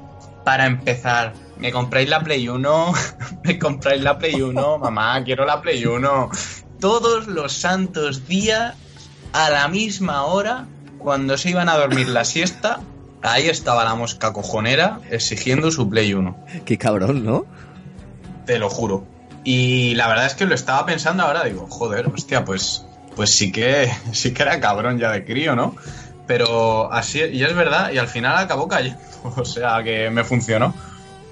[0.43, 2.93] para empezar, me compráis la Play 1,
[3.43, 6.29] me compráis la Play 1, mamá, quiero la Play 1.
[6.85, 8.75] Todos los santos días,
[9.33, 10.67] a la misma hora,
[10.99, 12.79] cuando se iban a dormir la siesta,
[13.23, 16.45] ahí estaba la mosca cojonera exigiendo su Play 1.
[16.63, 17.47] Qué cabrón, ¿no?
[18.45, 19.03] Te lo juro.
[19.43, 22.85] Y la verdad es que lo estaba pensando ahora, digo, joder, hostia, pues,
[23.15, 25.75] pues sí que, sí que era cabrón ya de crío, ¿no?
[26.27, 28.99] Pero así, y es verdad, y al final acabó cayendo.
[29.37, 30.71] O sea que me funcionó.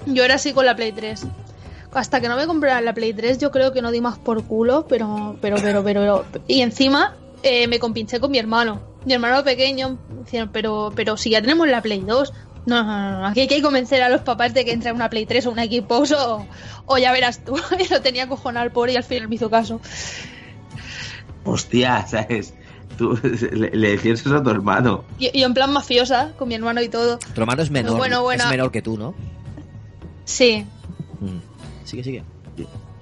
[0.04, 1.28] Yo era así con la Play 3.
[1.94, 4.44] Hasta que no me comprara la Play 3, yo creo que no di más por
[4.44, 6.24] culo, pero, pero, pero, pero.
[6.48, 8.80] Y encima eh, me compinché con mi hermano.
[9.04, 12.32] Mi hermano pequeño, decían, pero, pero si ya tenemos la Play 2.
[12.66, 15.26] No, no, no, aquí hay que convencer a los papás de que entre una Play
[15.26, 16.46] 3 o una Xbox o,
[16.86, 17.54] o ya verás tú.
[17.78, 19.80] y lo tenía cojonado al pobre y al final me hizo caso.
[21.44, 22.54] Hostia, ¿sabes?
[22.96, 23.18] Tú
[23.52, 25.04] le, le decías eso a tu hermano.
[25.18, 27.18] Y, y en plan mafiosa, con mi hermano y todo.
[27.18, 28.44] Tu hermano es menor, Bueno, bueno.
[28.44, 29.14] es menor que tú, ¿no?
[30.24, 30.66] Sí,
[31.20, 31.38] Mm.
[32.02, 32.24] Sigue, sigue.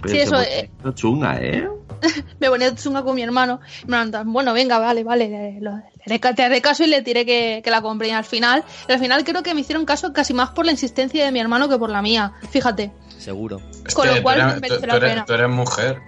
[0.00, 0.70] Pero Sí, eso, pones eh.
[0.94, 1.68] chunga, ¿eh?
[2.40, 3.60] me ponía chunga con mi hermano.
[3.82, 5.60] Y me preguntaban, bueno, venga, vale, vale, le,
[6.06, 8.08] le te haré caso y le tiré que, que la compré.
[8.08, 11.24] Y al final, al final creo que me hicieron caso casi más por la insistencia
[11.24, 12.32] de mi hermano que por la mía.
[12.50, 13.60] Fíjate, Seguro.
[13.86, 15.24] Es Con lo cual tú eres, merece tú- la tú eres- pena.
[15.26, 15.98] tú eres mujer.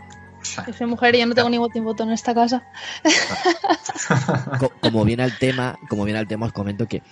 [0.66, 2.64] que soy mujer y ya no tengo ni voto ni voto en esta casa.
[4.58, 7.02] Co- como viene al tema, como viene al tema, os comento que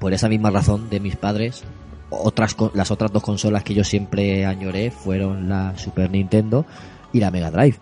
[0.00, 1.62] por esa misma razón de mis padres,
[2.10, 6.66] otras las otras dos consolas que yo siempre añoré fueron la Super Nintendo
[7.12, 7.78] y la Mega Drive,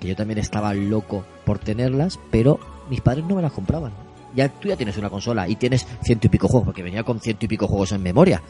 [0.00, 3.92] que yo también estaba loco por tenerlas, pero mis padres no me las compraban.
[4.34, 7.20] Ya tú ya tienes una consola y tienes ciento y pico juegos, porque venía con
[7.20, 8.42] ciento y pico juegos en memoria.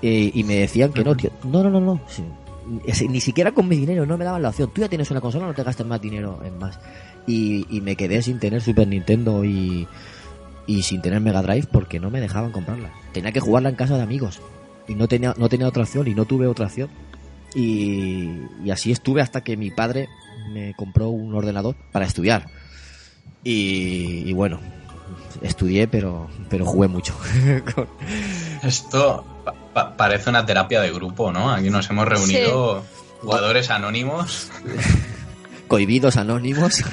[0.00, 1.30] Eh, y me decían que no, tío.
[1.44, 2.00] No, no, no, no.
[3.08, 4.70] Ni siquiera con mi dinero, no me daban la opción.
[4.72, 6.78] Tú ya tienes una consola, no te gastes más dinero en más.
[7.26, 9.86] Y, y me quedé sin tener Super Nintendo y,
[10.68, 12.90] y sin tener Mega Drive porque no me dejaban comprarla.
[13.12, 14.40] Tenía que jugarla en casa de amigos.
[14.86, 16.88] Y no tenía, no tenía otra opción y no tuve otra opción.
[17.54, 20.08] Y, y así estuve hasta que mi padre
[20.52, 22.46] me compró un ordenador para estudiar.
[23.42, 24.60] Y, y bueno,
[25.42, 27.14] estudié, pero, pero jugué mucho.
[27.74, 27.88] Con-
[28.62, 31.50] Esto pa- pa- parece una terapia de grupo, ¿no?
[31.50, 32.84] Aquí nos hemos reunido
[33.22, 34.50] jugadores anónimos.
[35.68, 36.84] Cohibidos anónimos.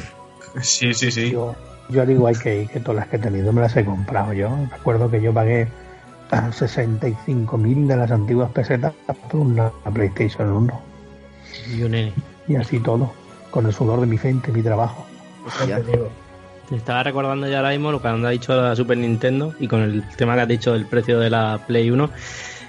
[0.61, 1.31] Sí, sí, sí.
[1.31, 1.56] Yo,
[1.90, 4.49] yo al igual que, que todas las que he tenido me las he comprado yo.
[4.72, 5.68] Recuerdo que yo pagué
[6.32, 8.94] a 65.000 de las antiguas pesetas
[9.30, 10.82] por una PlayStation 1.
[11.76, 12.14] Y un nene.
[12.48, 13.12] Y así todo,
[13.52, 15.06] con el sudor de mi frente, mi trabajo.
[15.68, 15.80] Ya.
[15.82, 19.82] Te estaba recordando ya ahora mismo lo que ha dicho la Super Nintendo y con
[19.82, 22.10] el tema que has dicho del precio de la Play 1.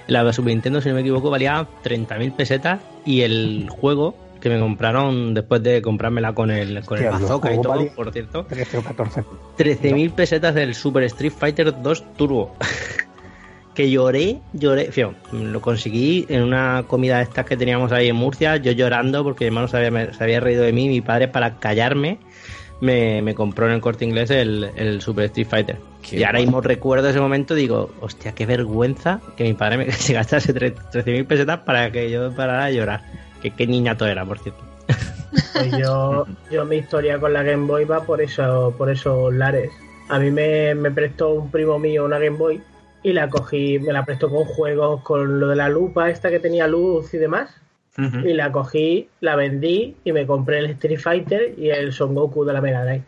[0.07, 4.59] La Super Nintendo, si no me equivoco, valía 30.000 pesetas y el juego que me
[4.59, 8.45] compraron después de comprármela con el, con el Hostia, bazooka y todo, por cierto.
[8.45, 9.23] 13 o 14.
[9.57, 12.55] 13.000 pesetas del Super Street Fighter 2 Turbo.
[13.73, 14.91] que lloré, lloré.
[14.91, 19.23] Fío, lo conseguí en una comida de estas que teníamos ahí en Murcia, yo llorando
[19.23, 20.87] porque mi hermano se había, se había reído de mí.
[20.89, 22.17] Mi padre, para callarme,
[22.81, 25.77] me, me compró en el corte inglés el, el Super Street Fighter.
[26.01, 29.91] Qué y ahora mismo recuerdo ese momento, digo, hostia, qué vergüenza que mi padre me
[29.91, 33.01] se gastase tre- 13.000 pesetas para que yo parara a llorar.
[33.49, 34.63] Que qué niñato era, por cierto.
[35.53, 39.71] Pues yo, yo mi historia con la Game Boy va por eso, por esos lares.
[40.09, 42.61] A mí me, me prestó un primo mío una Game Boy
[43.03, 46.39] y la cogí, me la prestó con juegos, con lo de la lupa esta que
[46.39, 47.49] tenía luz y demás.
[48.23, 52.45] Y la cogí, la vendí y me compré el Street Fighter y el Son Goku
[52.45, 53.03] de la Mega Drive.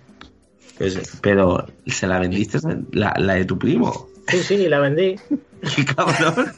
[0.80, 2.58] Pues, pero se la vendiste
[2.92, 4.08] la, la de tu primo.
[4.30, 5.16] Sí, sí, la vendí.
[5.76, 6.52] ¡Qué cabrón!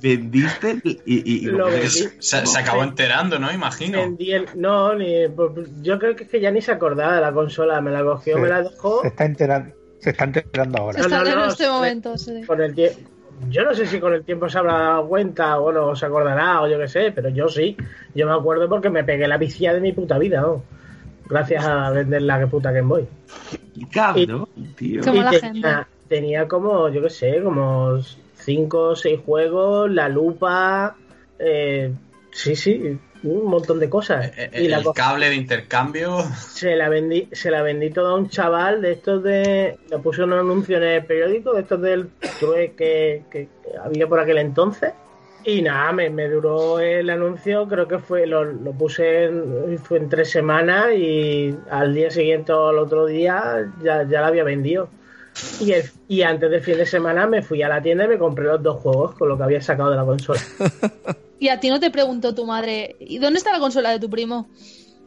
[0.00, 1.88] vendiste y, y, y Lo vendí.
[1.88, 3.52] Se, se acabó enterando, ¿no?
[3.52, 3.98] Imagino.
[4.00, 4.46] Vendí el.
[4.54, 7.80] No, ni, pues, yo creo que es que ya ni se acordaba de la consola.
[7.80, 8.40] Me la cogió, Sí.
[8.42, 9.00] me la dejó.
[9.02, 10.98] Se está enterando, se está enterando ahora.
[10.98, 11.70] No, Está no, en no, este sí.
[11.70, 12.18] momento.
[12.18, 12.42] sí.
[12.46, 13.00] Con el tiempo.
[13.50, 16.62] Yo no sé si con el tiempo se habrá dado cuenta o no se acordará
[16.62, 17.76] o yo qué sé, pero yo sí.
[18.14, 20.62] Yo me acuerdo porque me pegué la vicia de mi puta vida, ¿no?
[21.28, 23.06] Gracias a vender la que puta Game Boy.
[23.74, 25.02] ¡Qué cabrón, tío!
[25.02, 25.60] Qué mala Y gente.
[25.62, 27.98] tenía, tenía como, yo qué sé, como
[28.34, 30.96] cinco o seis juegos, la lupa,
[31.38, 31.92] eh,
[32.30, 34.30] sí, sí, un montón de cosas.
[34.36, 36.18] Eh, y la El co- cable de intercambio.
[36.52, 40.22] se la vendí, se la vendí todo a un chaval de estos de, le puse
[40.22, 42.08] un anuncio en el periódico de estos del
[42.76, 43.48] que, que
[43.82, 44.92] había por aquel entonces.
[45.46, 49.98] Y nada, me, me duró el anuncio, creo que fue, lo, lo puse en, fue
[49.98, 54.44] en tres semanas y al día siguiente o al otro día ya, ya la había
[54.44, 54.88] vendido.
[55.60, 58.18] Y, el- y antes del fin de semana me fui a la tienda y me
[58.18, 60.40] compré los dos juegos con lo que había sacado de la consola.
[61.40, 64.08] Y a ti no te preguntó tu madre, ¿y dónde está la consola de tu
[64.08, 64.48] primo?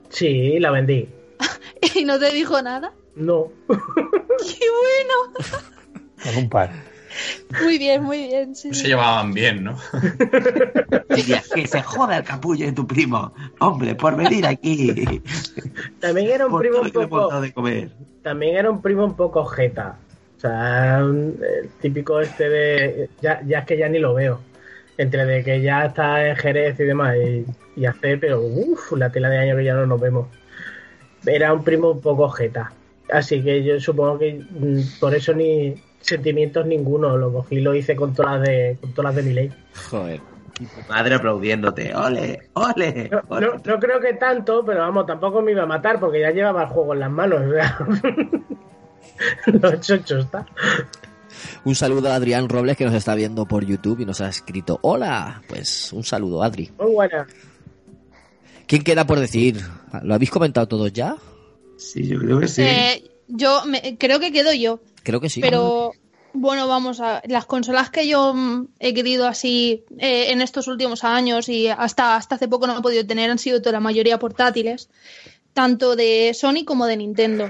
[0.10, 1.08] Sí, la vendí.
[1.96, 2.92] Y no te dijo nada.
[3.16, 3.48] No.
[3.68, 5.34] ¡Qué bueno!
[6.24, 6.70] Con un par.
[7.64, 8.56] Muy bien, muy bien.
[8.56, 9.78] sí, Se llevaban bien, ¿no?
[11.56, 13.34] Que se joda el capullo de tu primo.
[13.60, 15.22] Hombre, por venir aquí.
[16.00, 17.28] También era un Por primo un poco.
[17.30, 17.90] dado de comer.
[18.22, 19.98] También era un primo un poco jeta.
[20.38, 23.10] O sea, un- el típico este de.
[23.22, 24.40] Ya, ya es que ya ni lo veo.
[24.98, 27.16] Entre de que ya está en Jerez y demás.
[27.18, 27.46] Y,
[27.76, 30.28] y hace, pero uff, la tela de año que ya no nos vemos.
[31.26, 32.72] Era un primo un poco jeta.
[33.12, 37.18] Así que yo supongo que mm, por eso ni sentimientos ninguno.
[37.18, 39.52] Lo cogí y lo hice con todas las de, con todas las de mi ley.
[39.90, 40.20] Joder.
[40.90, 41.94] Madre aplaudiéndote.
[41.96, 43.10] Ole, ole.
[43.12, 43.46] No, ole.
[43.46, 46.64] no, no creo que tanto, pero vamos, tampoco me iba a matar porque ya llevaba
[46.64, 47.42] el juego en las manos.
[49.48, 50.46] Lo chocho está.
[51.64, 54.80] Un saludo a Adrián Robles que nos está viendo por YouTube y nos ha escrito
[54.82, 55.42] Hola.
[55.48, 56.72] Pues un saludo, Adri.
[56.80, 57.28] Muy buena.
[58.68, 59.62] ¿Quién queda por decir?
[60.04, 61.16] ¿Lo habéis comentado todos ya?
[61.78, 62.62] Sí, yo creo que sí.
[62.64, 64.80] Eh, yo me- creo que quedo yo.
[65.04, 65.42] Creo que sí.
[65.42, 65.92] Pero
[66.34, 71.04] bueno, vamos a las consolas que yo mm, he querido así eh, en estos últimos
[71.04, 74.20] años y hasta, hasta hace poco no he podido tener han sido toda la mayoría
[74.20, 74.90] portátiles,
[75.54, 77.50] tanto de Sony como de Nintendo.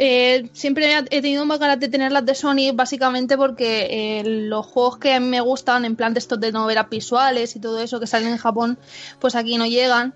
[0.00, 4.64] Eh, siempre he tenido más ganas de tener las de Sony básicamente porque eh, los
[4.64, 8.06] juegos que me gustan, en plan de estos de novelas visuales y todo eso que
[8.06, 8.78] salen en Japón,
[9.18, 10.14] pues aquí no llegan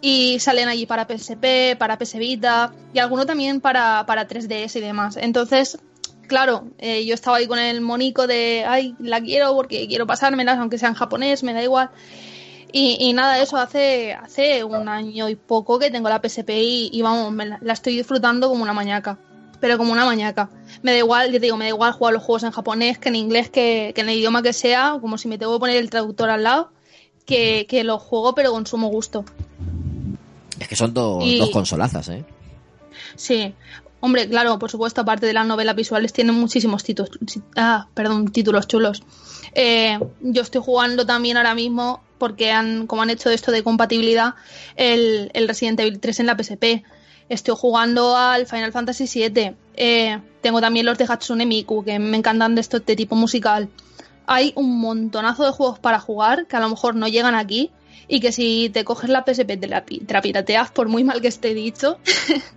[0.00, 4.80] y salen allí para PSP, para PS Vita y alguno también para, para 3DS y
[4.80, 5.16] demás.
[5.16, 5.78] Entonces,
[6.26, 10.58] claro, eh, yo estaba ahí con el monico de, ay, la quiero porque quiero pasármelas,
[10.58, 11.90] aunque sea en japonés, me da igual.
[12.72, 16.90] Y, y nada, eso hace, hace un año y poco que tengo la PSP y,
[16.92, 19.18] y vamos, me la, la estoy disfrutando como una mañaca.
[19.60, 20.48] Pero como una mañaca.
[20.82, 23.10] Me da igual, yo te digo, me da igual jugar los juegos en japonés que
[23.10, 25.76] en inglés, que, que en el idioma que sea, como si me tengo que poner
[25.76, 26.70] el traductor al lado,
[27.26, 29.24] que, que los juego pero con sumo gusto.
[30.58, 32.24] Es que son dos, Y- dos consolazas, ¿eh?
[33.16, 33.54] Sí,
[34.00, 37.10] hombre, claro, por supuesto, aparte de las novelas visuales, tienen muchísimos títulos,
[37.56, 39.02] ah, perdón, títulos chulos.
[39.54, 44.34] Eh, yo estoy jugando también ahora mismo, porque han, como han hecho esto de compatibilidad,
[44.76, 46.84] el, el Resident Evil 3 en la PSP.
[47.28, 49.54] Estoy jugando al Final Fantasy VII.
[49.74, 53.68] Eh, tengo también los de Hatsune Miku, que me encantan de esto de tipo musical.
[54.26, 57.70] Hay un montonazo de juegos para jugar que a lo mejor no llegan aquí
[58.06, 61.20] y que si te coges la PSP te la, te la pirateas, por muy mal
[61.20, 61.98] que esté dicho,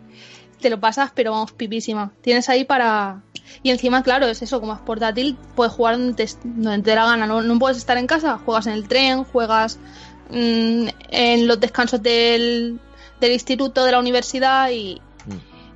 [0.61, 2.11] te lo pasas, pero vamos, pipísima.
[2.22, 3.22] Tienes ahí para.
[3.61, 6.95] Y encima, claro, es eso, como es portátil, puedes jugar donde te, donde te dé
[6.95, 7.28] la gana.
[7.28, 9.80] No, no puedes estar en casa, juegas en el tren, juegas
[10.30, 12.80] mm, en los descansos del,
[13.20, 15.02] del instituto, de la universidad y.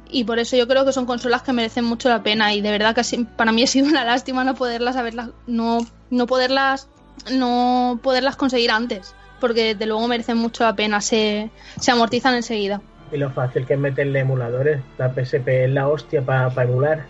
[0.09, 2.71] Y por eso yo creo que son consolas que merecen mucho la pena y de
[2.71, 5.79] verdad que para mí ha sido una lástima no poderlas haberlas, no,
[6.09, 6.87] no poderlas,
[7.31, 12.81] no poderlas conseguir antes, porque desde luego merecen mucho la pena, se, se amortizan enseguida.
[13.11, 14.81] Y lo fácil que es meterle emuladores.
[14.97, 17.05] La PSP es la hostia para emular.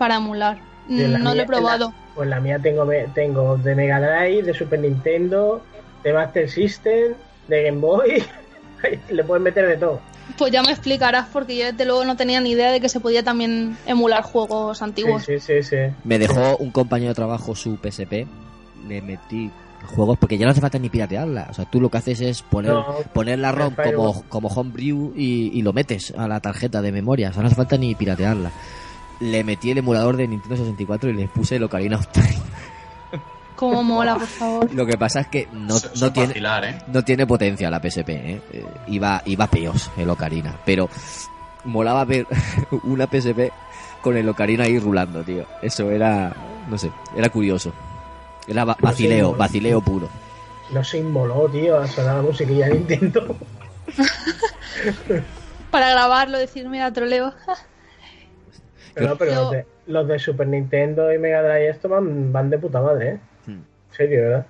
[0.00, 0.58] Para emular.
[0.88, 1.92] No lo he probado.
[2.14, 5.60] Pues la mía tengo, tengo de Mega Drive, de Super Nintendo,
[6.02, 7.12] de Master System,
[7.48, 8.24] de Game Boy.
[9.10, 10.00] Le puedes meter de todo.
[10.38, 12.98] Pues ya me explicarás porque yo desde luego no tenía ni idea de que se
[12.98, 15.24] podía también emular juegos antiguos.
[15.24, 15.76] Sí, sí, sí.
[15.76, 15.94] sí.
[16.04, 18.26] Me dejó un compañero de trabajo su PSP,
[18.88, 19.50] le metí
[19.94, 21.48] juegos porque ya no hace falta ni piratearla.
[21.50, 25.12] O sea, tú lo que haces es poner, No, poner la ROM como, como homebrew
[25.14, 27.28] y, y lo metes a la tarjeta de memoria.
[27.28, 28.50] O sea, no hace falta ni piratearla.
[29.20, 32.38] Le metí el emulador de Nintendo 64 y le puse el Ocarina of Time.
[33.56, 34.74] Como mola, por favor.
[34.74, 36.78] Lo que pasa es que no, no tiene, vacilar, ¿eh?
[36.88, 38.40] no tiene potencia la PSP, ¿eh?
[38.52, 40.88] Eh, iba, iba peos el Ocarina, pero
[41.64, 42.26] molaba ver
[42.84, 43.50] una PSP
[44.00, 45.44] con el Ocarina ahí rulando, tío.
[45.60, 46.34] Eso era,
[46.68, 47.72] no sé, era curioso.
[48.48, 50.08] Era va- vacileo, vacileo puro.
[50.72, 53.36] No se inmoló, tío, a sonar la musiquilla de Nintendo.
[55.70, 57.34] Para grabarlo, decir, mira, troleo.
[58.94, 62.32] Pero, no, pero Yo- los, de, los de Super Nintendo y Mega Drive esto van,
[62.32, 63.18] van de puta madre, ¿eh?
[63.46, 63.50] Hmm.
[63.52, 64.46] En serio, ¿verdad?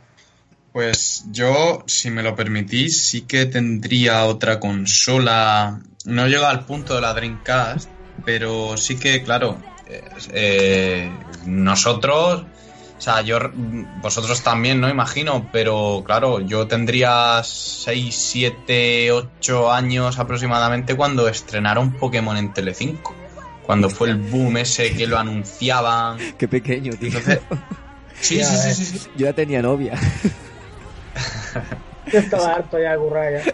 [0.73, 5.81] Pues yo, si me lo permitís, sí que tendría otra consola.
[6.05, 7.91] No llega al punto de la Dreamcast,
[8.25, 14.89] pero sí que, claro, eh, eh, nosotros, o sea, yo, vosotros también, ¿no?
[14.89, 23.20] Imagino, pero claro, yo tendría 6, 7, 8 años aproximadamente cuando estrenaron Pokémon en Telecinco.
[23.71, 26.19] Cuando fue el boom ese que lo anunciaban.
[26.39, 27.07] Qué pequeño, tío.
[27.07, 27.39] Entonces,
[28.21, 28.77] sí, Ya sí, sí, ves.
[28.77, 29.11] sí, sí.
[29.17, 29.95] Yo ya tenía novia.
[32.13, 33.45] Yo estaba harto ya de currar ya.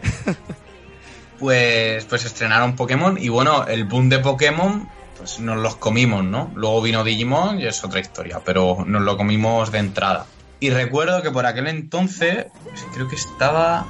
[1.38, 4.88] pues, pues estrenaron Pokémon y bueno, el boom de Pokémon,
[5.18, 6.50] pues nos los comimos, ¿no?
[6.54, 10.24] Luego vino Digimon y es otra historia, pero nos lo comimos de entrada.
[10.60, 13.84] Y recuerdo que por aquel entonces, pues, creo que estaba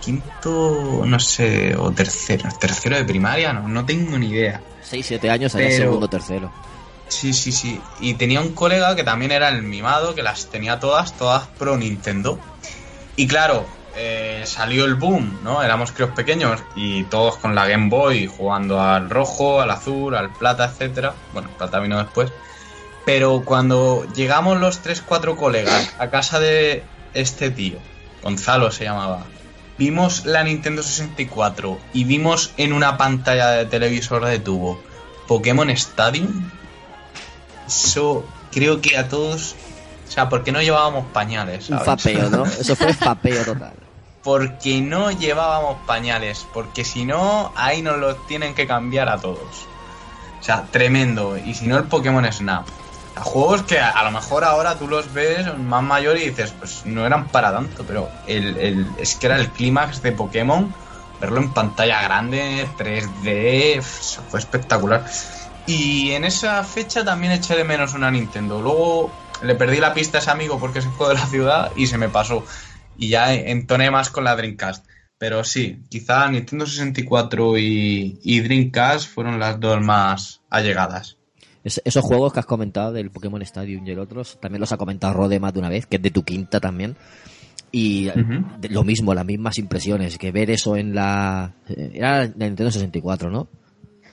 [0.00, 4.60] quinto, no sé, o tercero, tercero de primaria, no, no tengo ni idea.
[4.92, 6.52] 6, 7 años allá Pero- segundo, tercero.
[7.08, 7.80] Sí, sí, sí.
[8.00, 11.76] Y tenía un colega que también era el mimado, que las tenía todas, todas pro
[11.78, 12.38] Nintendo.
[13.16, 13.64] Y claro,
[13.96, 15.62] eh, salió el boom, ¿no?
[15.62, 20.30] Éramos críos pequeños y todos con la Game Boy jugando al rojo, al azul, al
[20.32, 21.14] plata, etcétera.
[21.32, 22.30] Bueno, plata vino después.
[23.06, 26.82] Pero cuando llegamos los 3-4 colegas a casa de
[27.14, 27.78] este tío,
[28.22, 29.24] Gonzalo se llamaba,
[29.78, 34.80] vimos la Nintendo 64 y vimos en una pantalla de televisor de tubo
[35.26, 36.50] Pokémon Stadium,
[37.66, 39.54] eso creo que a todos.
[40.08, 41.70] O sea, porque no llevábamos pañales.
[41.70, 42.02] Un ¿sabes?
[42.02, 42.44] fapeo, ¿no?
[42.60, 43.72] Eso fue fapeo total.
[44.22, 46.46] Porque no llevábamos pañales.
[46.52, 49.66] Porque si no, ahí nos los tienen que cambiar a todos.
[50.38, 51.38] O sea, tremendo.
[51.38, 52.66] Y si no, el Pokémon Snap.
[53.14, 56.52] Sea, juegos que a, a lo mejor ahora tú los ves más mayor y dices,
[56.52, 57.84] pues no eran para tanto.
[57.86, 60.74] Pero el, el- es que era el clímax de Pokémon.
[61.20, 65.04] Verlo en pantalla grande, 3D, eso fue espectacular.
[65.66, 68.60] Y en esa fecha también eché de menos una Nintendo.
[68.60, 69.12] Luego
[69.42, 71.98] le perdí la pista a ese amigo porque se fue de la ciudad y se
[71.98, 72.44] me pasó.
[72.96, 74.84] Y ya entoné más con la Dreamcast.
[75.16, 81.18] Pero sí, quizá Nintendo 64 y, y Dreamcast fueron las dos más allegadas.
[81.64, 84.76] Es- esos juegos que has comentado del Pokémon Stadium y el otro, también los ha
[84.76, 86.96] comentado Rode más de una vez, que es de tu quinta también.
[87.70, 88.06] Y
[88.58, 91.54] de- lo mismo, las mismas impresiones, que ver eso en la...
[91.68, 93.48] Era la Nintendo 64, ¿no?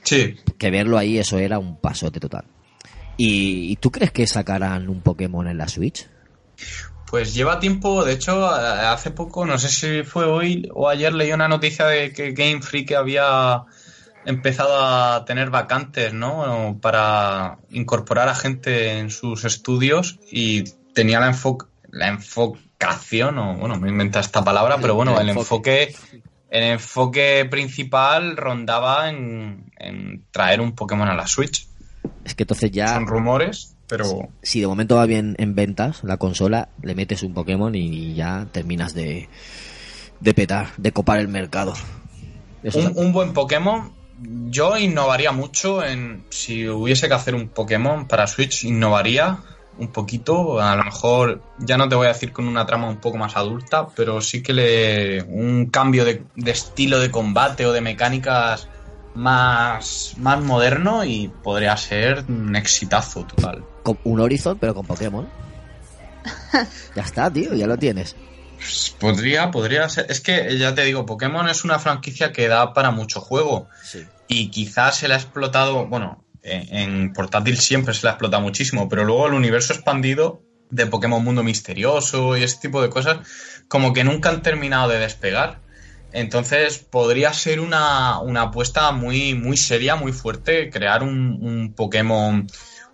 [0.04, 0.36] Sí.
[0.58, 2.46] Que verlo ahí, eso era un pasote total.
[3.18, 6.08] ¿Y, y tú crees que sacarán un Pokémon en la Switch?
[7.06, 11.32] Pues lleva tiempo, de hecho, hace poco, no sé si fue hoy o ayer, leí
[11.34, 13.64] una noticia de que Game Freak había
[14.30, 16.78] empezado a tener vacantes, ¿no?
[16.82, 23.78] Para incorporar a gente en sus estudios y tenía la, enfo- la enfocación, o bueno,
[23.78, 25.96] me inventa esta palabra, pero bueno, el enfoque,
[26.50, 31.68] el enfoque principal rondaba en, en traer un Pokémon a la Switch.
[32.24, 32.94] Es que entonces ya...
[32.94, 37.34] Son rumores, pero Si de momento va bien en ventas la consola, le metes un
[37.34, 39.28] Pokémon y ya terminas de,
[40.20, 41.74] de petar, de copar el mercado.
[42.62, 47.50] Eso un, es- un buen Pokémon, yo innovaría mucho en si hubiese que hacer un
[47.50, 49.40] Pokémon para Switch, innovaría
[49.78, 52.98] un poquito, a lo mejor ya no te voy a decir con una trama un
[52.98, 57.72] poco más adulta, pero sí que le un cambio de, de estilo de combate o
[57.72, 58.68] de mecánicas
[59.16, 63.64] más, más moderno y podría ser un exitazo total.
[63.84, 65.28] con un Horizon, pero con Pokémon.
[66.96, 68.16] ya está, tío, ya lo tienes.
[68.60, 70.06] Pues podría, podría ser.
[70.10, 73.68] Es que ya te digo, Pokémon es una franquicia que da para mucho juego.
[73.84, 74.06] Sí.
[74.28, 78.44] Y quizás se le ha explotado, bueno, en, en portátil siempre se le ha explotado
[78.44, 83.20] muchísimo, pero luego el universo expandido de Pokémon Mundo Misterioso y ese tipo de cosas,
[83.68, 85.62] como que nunca han terminado de despegar.
[86.12, 92.48] Entonces podría ser una, una apuesta muy, muy seria, muy fuerte, crear un, un Pokémon,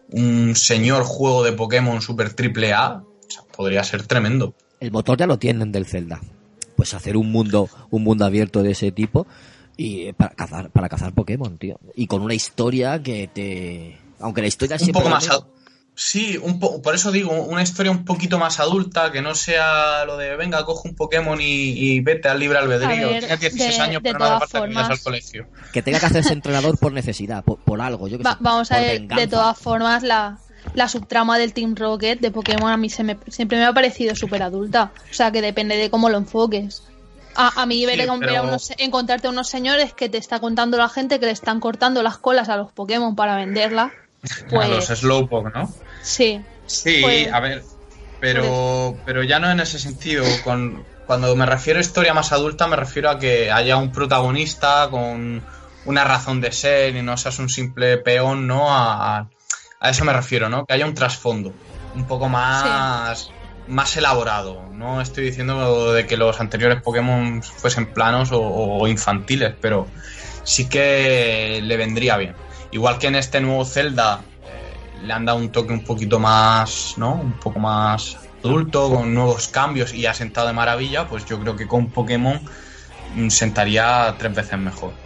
[0.09, 3.01] un señor juego de Pokémon super triple A.
[3.01, 4.53] O sea, podría ser tremendo.
[4.80, 6.19] El motor ya lo tienen del Zelda.
[6.76, 9.26] Pues hacer un mundo, un mundo abierto de ese tipo
[9.77, 11.80] y eh, para cazar, para cazar Pokémon, tío.
[11.95, 15.43] Y con una historia que te, aunque la historia un siempre poco más ad-
[15.97, 20.03] sí un po- por eso digo una historia un poquito más adulta que no sea
[20.06, 23.81] lo de venga coge un Pokémon y, y vete al libre albedrío tienes 16 de-
[23.81, 25.47] años de pero no hace falta que vayas al colegio.
[25.72, 28.69] Que tenga que hacerse entrenador por necesidad, por, por algo, yo que Va- sé, vamos
[28.73, 30.38] a ver, de todas formas, la,
[30.76, 34.15] la subtrama del Team Rocket de Pokémon a mí se me, siempre me ha parecido
[34.15, 34.91] súper adulta.
[35.10, 36.84] O sea, que depende de cómo lo enfoques.
[37.35, 40.77] A, a mí ver, Sí, a pero- unos- encontrarte unos señores que te está contando
[40.77, 43.91] la gente que le están cortando las colas a los Pokémon para venderla.
[44.45, 45.73] a Pues los Slowpoke ¿no?
[46.02, 46.41] sí.
[46.65, 47.64] sí Pues- a ver
[48.19, 52.65] pero pero ya no en ese sentido con cuando me refiero a historia más adulta
[52.68, 55.43] me refiero a que haya un protagonista con
[55.85, 59.30] una razón de ser y no seas un simple peón no a,
[59.85, 61.57] a- eso me refiero no que haya un trasfondo
[61.93, 63.35] un poco más
[63.67, 64.69] más elaborado.
[64.73, 69.91] No estoy diciendo de que los anteriores Pokémon fuesen planos o, o infantiles, pero
[70.43, 72.39] sí que le vendría bien.
[72.71, 76.93] Igual que en este nuevo Zelda eh, le han dado un toque un poquito más,
[76.97, 77.15] ¿no?
[77.21, 81.55] Un poco más adulto, con nuevos cambios y ha sentado de maravilla, pues yo creo
[81.55, 82.39] que con Pokémon
[83.05, 84.99] mm, sentaría tres veces mejor.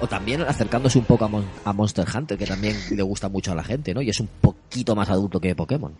[0.00, 3.52] O también acercándose un poco a, Mon- a Monster Hunter, que también le gusta mucho
[3.52, 4.02] a la gente, ¿no?
[4.02, 5.94] Y es un poquito más adulto que Pokémon.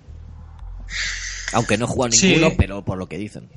[1.53, 2.29] Aunque no Sí.
[2.29, 3.49] ninguno, pero por lo que dicen.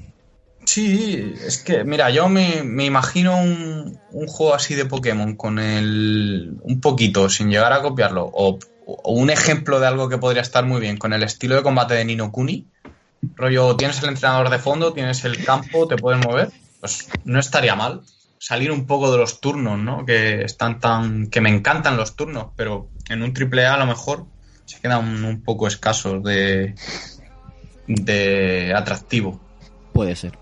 [0.65, 5.57] Sí, es que, mira, yo me, me imagino un, un juego así de Pokémon con
[5.59, 6.57] el.
[6.61, 10.65] un poquito, sin llegar a copiarlo, o, o un ejemplo de algo que podría estar
[10.65, 12.67] muy bien, con el estilo de combate de Nino Kuni.
[13.35, 16.51] Rollo, tienes el entrenador de fondo, tienes el campo, te puedes mover.
[16.79, 18.01] Pues no estaría mal.
[18.39, 20.05] Salir un poco de los turnos, ¿no?
[20.05, 21.27] Que están tan.
[21.27, 24.25] que me encantan los turnos, pero en un triple A a lo mejor
[24.65, 26.73] se quedan un poco escasos de,
[27.87, 29.39] de atractivo.
[29.93, 30.37] Puede ser.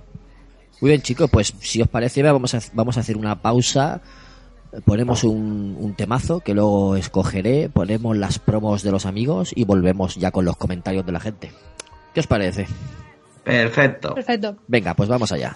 [0.80, 4.02] Muy bien, chicos, pues si os parece, vamos a, vamos a hacer una pausa.
[4.86, 10.15] Ponemos un, un temazo que luego escogeré, ponemos las promos de los amigos y volvemos
[10.18, 11.52] ya con los comentarios de la gente.
[12.14, 12.68] ¿Qué os parece?
[13.44, 14.14] Perfecto.
[14.14, 14.57] Perfecto.
[14.68, 15.56] Venga, pues vamos allá.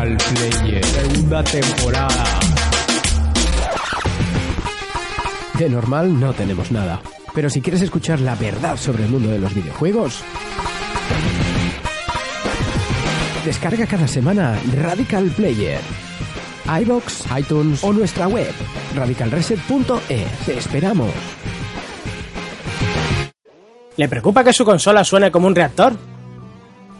[0.00, 2.24] Radical Player Segunda temporada
[5.58, 7.02] De normal no tenemos nada.
[7.34, 10.24] Pero si quieres escuchar la verdad sobre el mundo de los videojuegos,
[13.44, 15.80] descarga cada semana Radical Player.
[16.80, 18.52] iBox, iTunes o nuestra web
[18.96, 20.26] radicalreset.e.
[20.46, 21.12] Te esperamos.
[23.98, 25.92] ¿Le preocupa que su consola suene como un reactor?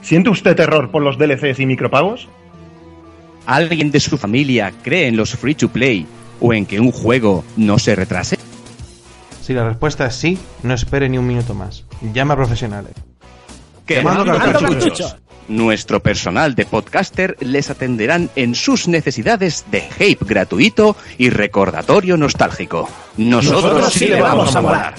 [0.02, 2.28] ¿Siente usted terror por los DLCs y micropagos?
[3.46, 6.06] ¿Alguien de su familia cree en los free to play
[6.40, 8.38] o en que un juego no se retrase?
[9.42, 11.84] Si la respuesta es sí, no espere ni un minuto más.
[12.12, 12.92] Llama a profesionales.
[13.86, 15.16] Quemando cartuchos.
[15.48, 22.88] Nuestro personal de podcaster les atenderán en sus necesidades de hype gratuito y recordatorio nostálgico.
[23.16, 24.94] Nosotros, Nosotros sí le vamos a molar.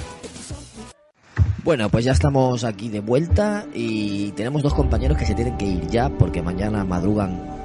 [1.63, 5.65] Bueno, pues ya estamos aquí de vuelta y tenemos dos compañeros que se tienen que
[5.65, 7.60] ir ya porque mañana madrugan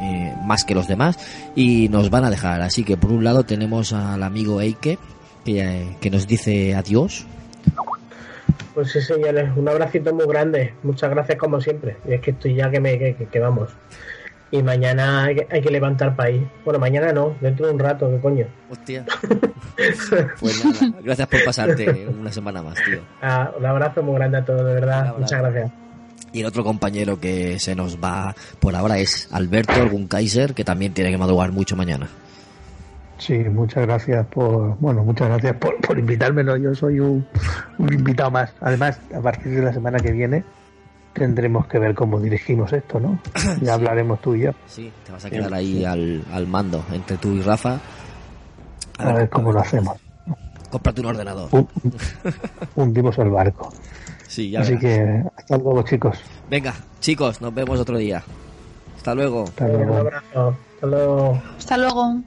[0.00, 1.18] eh, más que los demás
[1.54, 2.60] y nos van a dejar.
[2.62, 4.98] Así que por un lado tenemos al amigo Eike
[5.44, 7.26] que, eh, que nos dice adiós.
[8.74, 10.74] Pues sí, señores, un abracito muy grande.
[10.82, 11.96] Muchas gracias como siempre.
[12.08, 13.70] Y es que estoy ya que me que, que- que vamos.
[14.52, 16.42] Y mañana hay que, hay que levantar país.
[16.64, 18.46] Bueno, mañana no, dentro de un rato, ¿qué coño?
[18.70, 19.04] Hostia.
[20.40, 23.00] Pues nada, gracias por pasarte una semana más, tío.
[23.22, 25.14] Ah, un abrazo muy grande a todos, de verdad.
[25.18, 25.70] Muchas gracias.
[26.32, 30.64] Y el otro compañero que se nos va por ahora es Alberto, algún Kaiser, que
[30.64, 32.08] también tiene que madrugar mucho mañana.
[33.18, 36.56] Sí, muchas gracias por, bueno, muchas gracias por, por invitarme, ¿no?
[36.56, 37.26] Yo soy un,
[37.78, 38.52] un invitado más.
[38.60, 40.42] Además, a partir de la semana que viene
[41.12, 43.18] tendremos que ver cómo dirigimos esto, ¿no?
[43.60, 44.52] Ya hablaremos tú y yo.
[44.66, 47.78] Sí, te vas a quedar ahí al, al mando entre tú y Rafa.
[48.98, 49.98] A ver cómo lo hacemos.
[50.70, 51.48] Cómprate un ordenador.
[51.52, 51.68] Un-
[52.76, 53.70] Hundimos el barco.
[54.30, 54.80] Sí, ya Así verás.
[55.24, 56.16] que hasta luego, chicos.
[56.48, 58.22] Venga, chicos, nos vemos otro día.
[58.96, 59.42] Hasta luego.
[59.42, 59.92] Hasta luego.
[59.92, 60.56] Un abrazo.
[60.74, 61.42] Hasta luego.
[61.58, 62.20] Hasta luego.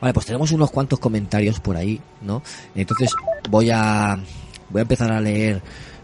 [0.00, 2.40] Vale, pues tenemos unos cuantos comentarios por ahí, ¿no?
[2.76, 3.10] Entonces
[3.50, 4.16] voy a
[4.70, 5.60] voy a empezar a leer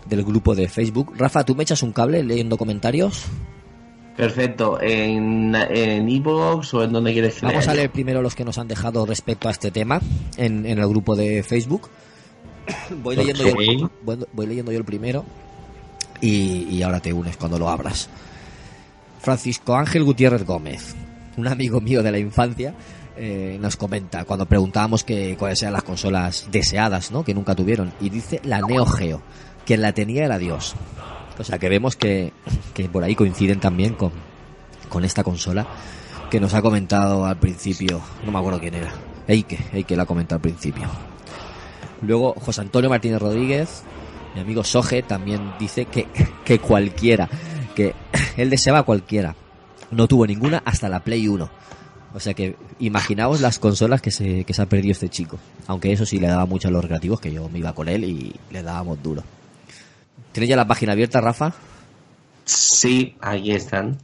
[0.09, 1.13] del grupo de Facebook.
[1.17, 3.27] Rafa, ¿tú me echas un cable leyendo comentarios?
[4.17, 4.81] Perfecto.
[4.83, 8.59] ¿En en Evox o en donde quieres que Vamos a leer primero los que nos
[8.59, 10.01] han dejado respecto a este tema
[10.37, 11.89] en, en el grupo de Facebook.
[13.03, 13.93] Voy leyendo, yo, el- Ok.
[14.03, 15.25] voy, voy leyendo yo el primero
[16.21, 18.09] y, y ahora te unes cuando lo abras.
[19.21, 20.95] Francisco Ángel Gutiérrez Gómez,
[21.37, 22.75] un amigo mío de la infancia,
[23.17, 27.23] eh, nos comenta cuando preguntábamos que, cuáles eran las consolas deseadas, ¿no?
[27.25, 29.21] que nunca tuvieron, y dice la Neo Geo.
[29.67, 30.75] Quien la tenía era Dios.
[31.39, 32.33] O sea que vemos que,
[32.75, 34.11] que por ahí coinciden también con,
[34.89, 35.67] con esta consola
[36.31, 38.93] que nos ha comentado al principio, no me acuerdo quién era,
[39.29, 40.89] Eike, Eike la comentado al principio.
[42.03, 43.83] Luego José Antonio Martínez Rodríguez,
[44.35, 46.07] mi amigo Soje, también dice que,
[46.45, 47.29] que cualquiera,
[47.75, 47.95] que
[48.37, 49.35] él deseaba cualquiera.
[49.91, 51.51] No tuvo ninguna hasta la Play 1.
[52.13, 55.39] O sea que imaginaos las consolas que se, que se ha perdido este chico.
[55.67, 58.05] Aunque eso sí le daba mucho a los recreativos, que yo me iba con él
[58.05, 59.23] y le dábamos duro.
[60.33, 61.53] ¿Tienes ya la página abierta, Rafa?
[62.45, 63.99] Sí, ahí están.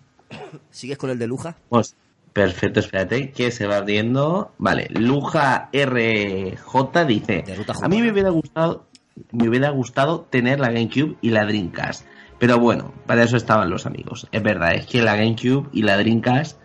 [0.71, 1.57] ¿Sigues con el de Luja?
[1.69, 1.97] Pues,
[2.37, 4.53] perfecto, espérate, que se va abriendo.
[4.59, 7.45] Vale, Luja RJ dice:
[7.83, 8.85] A mí me hubiera gustado,
[9.33, 12.07] me hubiera gustado tener la GameCube y la Dreamcast.
[12.39, 14.29] Pero bueno, para eso estaban los amigos.
[14.31, 16.59] Es verdad, es que la GameCube y la Dreamcast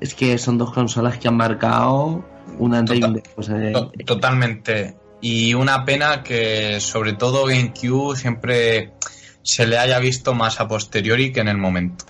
[0.00, 2.22] es que son dos consolas que han marcado
[2.58, 3.48] una antes y un después.
[3.48, 4.94] eh, To- Totalmente.
[5.22, 8.92] Y una pena que sobre todo GameCube siempre
[9.42, 12.04] se le haya visto más a posteriori que en el momento.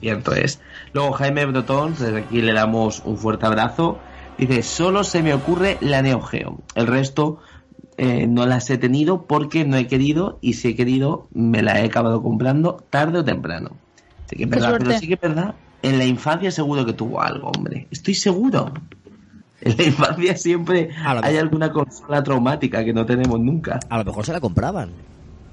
[0.00, 0.60] Cierto es.
[0.94, 3.98] Luego Jaime Brotón, desde aquí le damos un fuerte abrazo.
[4.38, 6.60] Dice, solo se me ocurre la Neo Geo.
[6.76, 7.40] El resto
[7.96, 11.80] eh, no las he tenido porque no he querido y si he querido me la
[11.80, 13.76] he acabado comprando tarde o temprano.
[14.30, 15.56] Sí que es verdad, pero sí que es verdad.
[15.82, 17.88] En la infancia seguro que tuvo algo, hombre.
[17.90, 18.72] Estoy seguro.
[19.62, 23.80] En la infancia siempre hay alguna consola traumática que no tenemos nunca.
[23.88, 24.90] A lo mejor se la compraban,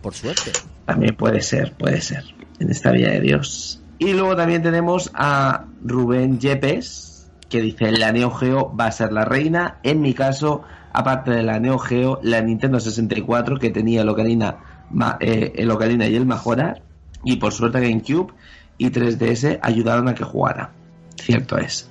[0.03, 0.51] por suerte.
[0.85, 2.25] También puede ser, puede ser.
[2.59, 3.80] En esta vida de Dios.
[4.01, 9.11] Y luego también tenemos a Rubén Yepes, que dice, la Neo Geo va a ser
[9.13, 9.77] la reina.
[9.83, 14.57] En mi caso, aparte de la Neo Geo, la Nintendo 64, que tenía el Ocarina,
[14.89, 16.81] ma- eh, el Ocarina y el Majorar.
[17.23, 18.33] Y por suerte GameCube
[18.79, 20.71] y 3DS ayudaron a que jugara.
[21.21, 21.87] Cierto es.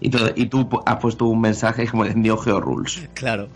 [0.00, 3.08] Y, todo- y tú has puesto un mensaje como de Neo Geo Rules.
[3.14, 3.48] Claro.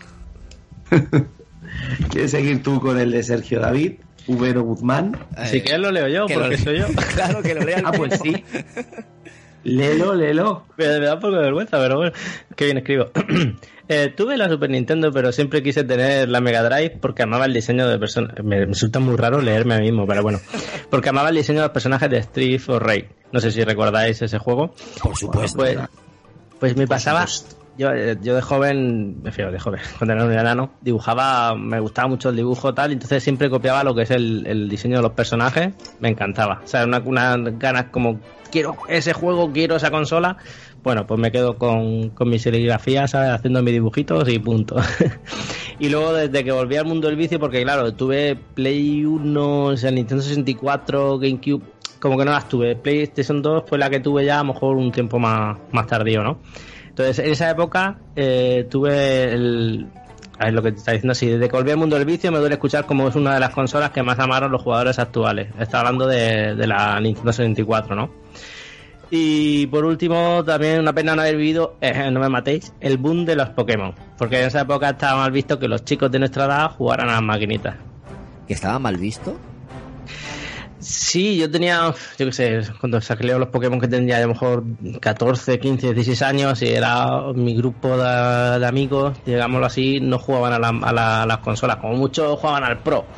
[2.09, 3.93] ¿Quieres seguir tú con el de Sergio David?
[4.27, 5.17] Ubero Guzmán.
[5.45, 6.85] Si quieres lo leo yo, que porque lo- soy yo.
[7.15, 8.43] claro que lo lea Ah, pues sí.
[9.63, 10.65] Léelo, léelo.
[10.77, 12.11] Me, me da un poco de vergüenza, pero bueno,
[12.55, 13.11] qué bien escribo.
[13.87, 17.53] Eh, tuve la Super Nintendo, pero siempre quise tener la Mega Drive porque amaba el
[17.53, 18.43] diseño de personajes.
[18.43, 20.39] Me, me resulta muy raro leerme a mí mismo, pero bueno.
[20.89, 23.09] Porque amaba el diseño de los personajes de Street of Rage.
[23.31, 24.73] No sé si recordáis ese juego.
[25.03, 25.59] Por supuesto.
[25.59, 25.77] Pues,
[26.59, 27.27] pues me pasaba.
[27.77, 31.79] Yo, eh, yo de joven, me refiero de joven, cuando era un enano, dibujaba, me
[31.79, 35.11] gustaba mucho el dibujo tal, entonces siempre copiaba lo que es el, diseño de los
[35.11, 36.61] personajes, me encantaba.
[36.63, 38.19] O sea, una, unas ganas como,
[38.51, 40.37] quiero ese juego, quiero esa consola.
[40.81, 43.31] Bueno, pues me quedo con, con mi serigrafía, ¿sabes?
[43.31, 44.77] Haciendo mis dibujitos y punto.
[45.79, 49.77] y luego desde que volví al mundo del vicio, porque claro, tuve Play 1, o
[49.77, 51.63] sea, Nintendo 64, GameCube,
[51.99, 52.75] como que no las tuve.
[52.75, 56.23] PlayStation 2 fue la que tuve ya a lo mejor un tiempo más, más tardío,
[56.23, 56.39] ¿no?
[56.95, 59.87] Entonces, en esa época eh, tuve el...
[60.39, 62.39] Ver lo que te está diciendo, sí, desde que volví al mundo del vicio me
[62.39, 65.49] duele escuchar como es una de las consolas que más amaron los jugadores actuales.
[65.59, 68.09] Está hablando de, de la Nintendo 64, ¿no?
[69.09, 73.25] Y por último, también una pena no haber vivido, eh, no me matéis, el boom
[73.25, 73.93] de los Pokémon.
[74.17, 77.13] Porque en esa época estaba mal visto que los chicos de nuestra edad jugaran a
[77.13, 77.75] las maquinitas.
[78.47, 79.37] ¿Que estaba mal visto?
[80.87, 84.63] Sí, yo tenía, yo qué sé, cuando saqué los Pokémon que tendría a lo mejor
[85.01, 90.53] 14, 15, 16 años y era mi grupo de, de amigos, digámoslo así, no jugaban
[90.53, 93.09] a, la- a la- a las consolas, como mucho jugaban al Pro,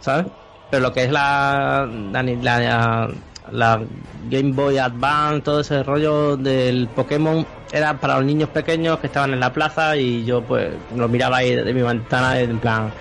[0.00, 0.26] ¿sabes?
[0.70, 3.10] Pero lo que es la, la, la-
[3.50, 9.08] la Game Boy Advance, todo ese rollo del Pokémon era para los niños pequeños que
[9.08, 12.94] estaban en la plaza y yo pues lo miraba ahí de mi ventana en plan,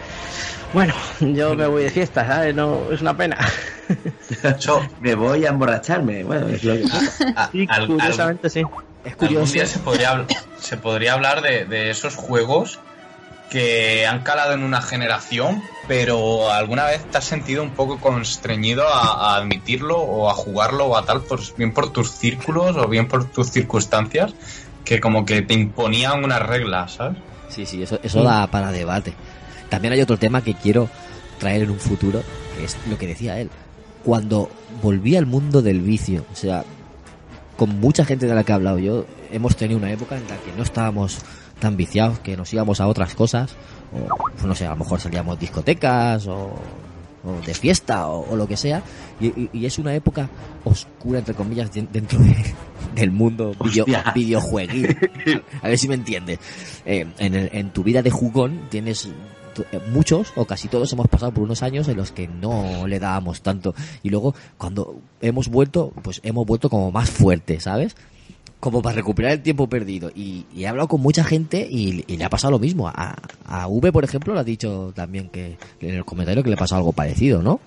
[0.73, 2.55] bueno, yo me voy de fiesta, ¿sabes?
[2.55, 3.37] No, es una pena.
[5.01, 6.23] me voy a emborracharme.
[6.23, 7.49] Bueno, es lo que pasa.
[7.51, 8.63] Sí, Al- curiosamente sí.
[9.03, 10.25] Es Algún día se podría,
[10.57, 12.79] se podría hablar de, de esos juegos
[13.49, 18.87] que han calado en una generación, pero alguna vez te has sentido un poco constreñido
[18.87, 22.87] a, a admitirlo o a jugarlo o a tal, por, bien por tus círculos o
[22.87, 24.33] bien por tus circunstancias,
[24.85, 27.17] que como que te imponían unas reglas, ¿sabes?
[27.49, 29.13] Sí, sí, eso, eso da para debate.
[29.69, 30.89] También hay otro tema que quiero
[31.39, 32.23] traer en un futuro,
[32.57, 33.49] que es lo que decía él.
[34.03, 34.49] Cuando
[34.81, 36.63] volví al mundo del vicio, o sea,
[37.57, 40.37] con mucha gente de la que he hablado yo, hemos tenido una época en la
[40.37, 41.19] que no estábamos
[41.59, 43.51] tan viciados, que nos íbamos a otras cosas,
[43.93, 46.51] o pues no sé, a lo mejor salíamos discotecas o,
[47.23, 48.81] o de fiesta o, o lo que sea,
[49.21, 50.27] y, y- y es una época
[50.65, 52.35] oscura, entre comillas, de- dentro de-
[52.95, 54.97] del mundo video, videojueguil.
[55.61, 56.39] A ver si me entiendes.
[56.85, 59.07] Eh, en, el- en tu vida de jugón tienes
[59.91, 63.41] muchos o casi todos hemos pasado por unos años en los que no le dábamos
[63.41, 63.73] tanto.
[64.03, 67.95] Y luego cuando hemos vuelto pues hemos vuelto como más fuerte sabes
[68.59, 70.09] como para recuperar el tiempo perdido.
[70.15, 72.87] Y, he hablado con mucha gente y, le ha pasado lo mismo.
[72.87, 76.55] A, a V por ejemplo le ha dicho también que, en el comentario que le
[76.55, 77.59] pasó algo parecido no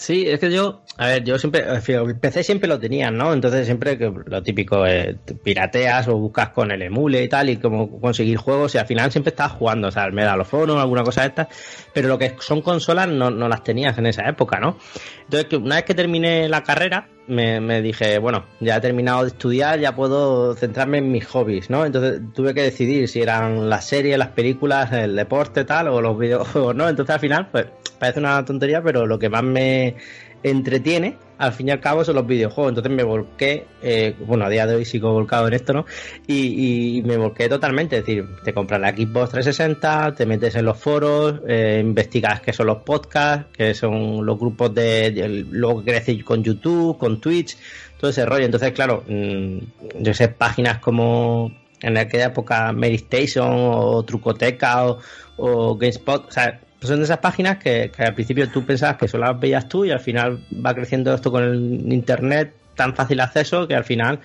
[0.00, 3.34] Sí, es que yo, a ver, yo siempre, el PC siempre lo tenía, ¿no?
[3.34, 5.14] Entonces siempre que lo típico, eh,
[5.44, 9.12] pirateas o buscas con el emule y tal y cómo conseguir juegos y al final
[9.12, 11.48] siempre estabas jugando, o sea, el Medal of Honor, alguna cosa de estas,
[11.92, 14.78] pero lo que son consolas no, no las tenías en esa época, ¿no?
[15.24, 19.28] Entonces, una vez que terminé la carrera, me, me dije, bueno, ya he terminado de
[19.28, 21.86] estudiar, ya puedo centrarme en mis hobbies, ¿no?
[21.86, 26.18] Entonces tuve que decidir si eran las series, las películas, el deporte, tal, o los
[26.18, 26.88] videojuegos, ¿no?
[26.88, 27.66] Entonces al final, pues
[27.98, 29.96] parece una tontería, pero lo que más me
[30.42, 32.70] entretiene, al fin y al cabo, son los videojuegos.
[32.70, 35.86] Entonces me volqué, eh, bueno, a día de hoy sigo volcado en esto, ¿no?
[36.26, 37.96] Y, me volqué totalmente.
[37.96, 42.52] Es decir, te compras la Xbox 360, te metes en los foros, eh, investigas qué
[42.52, 47.20] son los podcasts, qué son los grupos de, de lo que crece con YouTube, con
[47.20, 47.56] Twitch,
[47.98, 48.44] todo ese rollo.
[48.44, 49.58] Entonces, claro, mm,
[50.00, 54.98] yo sé, páginas como en aquella época Mary Station o Trucoteca o,
[55.38, 59.08] o GameSpot, o sea, son de esas páginas que, que, al principio tú pensabas que
[59.08, 63.20] solo las veías tú y al final va creciendo esto con el internet tan fácil
[63.20, 64.20] acceso que al final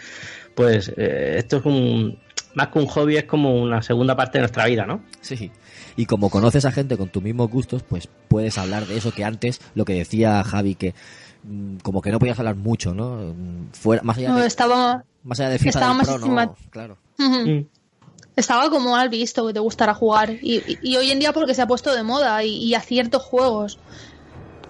[0.56, 2.18] pues eh, esto es un
[2.56, 5.02] más que un hobby es como una segunda parte de nuestra vida, ¿no?
[5.22, 5.52] Sí.
[5.98, 9.26] Y como conoces a gente con tus mismos gustos, pues puedes hablar de eso que
[9.26, 10.94] antes, lo que decía Javi, que
[11.44, 13.34] mm, como que no podías hablar mucho, ¿no?
[13.34, 16.28] Mm, Fuera, más allá No, de, estaba, más allá de FIFA estaba del más Pro,
[16.28, 16.98] no, claro.
[18.36, 20.32] Estaba como mal visto que te gustara jugar.
[20.42, 22.82] Y, y- y hoy en día porque se ha puesto de moda y, y a
[22.82, 23.80] ciertos juegos.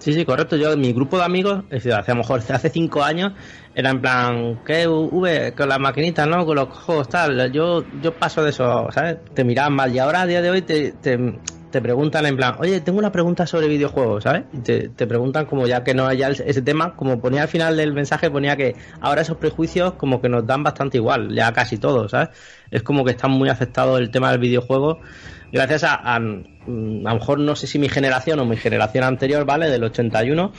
[0.06, 0.54] Sí, sí, correcto.
[0.54, 3.32] Yo, mi grupo de amigos, es decir, hace a lo mejor hace cinco años,
[3.74, 5.52] era en plan, ¿qué V?
[5.56, 6.46] Con las maquinitas, ¿no?
[6.46, 7.50] Con los juegos, tal.
[7.50, 9.16] Yo, yo paso de eso, ¿sabes?
[9.34, 9.92] Te miraban mal.
[9.92, 11.18] Y ahora, a día de hoy, te, te,
[11.72, 14.44] te preguntan en plan, oye, tengo una pregunta sobre videojuegos, ¿sabes?
[14.52, 17.92] Y te, preguntan como ya que no haya ese tema, como ponía al final del
[17.92, 22.12] mensaje, ponía que ahora esos prejuicios como que nos dan bastante igual, ya casi todos,
[22.12, 22.28] ¿sabes?
[22.70, 25.00] Es como que está muy aceptado el tema del videojuego
[25.52, 26.20] gracias a,
[26.66, 29.70] a lo mejor no sé si mi generación o mi generación anterior, ¿vale?
[29.70, 30.52] Del 81,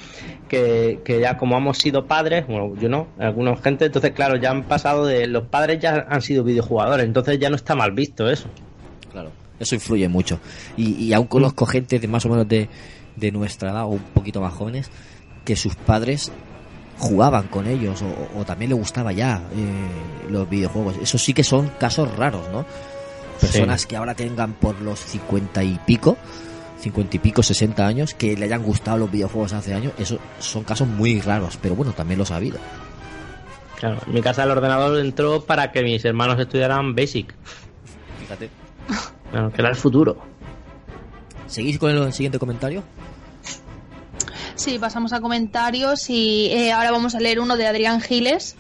[0.48, 4.52] que, que ya como hemos sido padres, bueno, yo no, algunos gente, entonces claro, ya
[4.52, 8.30] han pasado de, los padres ya han sido videojugadores, entonces ya no está mal visto
[8.30, 8.48] eso.
[9.12, 10.40] Claro, eso influye mucho.
[10.78, 12.70] Y, y aún conozco gente de más o menos de,
[13.16, 14.90] de nuestra edad o un poquito más jóvenes
[15.44, 16.32] que sus padres
[16.98, 20.96] jugaban con ellos o, o también les gustaba ya eh, los videojuegos.
[21.02, 22.66] Eso sí que son casos raros, ¿no?
[23.40, 26.18] Personas que ahora tengan por los cincuenta y pico,
[26.80, 30.64] cincuenta y pico, sesenta años, que le hayan gustado los videojuegos hace años, eso son
[30.64, 32.58] casos muy raros, pero bueno, también los ha habido.
[33.80, 37.36] Claro, en mi casa el ordenador entró para que mis hermanos estudiaran Basic.
[38.20, 38.50] Fíjate.
[39.32, 40.18] Bueno, que era el futuro.
[41.48, 42.84] ¿Seguís con el siguiente comentario?
[44.56, 48.56] Sí, pasamos a comentarios y eh, ahora vamos a leer uno de Adrián Giles.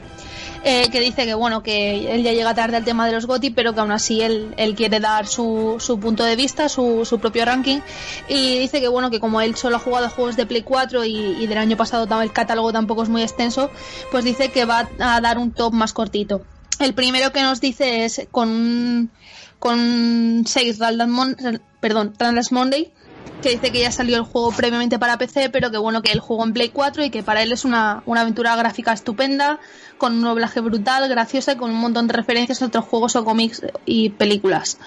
[0.64, 3.52] Eh, que dice que bueno que él ya llega tarde al tema de los GOTY
[3.52, 7.20] pero que aún así él, él quiere dar su, su punto de vista su, su
[7.20, 7.80] propio ranking.
[8.28, 11.48] Y dice que bueno que como él solo ha jugado juegos de Play 4 y,
[11.48, 13.70] del año pasado el catálogo tampoco es muy extenso
[14.12, 16.42] pues dice que va a dar un top más cortito.
[16.80, 19.12] El primero que nos dice es con
[19.60, 21.36] con 6 Random
[21.80, 22.94] perdón Random Monday
[23.42, 26.20] que dice que ya salió el juego previamente para PC, pero que bueno que él
[26.20, 29.60] jugó en Play 4 y que para él es una, una aventura gráfica estupenda,
[29.98, 33.26] con un doblaje brutal, graciosa y con un montón de referencias a otros juegos o
[33.26, 34.78] cómics y películas.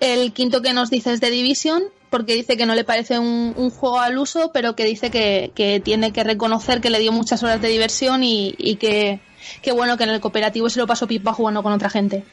[0.00, 3.54] El quinto que nos dice es The Division, porque dice que no le parece un,
[3.56, 7.12] un juego al uso, pero que dice que, que tiene que reconocer que le dio
[7.12, 9.20] muchas horas de diversión y, y que,
[9.62, 12.24] que bueno que en el cooperativo se lo pasó pipa jugando con otra gente.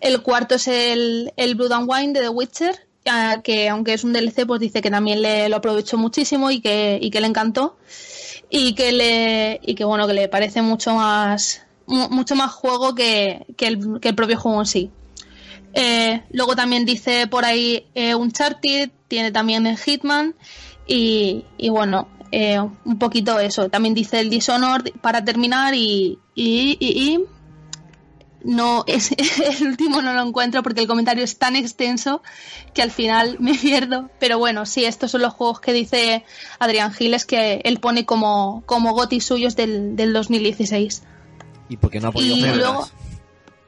[0.00, 2.89] El cuarto es el, el Blood and Wine de The Witcher,
[3.42, 6.98] que aunque es un DLC, pues dice que también le, lo aprovechó muchísimo y que,
[7.00, 7.76] y que le encantó.
[8.50, 12.94] Y que le, y que bueno, que le parece mucho más, mu- mucho más juego
[12.94, 14.90] que, que, el, que el propio juego en sí.
[15.72, 20.34] Eh, luego también dice por ahí eh, Uncharted, tiene también el Hitman
[20.86, 23.68] y, y bueno, eh, un poquito eso.
[23.68, 27.20] También dice el Dishonored para terminar y- y
[28.44, 29.10] no es
[29.60, 32.22] el último no lo encuentro porque el comentario es tan extenso
[32.74, 34.10] que al final me pierdo.
[34.18, 36.24] Pero bueno, sí, estos son los juegos que dice
[36.58, 41.02] Adrián Giles que él pone como, como GOTY suyos del, del 2016.
[41.68, 42.92] ¿Y por qué no ha podido Y jugar luego, más?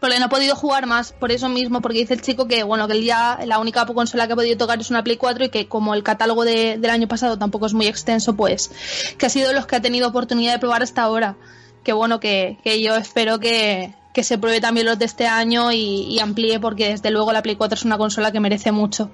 [0.00, 2.88] porque no ha podido jugar más, por eso mismo, porque dice el chico que bueno
[2.88, 5.48] que él ya la única consola que ha podido tocar es una Play 4 y
[5.50, 8.72] que como el catálogo de- del año pasado tampoco es muy extenso, pues
[9.16, 11.36] que ha sido los que ha tenido oportunidad de probar hasta ahora.
[11.84, 15.72] Que bueno, que, que yo espero que, que se pruebe también los de este año
[15.72, 19.10] y, y amplíe, porque desde luego la Play 4 es una consola que merece mucho.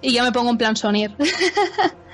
[0.00, 1.14] Y yo me pongo en plan Sonier.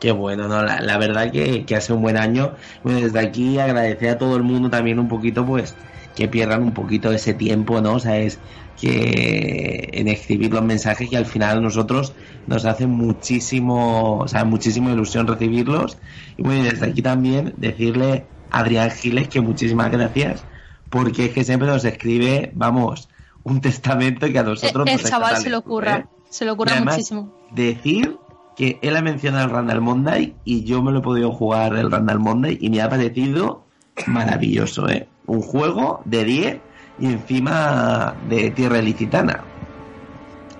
[0.00, 0.62] Qué bueno, ¿no?
[0.62, 2.52] La, la verdad que, hace un buen año.
[2.84, 5.74] Bueno, desde aquí agradecer a todo el mundo también un poquito, pues,
[6.14, 7.94] que pierdan un poquito ese tiempo, ¿no?
[7.94, 8.38] O sea, es
[8.80, 12.12] que en escribir los mensajes que al final nosotros
[12.46, 15.98] nos hace muchísimo, o sea, muchísima ilusión recibirlos.
[16.36, 20.44] Y bueno, y desde aquí también decirle a Adrián Giles que muchísimas gracias,
[20.90, 23.08] porque es que siempre nos escribe, vamos,
[23.44, 25.96] un testamento que a nosotros el nos Eh, chaval se lo ocurra.
[25.98, 26.06] ¿eh?
[26.28, 27.32] Se lo ocurra muchísimo.
[27.52, 28.16] Decir
[28.56, 31.90] que él ha mencionado el Randall Monday y yo me lo he podido jugar el
[31.90, 33.64] Randall Monday y me ha parecido
[34.06, 35.08] maravilloso, ¿eh?
[35.26, 36.60] Un juego de 10
[36.98, 39.44] y encima de tierra ilicitana.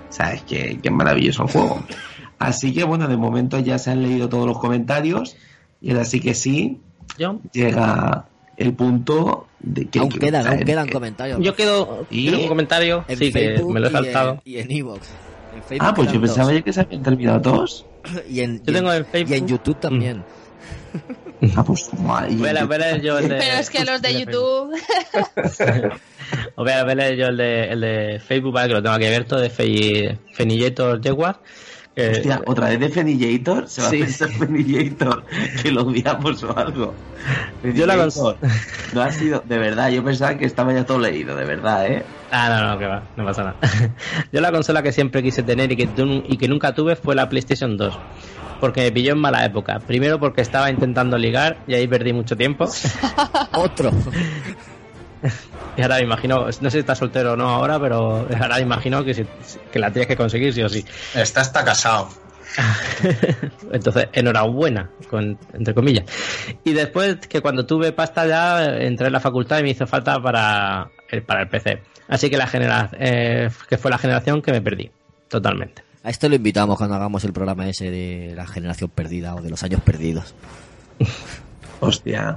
[0.09, 1.83] Sabes que, que es maravilloso el juego.
[2.39, 5.35] Así que bueno, de momento ya se han leído todos los comentarios
[5.81, 6.79] y ahora sí que sí
[7.51, 8.28] llega
[8.59, 11.39] el punto de que Aún que- quedan, o aún quedan comentarios.
[11.41, 12.29] Yo quedo, ¿Y?
[12.33, 14.41] un comentario, En sí, que me lo he y en- saltado.
[14.45, 15.07] Y en Evox.
[15.55, 17.85] En Facebook Ah, pues yo pensaba ya que se habían terminado todos.
[18.29, 19.33] Y en, Yo y tengo en- Facebook.
[19.35, 20.23] y en YouTube también.
[21.55, 21.89] Ah, pues
[23.01, 24.73] yo el de, Pero es que los de YouTube.
[26.55, 29.05] Os voy a ver yo el de, el de Facebook, vale, que lo tengo aquí
[29.05, 30.17] abierto, de Fe-
[31.01, 31.39] Jaguar.
[32.03, 34.01] Que- Hostia, otra vez de Fenillator, se va Sí.
[34.01, 35.23] a pensar Fenillator,
[35.61, 36.93] que lo odiamos o algo.
[37.63, 38.37] Yo la Fenillator,
[38.93, 42.03] No ha sido, de verdad, yo pensaba que estaba ya todo leído, de verdad, ¿eh?
[42.31, 43.55] Ah, no, no, que va, no pasa nada.
[44.31, 45.89] Yo la consola que siempre quise tener y que,
[46.27, 47.97] y que nunca tuve fue la PlayStation 2.
[48.59, 49.79] Porque me pilló en mala época.
[49.79, 52.65] Primero porque estaba intentando ligar y ahí perdí mucho tiempo.
[53.53, 53.91] Otro.
[55.77, 59.03] Y ahora me imagino, no sé si está soltero o no ahora, pero ahora imagino
[59.05, 59.25] que, si-
[59.71, 60.83] que la tienes que conseguir sí o sí.
[61.15, 62.09] Está está casado.
[63.71, 66.05] Entonces, enhorabuena, con, entre comillas.
[66.63, 70.19] Y después que cuando tuve pasta ya entré en la facultad y me hizo falta
[70.21, 71.81] para el, para el PC.
[72.09, 74.89] Así que la genera, eh, que fue la generación que me perdí,
[75.29, 75.83] totalmente.
[76.03, 79.49] A esto lo invitamos cuando hagamos el programa ese de la generación perdida o de
[79.49, 80.33] los años perdidos.
[81.79, 82.35] Hostia,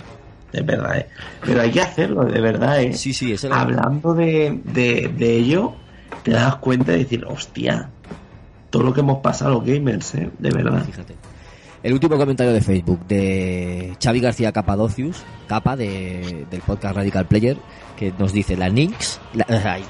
[0.53, 1.07] es verdad, ¿eh?
[1.45, 2.93] Pero hay que hacerlo, de verdad, ¿eh?
[2.95, 5.75] Sí, sí, eso lo- Hablando de, de, de ello,
[6.23, 7.91] te das cuenta de decir, hostia,
[8.71, 10.31] todo lo que hemos pasado los gamers, ¿eh?
[10.39, 10.85] De verdad.
[10.85, 11.15] Fíjate.
[11.83, 17.57] El último comentario de Facebook de Xavi García Capadocius, capa de, del podcast Radical Player,
[17.97, 19.83] que nos dice la Lynx, la, ay,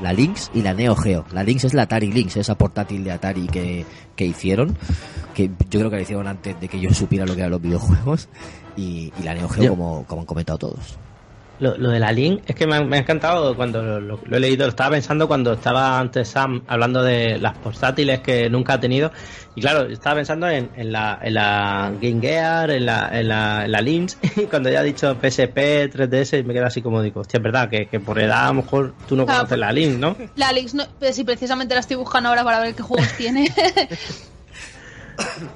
[0.00, 1.24] la Lynx y la Neo Geo.
[1.32, 3.84] La Lynx es la Atari Lynx, esa portátil de Atari que,
[4.16, 4.76] que hicieron,
[5.34, 7.60] que yo creo que la hicieron antes de que yo supiera lo que eran los
[7.60, 8.28] videojuegos,
[8.76, 10.98] y, y la Neo Geo como, como han comentado todos.
[11.62, 14.20] Lo, lo de la Link es que me ha, me ha encantado cuando lo, lo-
[14.24, 14.64] lo he leído.
[14.66, 19.12] Lo estaba pensando cuando estaba antes Sam hablando de las portátiles que nunca ha tenido.
[19.54, 23.64] Y claro, estaba pensando en, en la, en la Game Gear, en la, en la,
[23.64, 24.18] en la Lynx.
[24.36, 25.56] Y cuando ya ha dicho PSP,
[25.94, 28.54] 3DS, me queda así como digo, hostia, es verdad que, que por edad a lo
[28.54, 29.40] mejor tú no Claro.
[29.42, 30.16] conoces la Lynx, ¿no?
[30.36, 33.48] La Alex, no, si precisamente la estoy buscando ahora para ver qué juegos tiene.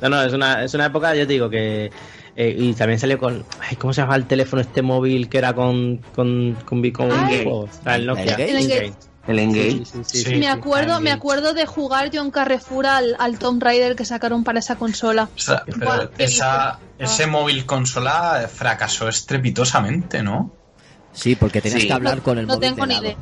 [0.03, 1.91] No, no, es una, es una época, yo te digo que.
[2.37, 3.45] Eh, y también salió con.
[3.61, 5.99] Ay, ¿Cómo se llama el teléfono este móvil que era con.
[6.15, 6.57] con.
[6.65, 7.11] con, con?
[7.11, 8.35] O sea, el Nokia.
[8.35, 8.93] El Engage.
[9.27, 9.71] El Engage.
[9.71, 13.17] Sí, sí, sí, sí, me sí, acuerdo, me acuerdo de jugar yo en Carrefour al,
[13.19, 15.29] al Tomb Raider que sacaron para esa consola.
[15.37, 20.53] Ostras, pero Buah, qué esa, ese móvil consola fracasó estrepitosamente, ¿no?
[21.13, 21.89] Sí, porque tenías Sí.
[21.89, 23.07] que hablar No- con el no móvil tengo de ni lado.
[23.07, 23.17] idea.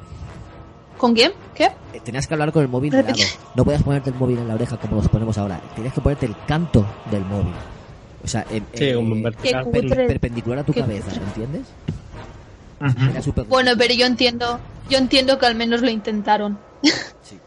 [0.98, 1.32] ¿Con quién?
[1.54, 1.64] ¿Qué?
[1.92, 3.14] Eh, Tenías que hablar con el móvil de lado.
[3.54, 5.60] No podías ponerte el móvil en la oreja como nos ponemos ahora.
[5.74, 7.54] Tenías que ponerte el canto del móvil.
[8.24, 9.68] O sea, en- Sí, en- eh, vertical.
[9.70, 11.10] Perpendicular a tu Qué cabeza.
[11.14, 11.62] ¿entiendes?
[13.48, 14.58] Bueno, pero yo entiendo,
[14.90, 16.58] yo entiendo que al menos lo intentaron.
[17.22, 17.38] Sí.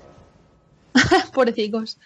[1.33, 1.97] Pobrecicos.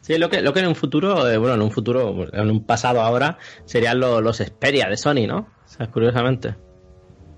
[0.00, 2.62] Sí, lo que, lo que en un futuro, eh, bueno, en un futuro, en un
[2.64, 5.38] pasado ahora, serían lo- los Xperia de Sony, ¿no?
[5.38, 6.54] O sea, curiosamente.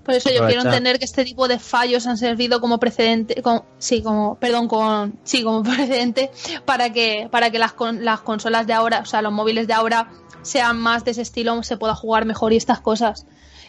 [0.03, 3.65] Por eso yo quiero entender que este tipo de fallos han servido como precedente, como,
[3.77, 6.29] sí, como, perdón, con, sí, como precedente
[6.65, 9.73] para que, para que las, con- las consolas de ahora, o sea, los móviles de
[9.73, 10.09] ahora
[10.47, 13.27] sean más de ese estilo, se pueda jugar mejor y estas cosas,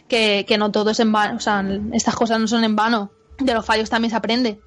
[0.08, 3.10] que, que no todo es en vano, o sea, estas cosas no son en vano,
[3.38, 4.60] de los fallos también se aprende.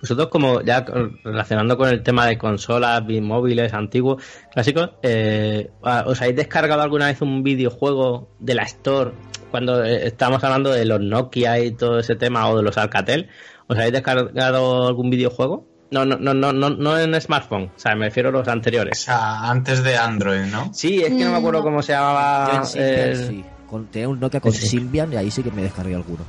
[0.00, 0.84] Vosotros, como ya
[1.24, 4.22] relacionando con el tema de consolas, móviles, antiguos,
[4.52, 9.12] clásicos, eh, ¿os habéis descargado alguna vez un videojuego de la Store
[9.50, 13.28] cuando eh, estábamos hablando de los Nokia y todo ese tema o de los Alcatel?
[13.66, 15.73] ¿Os habéis descargado algún videojuego?
[15.94, 18.50] No, no, no, no, no, no en smartphone, o sea, me refiero a los O
[18.50, 18.98] anteriores.
[18.98, 20.72] sea, antes de Android, ¿no?
[20.74, 22.64] Sí, es que no me acuerdo cómo se Yo llamaba.
[22.64, 23.44] Symbian, eh, sí.
[23.68, 24.66] Con- tenía un Nokia con Sí.
[24.66, 26.24] Symbian y ahí sí que me descargué alguno.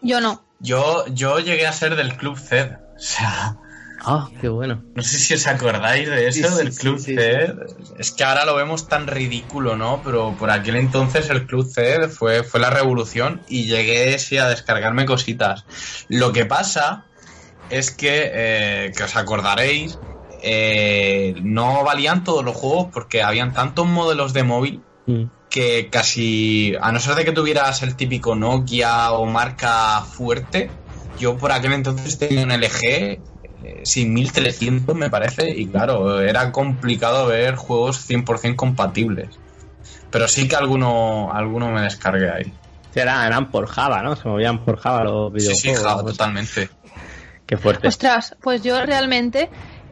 [0.00, 0.42] Yo no.
[0.60, 2.72] Yo, yo llegué a ser del Club CED.
[2.72, 3.56] O sea,
[4.08, 4.82] Ah, qué bueno.
[4.94, 7.54] no sé si os acordáis de eso, Sí, sí, del sí, Club sí, CED.
[7.98, 10.00] Es que ahora lo vemos tan ridículo, ¿no?
[10.04, 14.48] Pero por aquel entonces el Club CED fue, fue la revolución y llegué sí a
[14.48, 15.64] descargarme cositas.
[16.08, 17.04] Lo que pasa
[17.68, 20.00] es que, eh, que os acordaréis,
[20.42, 25.24] eh, no valían todos los juegos porque habían tantos modelos de móvil Mm.
[25.48, 30.78] que casi, a no ser de que tuvieras el típico Nokia o marca fuerte,
[31.16, 33.22] yo por aquel entonces tenía un LG
[33.62, 39.40] eh, sin 1300 me parece y claro, era complicado ver juegos 100% compatibles.
[40.10, 42.44] Pero sí que alguno, alguno me descargué ahí.
[42.92, 44.16] Sí, eran, eran por Java, ¿no?
[44.16, 45.78] Se movían por Java los Sí, videojuegos.
[45.78, 46.70] sí, Java, totalmente.
[47.46, 47.86] Qué fuerte.
[47.88, 49.50] Ostras, pues yo realmente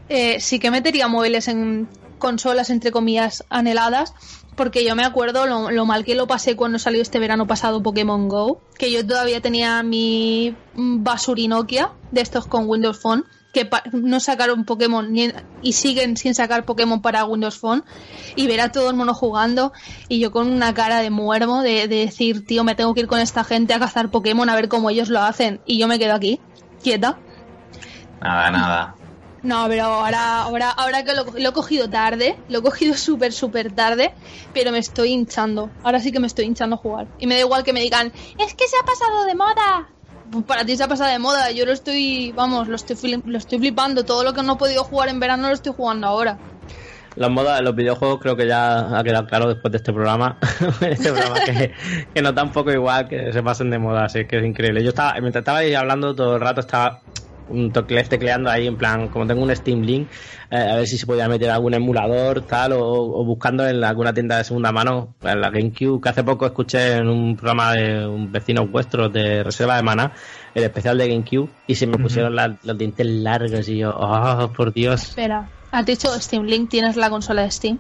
[0.08, 4.12] eh, sí que metería móviles en consolas, entre comillas, anheladas,
[4.56, 8.28] porque yo me acuerdo lo, mal que lo pasé cuando salió este verano pasado Pokémon
[8.28, 13.68] Go, que yo todavía tenía mi mm, basuri Nokia de estos con Windows Phone, que
[13.92, 17.84] no sacaron Pokémon ni- y siguen sin sacar Pokémon para Windows Phone,
[18.36, 19.72] y ver a todo el mundo jugando,
[20.08, 23.06] y yo con una cara de muermo de, de decir, tío, me tengo que ir
[23.06, 25.98] con esta gente a cazar Pokémon a ver cómo ellos lo hacen, y yo me
[25.98, 26.40] quedo aquí,
[26.82, 27.20] quieta.
[28.24, 28.94] Nada, nada.
[29.42, 33.32] No, pero ahora, ahora, ahora que lo, lo he cogido tarde, lo he cogido súper,
[33.32, 34.14] súper tarde,
[34.54, 35.68] pero me estoy hinchando.
[35.82, 37.06] Ahora sí que me estoy hinchando a jugar.
[37.18, 39.88] Y me da igual que me digan, es que se ha pasado de moda.
[40.32, 43.26] Pues para ti se ha pasado de moda, yo lo estoy, vamos, lo estoy, flip-
[43.26, 44.04] lo estoy flipando.
[44.06, 46.38] Todo lo que no he podido jugar en verano lo estoy jugando ahora.
[47.16, 50.38] Las modas de los videojuegos creo que ya ha quedado claro después de este programa.
[50.80, 54.44] este programa que, da un poco igual que se pasen de moda, así que es
[54.44, 54.82] increíble.
[54.82, 57.02] Yo estaba, mientras estaba ahí hablando todo el rato, estaba
[57.48, 60.08] un tecleando ahí en plan, como tengo un Steam Link,
[60.50, 64.12] eh, a ver si se podía meter algún emulador, tal, o, o buscando en alguna
[64.14, 68.06] tienda de segunda mano, en la GameCube, que hace poco escuché en un programa de
[68.06, 70.12] un vecino vuestro de Reserva de Mana,
[70.54, 74.50] el especial de GameCube, y se me pusieron la- los dientes largos y yo, oh,
[74.56, 75.02] por Dios.
[75.02, 77.78] Espera, has dicho Steam Link, tienes la consola de Steam.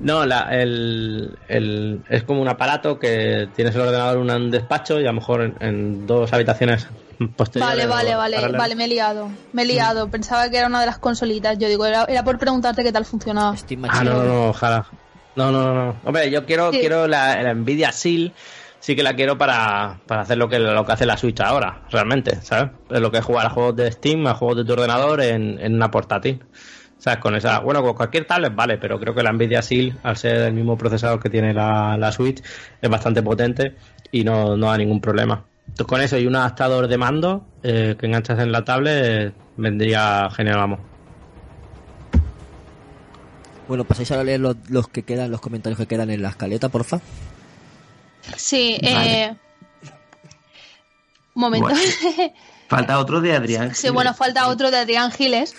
[0.00, 4.98] No, la, el, el- es como un aparato que tienes el ordenador en un despacho
[5.00, 6.88] y a lo mejor en, en dos habitaciones.
[7.54, 9.30] Vale, vale, vale, vale, me he liado.
[9.52, 10.08] Me he liado.
[10.10, 11.58] Pensaba que era una de las consolitas.
[11.58, 13.54] Yo digo, era, era por preguntarte qué tal funcionaba.
[13.88, 14.86] Ah, no, no, no, ojalá.
[15.36, 15.96] No, no, no, no.
[16.04, 16.80] Hombre, yo quiero, Sí.
[16.80, 18.32] quiero la, la Nvidia Shield,
[18.80, 21.82] sí que la quiero para, para hacer lo que, lo que hace la Switch ahora,
[21.90, 22.70] realmente, ¿sabes?
[22.90, 25.58] Es lo que es jugar a juegos de Steam, a juegos de tu ordenador en,
[25.58, 26.44] en una portátil.
[26.98, 27.18] ¿Sabes?
[27.18, 30.36] Con esa, bueno, con cualquier tablet vale, pero creo que la Nvidia Shield, al ser
[30.42, 32.40] el mismo procesador que tiene la, la Switch,
[32.80, 33.74] es bastante potente
[34.12, 35.44] y no, no da ningún problema.
[35.68, 39.32] Entonces, con eso y un adaptador de mando eh, que enganchas en la tablet, eh,
[39.56, 40.80] vendría genial, vamos.
[43.68, 46.30] Bueno, pasáis ahora a leer los, los que quedan, los comentarios que quedan en la
[46.30, 47.00] escaleta, porfa.
[48.36, 49.24] Sí, Vale.
[49.24, 49.36] eh...
[51.34, 51.68] Un momento.
[52.68, 53.74] Falta otro de Adrián.
[53.74, 55.54] Sí, bueno, falta otro de Adrián Giles,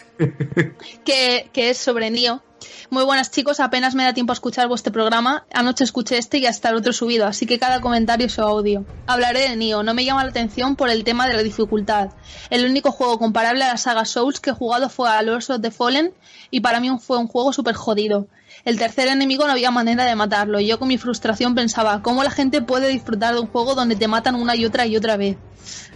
[1.06, 2.42] que, que es sobre Nio.
[2.90, 5.46] Muy buenas chicos, apenas me da tiempo a escuchar vuestro programa.
[5.54, 8.86] Anoche escuché este y hasta el otro subido, así que cada comentario es audio.
[9.08, 12.10] Hablaré de Nio, no me llama la atención por el tema de la dificultad.
[12.50, 15.62] El único juego comparable a la saga Souls que he jugado fue a Lords of
[15.62, 16.14] the Fallen
[16.52, 18.28] y para mí fue un juego súper jodido.
[18.66, 22.24] El tercer enemigo no había manera de matarlo y yo con mi frustración pensaba, ¿cómo
[22.24, 25.18] la gente puede disfrutar de un juego donde te matan una y otra y otra
[25.18, 25.38] vez?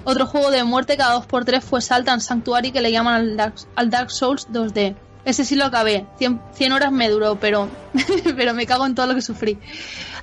[0.03, 3.55] Otro juego de muerte cada 2x3 fue Salt and Sanctuary que le llaman al Dark,
[3.75, 4.95] al Dark Souls 2D.
[5.27, 6.05] Ese sí lo acabé.
[6.19, 7.67] 100, 100 horas me duró, pero,
[8.37, 9.59] pero me cago en todo lo que sufrí.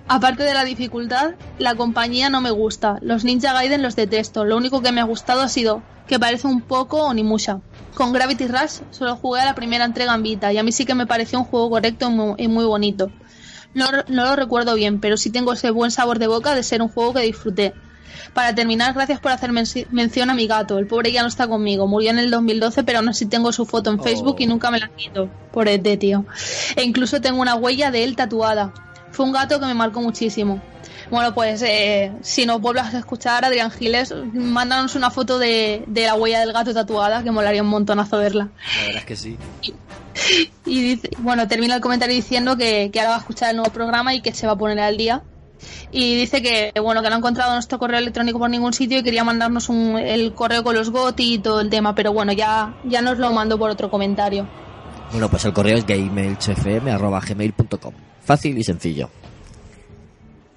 [0.09, 2.97] Aparte de la dificultad, la compañía no me gusta.
[3.03, 4.47] Los Ninja Gaiden los detesto.
[4.47, 7.61] Lo único que me ha gustado ha sido que parece un poco Onimusha.
[7.95, 10.87] Con Gravity Rush solo jugué a la primera entrega en Vita y a mí sí
[10.87, 13.11] que me pareció un juego correcto y muy, y muy bonito.
[13.75, 16.81] No, no lo recuerdo bien, pero sí tengo ese buen sabor de boca de ser
[16.81, 17.75] un juego que disfruté.
[18.33, 20.79] Para terminar, gracias por hacer menci- mención a mi gato.
[20.79, 21.87] El pobre ya no está conmigo.
[21.87, 24.79] Murió en el 2012, pero aún así tengo su foto en Facebook y nunca me
[24.81, 25.29] la quito.
[25.53, 26.25] Por este tío.
[26.77, 28.73] E incluso tengo una huella de él tatuada.
[29.13, 30.61] Fue un gato que me marcó muchísimo.
[31.11, 36.07] Bueno, pues eh, si nos vuelves a escuchar, Adrián Giles, mándanos una foto de, de
[36.07, 38.49] la huella del gato tatuada, que molaría un montonazo verla.
[38.81, 39.37] La verdad es que sí.
[40.65, 43.71] Y dice, bueno, termina el comentario diciendo que, que ahora va a escuchar el nuevo
[43.73, 45.23] programa y que se va a poner al día.
[45.93, 49.03] Y dice que, bueno, que no ha encontrado nuestro correo electrónico por ningún sitio y
[49.03, 52.75] quería mandarnos un- el correo con los GOTI y todo el tema, pero bueno, ya,
[52.85, 54.47] ya nos lo mando por otro comentario.
[55.13, 57.93] Bueno, pues el correo es gameelchfm.gmail.com.
[58.23, 59.11] Fácil y sencillo.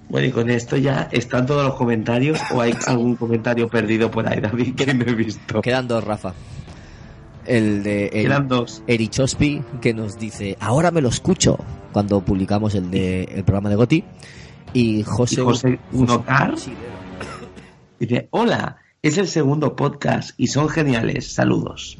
[0.08, 4.26] Bueno, y con esto ya están todos los comentarios o hay algún comentario perdido por
[4.26, 5.60] ahí, David, que no he visto.
[5.60, 6.32] Quedan dos, Rafa.
[7.44, 8.82] El de Eri- Quedan dos.
[8.86, 11.58] Erichospi, que nos dice, ahora me lo escucho,
[11.92, 14.04] cuando publicamos el de el programa de Goti.
[14.72, 16.54] Y José, Y José Unocar
[17.98, 21.98] dice, hola, es el segundo podcast y son geniales, saludos.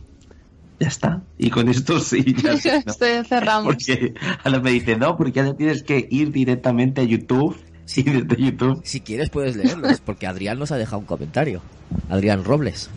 [0.81, 1.23] Ya está.
[1.39, 2.93] Y con esto sí, ya está, ¿no?
[2.93, 3.65] Estoy cerramos.
[3.75, 4.15] Porque
[4.45, 7.57] ahora me dice, no, porque ahora tienes que ir directamente a YouTube.
[7.85, 8.81] Sí, desde YouTube.
[8.85, 11.63] Si quieres puedes leerlos, porque Adrián nos ha dejado un comentario.
[12.11, 12.91] Adrián Robles.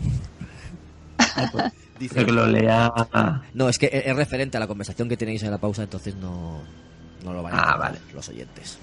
[1.98, 2.92] Dice que lo lea.
[3.54, 6.60] No, es que es referente a la conversación que tenéis en la pausa, entonces no,
[7.24, 7.98] no lo van a Ah, vale.
[8.12, 8.78] los oyentes.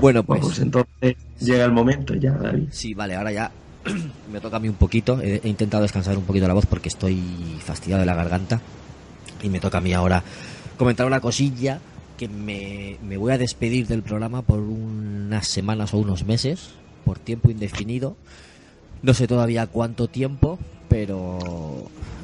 [0.00, 0.40] Bueno, pues.
[0.40, 2.68] Pues entonces llega el momento ya, David.
[2.70, 3.50] Sí, vale, ahora ya
[4.32, 5.20] me toca a mí un poquito.
[5.20, 7.22] He, he intentado descansar un poquito la voz porque estoy
[7.64, 8.60] fastidiado de la garganta.
[9.42, 10.22] Y me toca a mí ahora
[10.76, 11.80] comentar una cosilla
[12.16, 16.70] que me, me voy a despedir del programa por unas semanas o unos meses,
[17.04, 18.16] por tiempo indefinido.
[19.02, 20.58] No sé todavía cuánto tiempo,
[20.88, 21.38] pero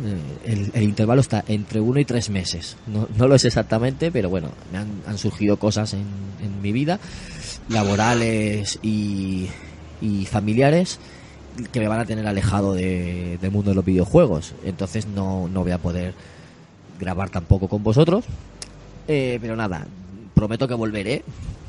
[0.05, 2.77] eh, el, el intervalo está entre uno y tres meses.
[2.87, 6.07] No, no lo sé exactamente, pero bueno, me han, han surgido cosas en,
[6.45, 7.01] en mi vida,
[7.69, 9.49] laborales y,
[10.01, 10.99] y familiares,
[11.73, 14.55] que me van a tener alejado de- del mundo de los videojuegos.
[14.65, 16.15] Entonces no, no voy a poder
[16.99, 18.25] grabar tampoco con vosotros.
[19.09, 19.87] Eh, pero nada,
[20.35, 21.23] prometo que volveré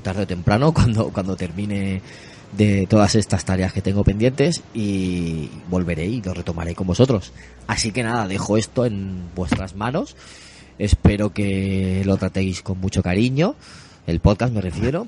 [0.04, 2.02] tarde o temprano cuando, cuando termine
[2.58, 7.32] de todas estas tareas que tengo pendientes y volveré y lo retomaré con vosotros.
[7.68, 10.16] Así que nada, dejo esto en vuestras manos.
[10.80, 13.56] Espero que lo tratéis con mucho cariño,
[14.10, 15.06] el podcast me refiero,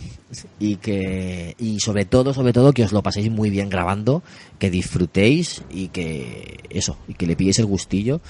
[0.60, 4.24] y que y sobre todo, sobre todo que os lo paséis muy bien grabando,
[4.60, 8.22] que disfrutéis y que eso, y que le pilléis el gustillo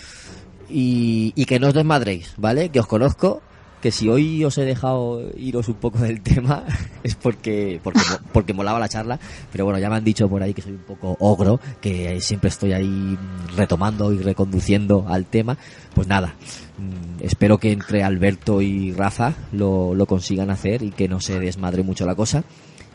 [0.69, 2.69] y, y que no os desmadréis, ¿vale?
[2.69, 3.41] Que os conozco,
[3.81, 6.63] que si hoy os he dejado iros un poco del tema
[7.03, 7.99] es porque porque
[8.31, 9.19] porque molaba la charla,
[9.51, 12.49] pero bueno, ya me han dicho por ahí que soy un poco ogro, que siempre
[12.49, 15.57] estoy ahí mm, retomando y reconduciendo al tema.
[15.93, 16.35] Pues nada,
[16.77, 21.39] mm, espero que entre Alberto y Rafa lo, lo consigan hacer y que no se
[21.39, 22.43] desmadre mucho la cosa.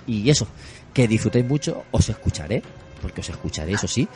[0.06, 0.46] Y eso,
[0.94, 2.62] que disfrutéis mucho, os escucharé,
[3.02, 4.08] porque os escucharé, eso sí.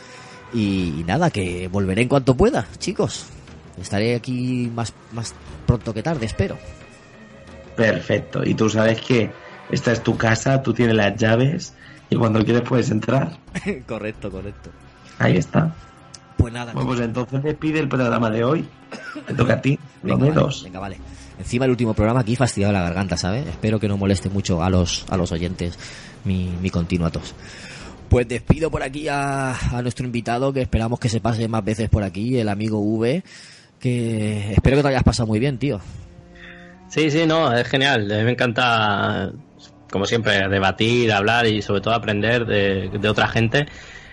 [0.52, 3.26] Y, nada, que volveré en cuanto pueda, chicos.
[3.80, 5.34] Estaré aquí más, más
[5.66, 6.58] pronto que tarde, espero.
[7.76, 8.42] Perfecto.
[8.44, 9.30] Y tú sabes que
[9.70, 11.74] esta es tu casa, tú tienes las llaves
[12.08, 13.38] y cuando quieres puedes entrar.
[13.86, 14.70] correcto, correcto.
[15.18, 15.74] Ahí está.
[16.36, 16.72] Pues nada.
[16.72, 18.68] Bueno, pues entonces despide el programa de hoy.
[19.26, 20.64] Te toca a ti, lo Venga, vale, menos.
[20.64, 20.98] venga, vale.
[21.38, 23.46] Encima el último programa aquí fastidiado la garganta, ¿sabes?
[23.46, 25.78] Espero que no moleste mucho a los, a los oyentes
[26.24, 27.34] mi, mi continua tos.
[28.08, 31.88] Pues despido por aquí a, a nuestro invitado, que esperamos que se pase más veces
[31.88, 33.22] por aquí, el amigo V,
[33.80, 35.80] que espero que te hayas pasado muy bien, tío.
[36.88, 38.10] Sí, sí, no, es genial.
[38.12, 39.30] A mí me encanta,
[39.90, 43.66] como siempre, debatir, hablar y sobre todo aprender de, de otra gente.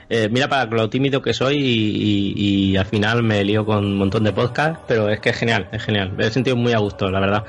[0.10, 2.34] Eh, mira para lo tímido que soy y,
[2.72, 5.68] y- al final me lío con un montón de podcasts, pero es que es genial,
[5.72, 6.14] es genial.
[6.14, 7.44] Me he sentido muy a gusto, la verdad.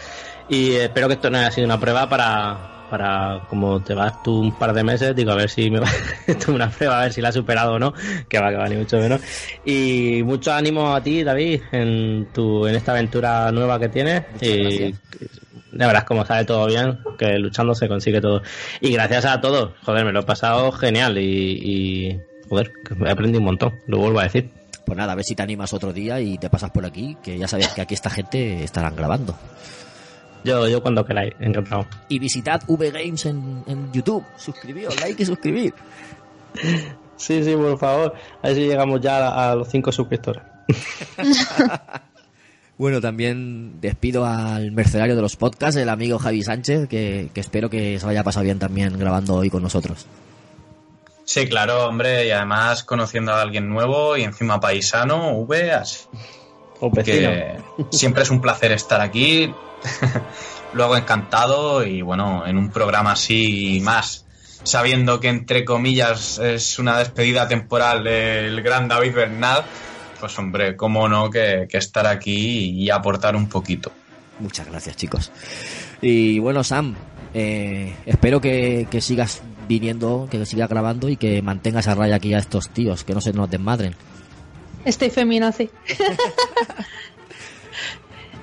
[0.49, 4.41] Y espero que esto no haya sido una prueba para, para como te vas tú
[4.41, 5.89] un par de meses, digo, a ver si me va,
[6.27, 7.95] esto es una prueba, a ver si la has superado o no,
[8.29, 9.21] que va, que va, ni mucho menos.
[9.65, 14.25] Y mucho ánimo a ti, David, en tu, en esta aventura nueva que tienes.
[14.41, 14.95] y
[15.73, 18.43] ya verás cómo sale todo bien, que luchando se consigue todo.
[18.81, 22.73] Y gracias a todos, joder, me lo he pasado genial y, y joder,
[23.05, 24.51] he aprendido un montón, lo vuelvo a decir.
[24.85, 27.37] Pues nada, a ver si te animas otro día y te pasas por aquí, que
[27.37, 29.37] ya sabes que aquí esta gente estarán grabando.
[30.49, 31.87] Yo, yo cuando queráis, encantado.
[32.09, 35.75] Y visitad V Games en, en YouTube, suscribíos, like y suscribir.
[37.17, 40.43] Sí, sí, por favor, a ver si llegamos ya a, a los cinco suscriptores.
[42.79, 47.69] Bueno, también despido al mercenario de los podcasts, el amigo Javi Sánchez, que, que espero
[47.69, 50.07] que se lo haya pasado bien también grabando hoy con nosotros.
[51.25, 56.07] Sí, claro, hombre, y además conociendo a alguien nuevo y encima paisano, V, así.
[57.05, 57.59] Que
[57.91, 59.53] siempre es un placer estar aquí.
[60.75, 64.27] Lo hago encantado y bueno, en un programa así más,
[64.63, 69.65] sabiendo que entre comillas es una despedida temporal del gran David Bernal,
[70.21, 73.93] pues hombre, cómo no que, que estar aquí y aportar un poquito.
[74.41, 75.33] Muchas gracias, chicos.
[76.01, 76.95] Y bueno, Sam,
[77.35, 82.35] eh, espero que, que sigas viniendo, que sigas grabando y que mantengas a raya aquí
[82.35, 83.95] a estos tíos, que no se nos desmadren.
[84.85, 85.71] Estoy feminazi.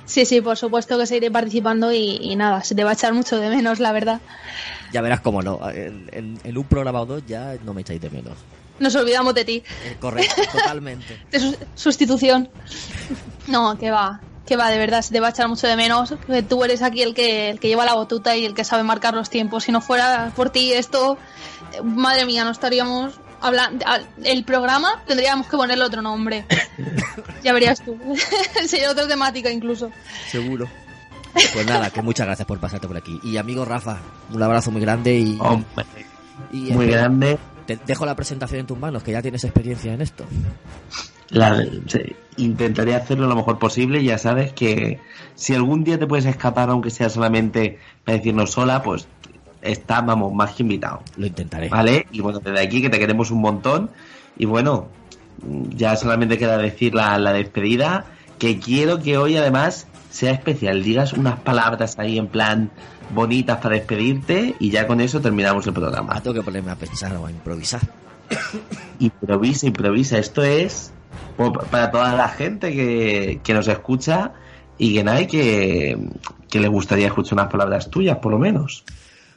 [0.05, 3.13] sí, sí, por supuesto que seguiré participando y, y nada, se te va a echar
[3.13, 4.21] mucho de menos, la verdad.
[4.93, 5.59] Ya verás cómo no.
[5.69, 8.33] En, en- en un programa o dos ya no me echáis de menos.
[8.79, 9.63] Nos olvidamos de ti.
[9.85, 11.19] Eh, correcto, totalmente.
[11.31, 12.49] De su- sustitución.
[13.47, 14.21] No, que va.
[14.45, 16.13] Que va, de verdad, se te va a echar mucho de menos.
[16.27, 18.83] Que tú eres aquí el que, el que lleva la botuta y el que sabe
[18.83, 19.63] marcar los tiempos.
[19.63, 21.17] Si no fuera por ti esto,
[21.73, 23.13] eh, madre mía, no estaríamos
[23.45, 23.85] hablando.
[24.23, 26.45] El programa tendríamos que ponerle otro nombre.
[27.43, 27.97] ya verías tú.
[28.67, 29.91] Sería otra temática incluso.
[30.29, 30.67] Seguro.
[31.53, 33.19] Pues nada, que muchas gracias por pasarte por aquí.
[33.23, 33.97] Y amigo Rafa,
[34.31, 35.37] un abrazo muy grande y...
[35.39, 35.65] Hombre,
[36.51, 37.37] y muy espero- grande.
[37.65, 40.23] Te dejo la presentación en tus manos, que ya tienes experiencia en esto.
[41.29, 41.65] La-
[42.37, 44.03] intentaré hacerlo lo mejor posible.
[44.03, 44.99] Ya sabes que
[45.33, 49.07] si algún día te puedes escapar, aunque sea solamente para decirnos sola, pues
[49.65, 51.01] está, vamos, más que invitado.
[51.17, 51.69] Lo intentaré.
[51.69, 52.07] ¿Vale?
[52.11, 53.89] Y bueno, desde aquí que te queremos un montón.
[54.37, 54.87] Y bueno,
[55.69, 58.05] ya solamente queda decir la, la despedida.
[58.39, 60.83] que quiero que hoy además sea especial.
[60.83, 62.71] Digas unas palabras ahí en plan
[63.13, 66.13] bonitas para despedirte y ya con eso terminamos el programa.
[66.15, 67.81] Ah, tengo que ponerme a pensar o a improvisar.
[68.99, 70.17] Improvisa, improvisa.
[70.17, 70.91] Esto es
[71.69, 74.31] para toda la gente que, que nos escucha
[74.77, 75.97] y que nada, y que,
[76.49, 78.83] que le gustaría escuchar unas palabras tuyas, por lo menos.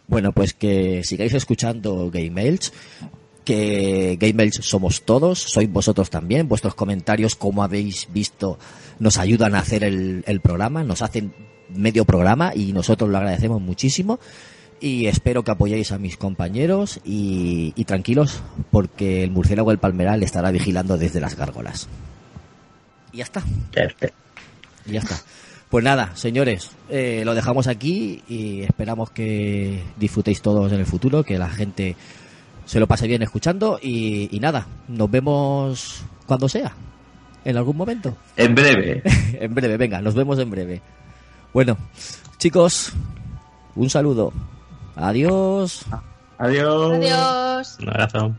[0.09, 2.73] Bueno, pues que sigáis escuchando Game Elch,
[3.45, 8.59] que Game Elch somos todos, sois vosotros también, vuestros comentarios, como habéis visto,
[8.99, 11.33] nos ayudan a hacer el, el programa, nos hacen
[11.69, 14.19] medio programa y nosotros lo agradecemos muchísimo
[14.81, 20.23] y espero que apoyéis a mis compañeros y, y tranquilos porque el murciélago del palmeral
[20.23, 21.89] estará vigilando desde las gárgolas.
[23.13, 23.43] Y ya está.
[24.87, 25.17] Y ya está.
[25.71, 31.25] Pues nada, señores, eh, lo dejamos aquí y esperamos que disfrutéis todos en el futuro,
[31.25, 31.95] que la gente
[32.65, 36.73] se lo pase bien escuchando y, y nada, nos vemos cuando sea,
[37.45, 38.17] en algún momento.
[38.37, 39.03] En breve.
[39.41, 40.81] en breve, venga, nos vemos en breve.
[41.53, 41.77] Bueno,
[42.39, 42.93] chicos,
[43.75, 44.33] un saludo.
[44.97, 45.85] Adiós.
[46.39, 46.93] Adiós.
[46.93, 47.79] Adiós.
[47.81, 48.35] Un abrazo.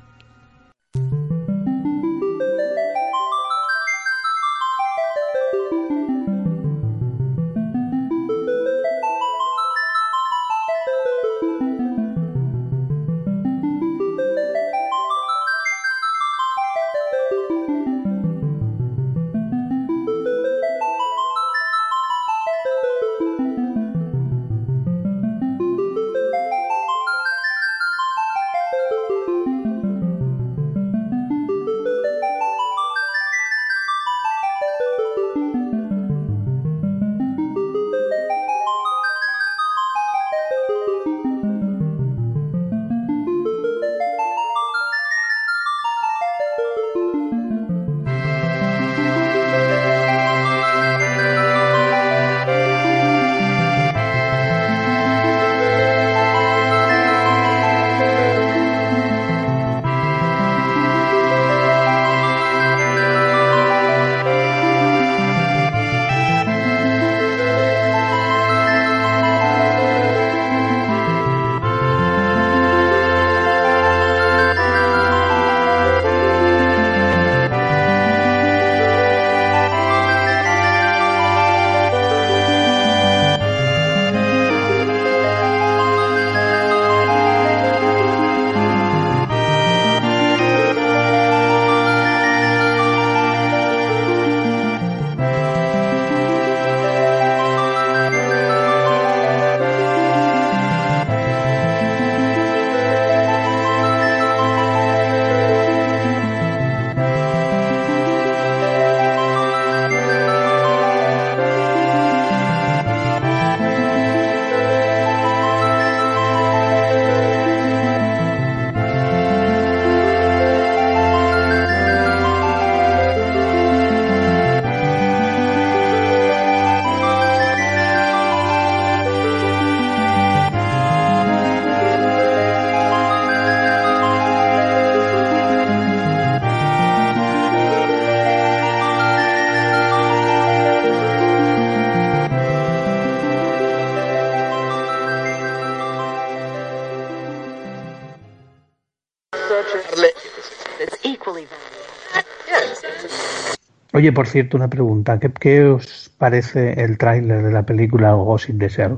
[154.00, 155.20] Oye, por cierto, una pregunta.
[155.20, 158.98] ¿Qué, qué os parece el tráiler de la película Ghost in the Shell?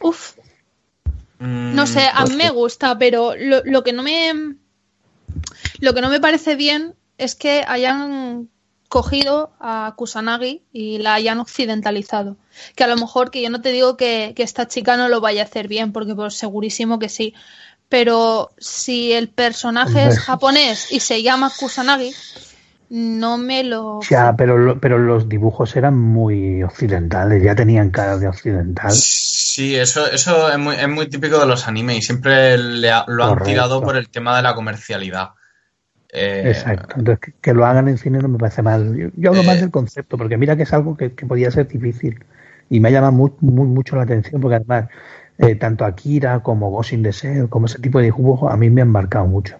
[0.00, 0.32] Uf.
[1.38, 4.56] No sé, a mí me gusta, pero lo, lo que no me.
[5.78, 8.48] Lo que no me parece bien es que hayan
[8.88, 12.36] cogido a Kusanagi y la hayan occidentalizado.
[12.74, 15.20] Que a lo mejor, que yo no te digo que, que esta chica no lo
[15.20, 17.34] vaya a hacer bien, porque pues segurísimo que sí.
[17.88, 22.12] Pero si el personaje es japonés y se llama Kusanagi,
[22.90, 24.00] no me lo.
[24.08, 28.92] Ya, pero, lo- pero los dibujos eran muy occidentales, ya tenían cara de occidental.
[28.92, 33.04] Sí, eso, eso es, muy, es muy típico de los animes y siempre le ha-
[33.08, 35.30] lo han tirado por el tema de la comercialidad.
[36.12, 36.94] Eh, Exacto.
[36.98, 38.96] Entonces, que, que lo hagan en cine no me parece mal.
[38.96, 39.46] Yo, yo hablo Eh.
[39.46, 42.24] más del concepto, porque mira que es algo que, que podía ser difícil.
[42.70, 44.88] Y me ha llamado muy, muy- mucho la atención, porque además,
[45.38, 48.70] eh, tanto Akira como Ghost in the Shell, como ese tipo de dibujos, a mí
[48.70, 49.56] me han marcado mucho.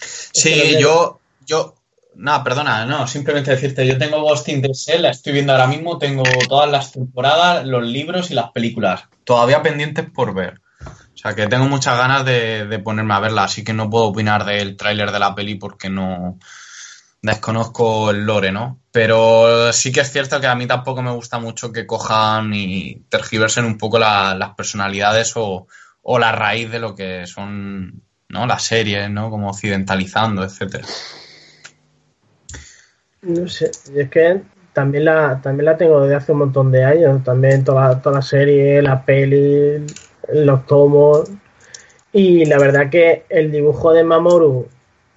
[0.00, 1.17] Sí, yo,
[1.48, 1.74] yo,
[2.14, 5.66] nada, perdona, no, simplemente decirte, yo tengo Ghost in the Shell, la estoy viendo ahora
[5.66, 10.60] mismo, tengo todas las temporadas, los libros y las películas, todavía pendientes por ver.
[10.80, 14.04] O sea que tengo muchas ganas de, de ponerme a verla, así que no puedo
[14.04, 16.38] opinar del tráiler de la peli porque no,
[17.22, 18.78] desconozco el lore, ¿no?
[18.92, 23.02] Pero sí que es cierto que a mí tampoco me gusta mucho que cojan y
[23.08, 25.66] tergiversen un poco la- las personalidades o,
[26.02, 28.46] o la raíz de lo que son ¿no?
[28.46, 29.30] las series, ¿no?
[29.30, 30.86] Como occidentalizando, etcétera.
[33.28, 34.40] No sé, y es que
[34.72, 37.22] también la, también la tengo desde hace un montón de años.
[37.24, 39.84] También toda, toda la serie, la peli,
[40.32, 41.30] los tomos.
[42.12, 44.66] Y la verdad que el dibujo de Mamoru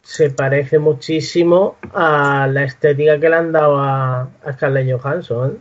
[0.01, 5.59] se parece muchísimo a la estética que le han dado a, a Scarlett Johansson.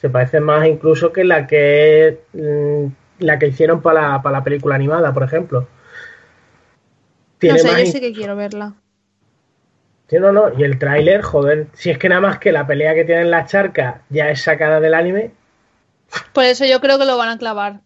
[0.00, 2.86] Se parece más incluso que la que mm,
[3.20, 5.60] la que hicieron para la, para la película animada, por ejemplo.
[5.60, 5.68] No
[7.38, 8.74] Tiene sé, más yo sí que quiero verla.
[10.08, 10.58] Sí, no, no.
[10.58, 13.30] Y el tráiler, joder, si es que nada más que la pelea que tiene en
[13.30, 15.32] la charca ya es sacada del anime.
[16.32, 17.80] Por eso yo creo que lo van a clavar.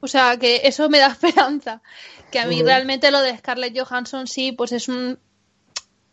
[0.00, 1.82] O sea, que eso me da esperanza.
[2.30, 5.18] Que a mí realmente lo de Scarlett Johansson sí, pues es un...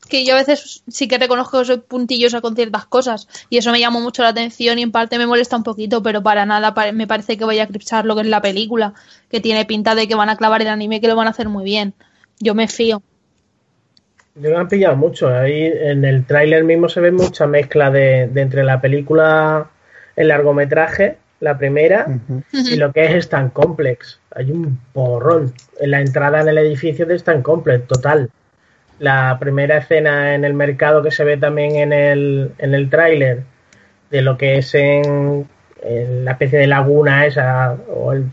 [0.09, 3.71] Que yo a veces sí que reconozco que soy puntillosa con ciertas cosas y eso
[3.71, 6.73] me llamó mucho la atención y en parte me molesta un poquito, pero para nada
[6.91, 8.93] me parece que vaya a eclipsar lo que es la película,
[9.29, 11.29] que tiene pinta de que van a clavar el anime y que lo van a
[11.29, 11.93] hacer muy bien.
[12.39, 13.03] Yo me fío.
[14.35, 15.27] Yo me han pillado mucho.
[15.27, 19.67] Ahí en el tráiler mismo se ve mucha mezcla de, de entre la película,
[20.15, 22.07] el largometraje, la primera,
[22.53, 24.19] y lo que es Stan Complex.
[24.33, 25.53] Hay un porrón.
[25.79, 28.29] En la entrada en el edificio de Stan Complex, total.
[28.99, 33.43] La primera escena en el mercado que se ve también en el, en el tráiler,
[34.11, 35.47] de lo que es en,
[35.81, 38.25] en la especie de laguna esa, o el,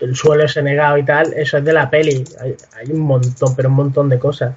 [0.00, 2.24] el suelo ese negado y tal, eso es de la peli.
[2.40, 4.54] Hay, hay un montón, pero un montón de cosas.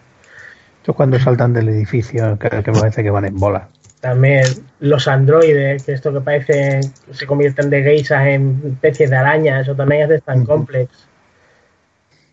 [0.84, 3.70] Esto es cuando saltan del edificio, que, que parece que van en bola.
[4.02, 4.44] También
[4.82, 9.78] los androides, que esto que parece se convierten de geisas en especies de arañas, eso
[9.78, 10.92] también es de Stan Complex.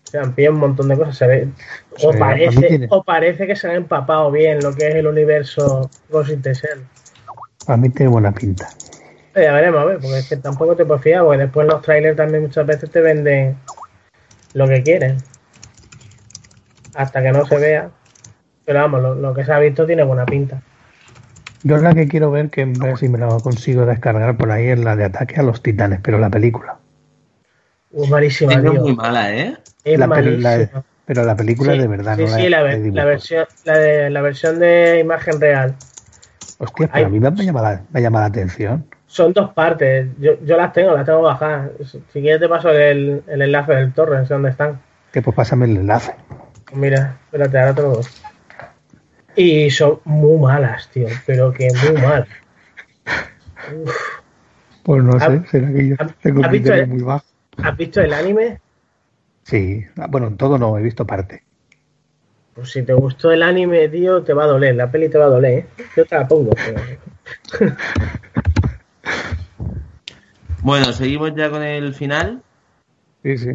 [0.05, 1.17] O sea, han pillado un montón de cosas.
[1.17, 1.47] Se ve,
[1.93, 4.97] o, Sí, a parece, tiene- o parece que se han empapado bien lo que es
[4.97, 6.81] el universo Ghost in the Shell.
[7.65, 8.69] Para mí tiene buena pinta.
[9.37, 11.81] Eh, Ya veremos, a ver, porque es que tampoco te puedes fiar, porque después los
[11.83, 13.57] trailers también muchas veces te venden
[14.55, 15.19] lo que quieren.
[16.95, 17.91] Hasta que no se vea.
[18.71, 20.63] Pero vamos, lo, lo que se ha visto tiene buena pinta.
[21.65, 24.79] Yo la que quiero ver, que ver si me la consigo descargar por ahí, es
[24.79, 26.77] la de Ataque a los Titanes, pero la película.
[27.91, 29.57] Uh, malísima, Es muy mala, ¿eh?
[29.83, 30.85] Es La malísima.
[31.05, 33.77] pero la película Sí, de verdad, sí, no sí, la, la, de la versión, la,
[33.77, 35.75] de, la versión de imagen real.
[36.59, 38.87] Hostia, pero a mí me ha llamado la, me ha llamado la atención.
[39.09, 40.07] Son dos partes.
[40.21, 41.71] Yo, yo las tengo, las tengo bajadas.
[41.91, 44.81] Si si quieres te paso el, el enlace del torrent, sé dónde están.
[45.11, 46.15] Que pues pásame el enlace.
[46.73, 48.05] Mira, espérate, ahora te lo doy.
[49.37, 52.27] Y son muy malas, tío, pero que muy mal.
[54.83, 57.25] Pues no ¿Has- sé, será que yo tengo has un visto criterio el- muy bajo.
[57.63, 58.61] ¿Has visto el anime?
[59.45, 61.43] Sí, Ah, bueno, todo no, he visto parte.
[62.55, 64.75] Pues si te gustó el anime, tío, te va a doler.
[64.75, 65.67] La peli te va a doler, ¿eh?
[65.97, 66.51] Yo te la pongo.
[66.55, 67.77] pero-
[70.63, 72.43] Bueno, seguimos ya con el final.
[73.23, 73.51] Sí, sí.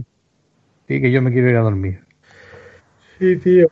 [0.87, 2.03] Sí, que yo me quiero ir a dormir.
[3.19, 3.69] Sí, tío.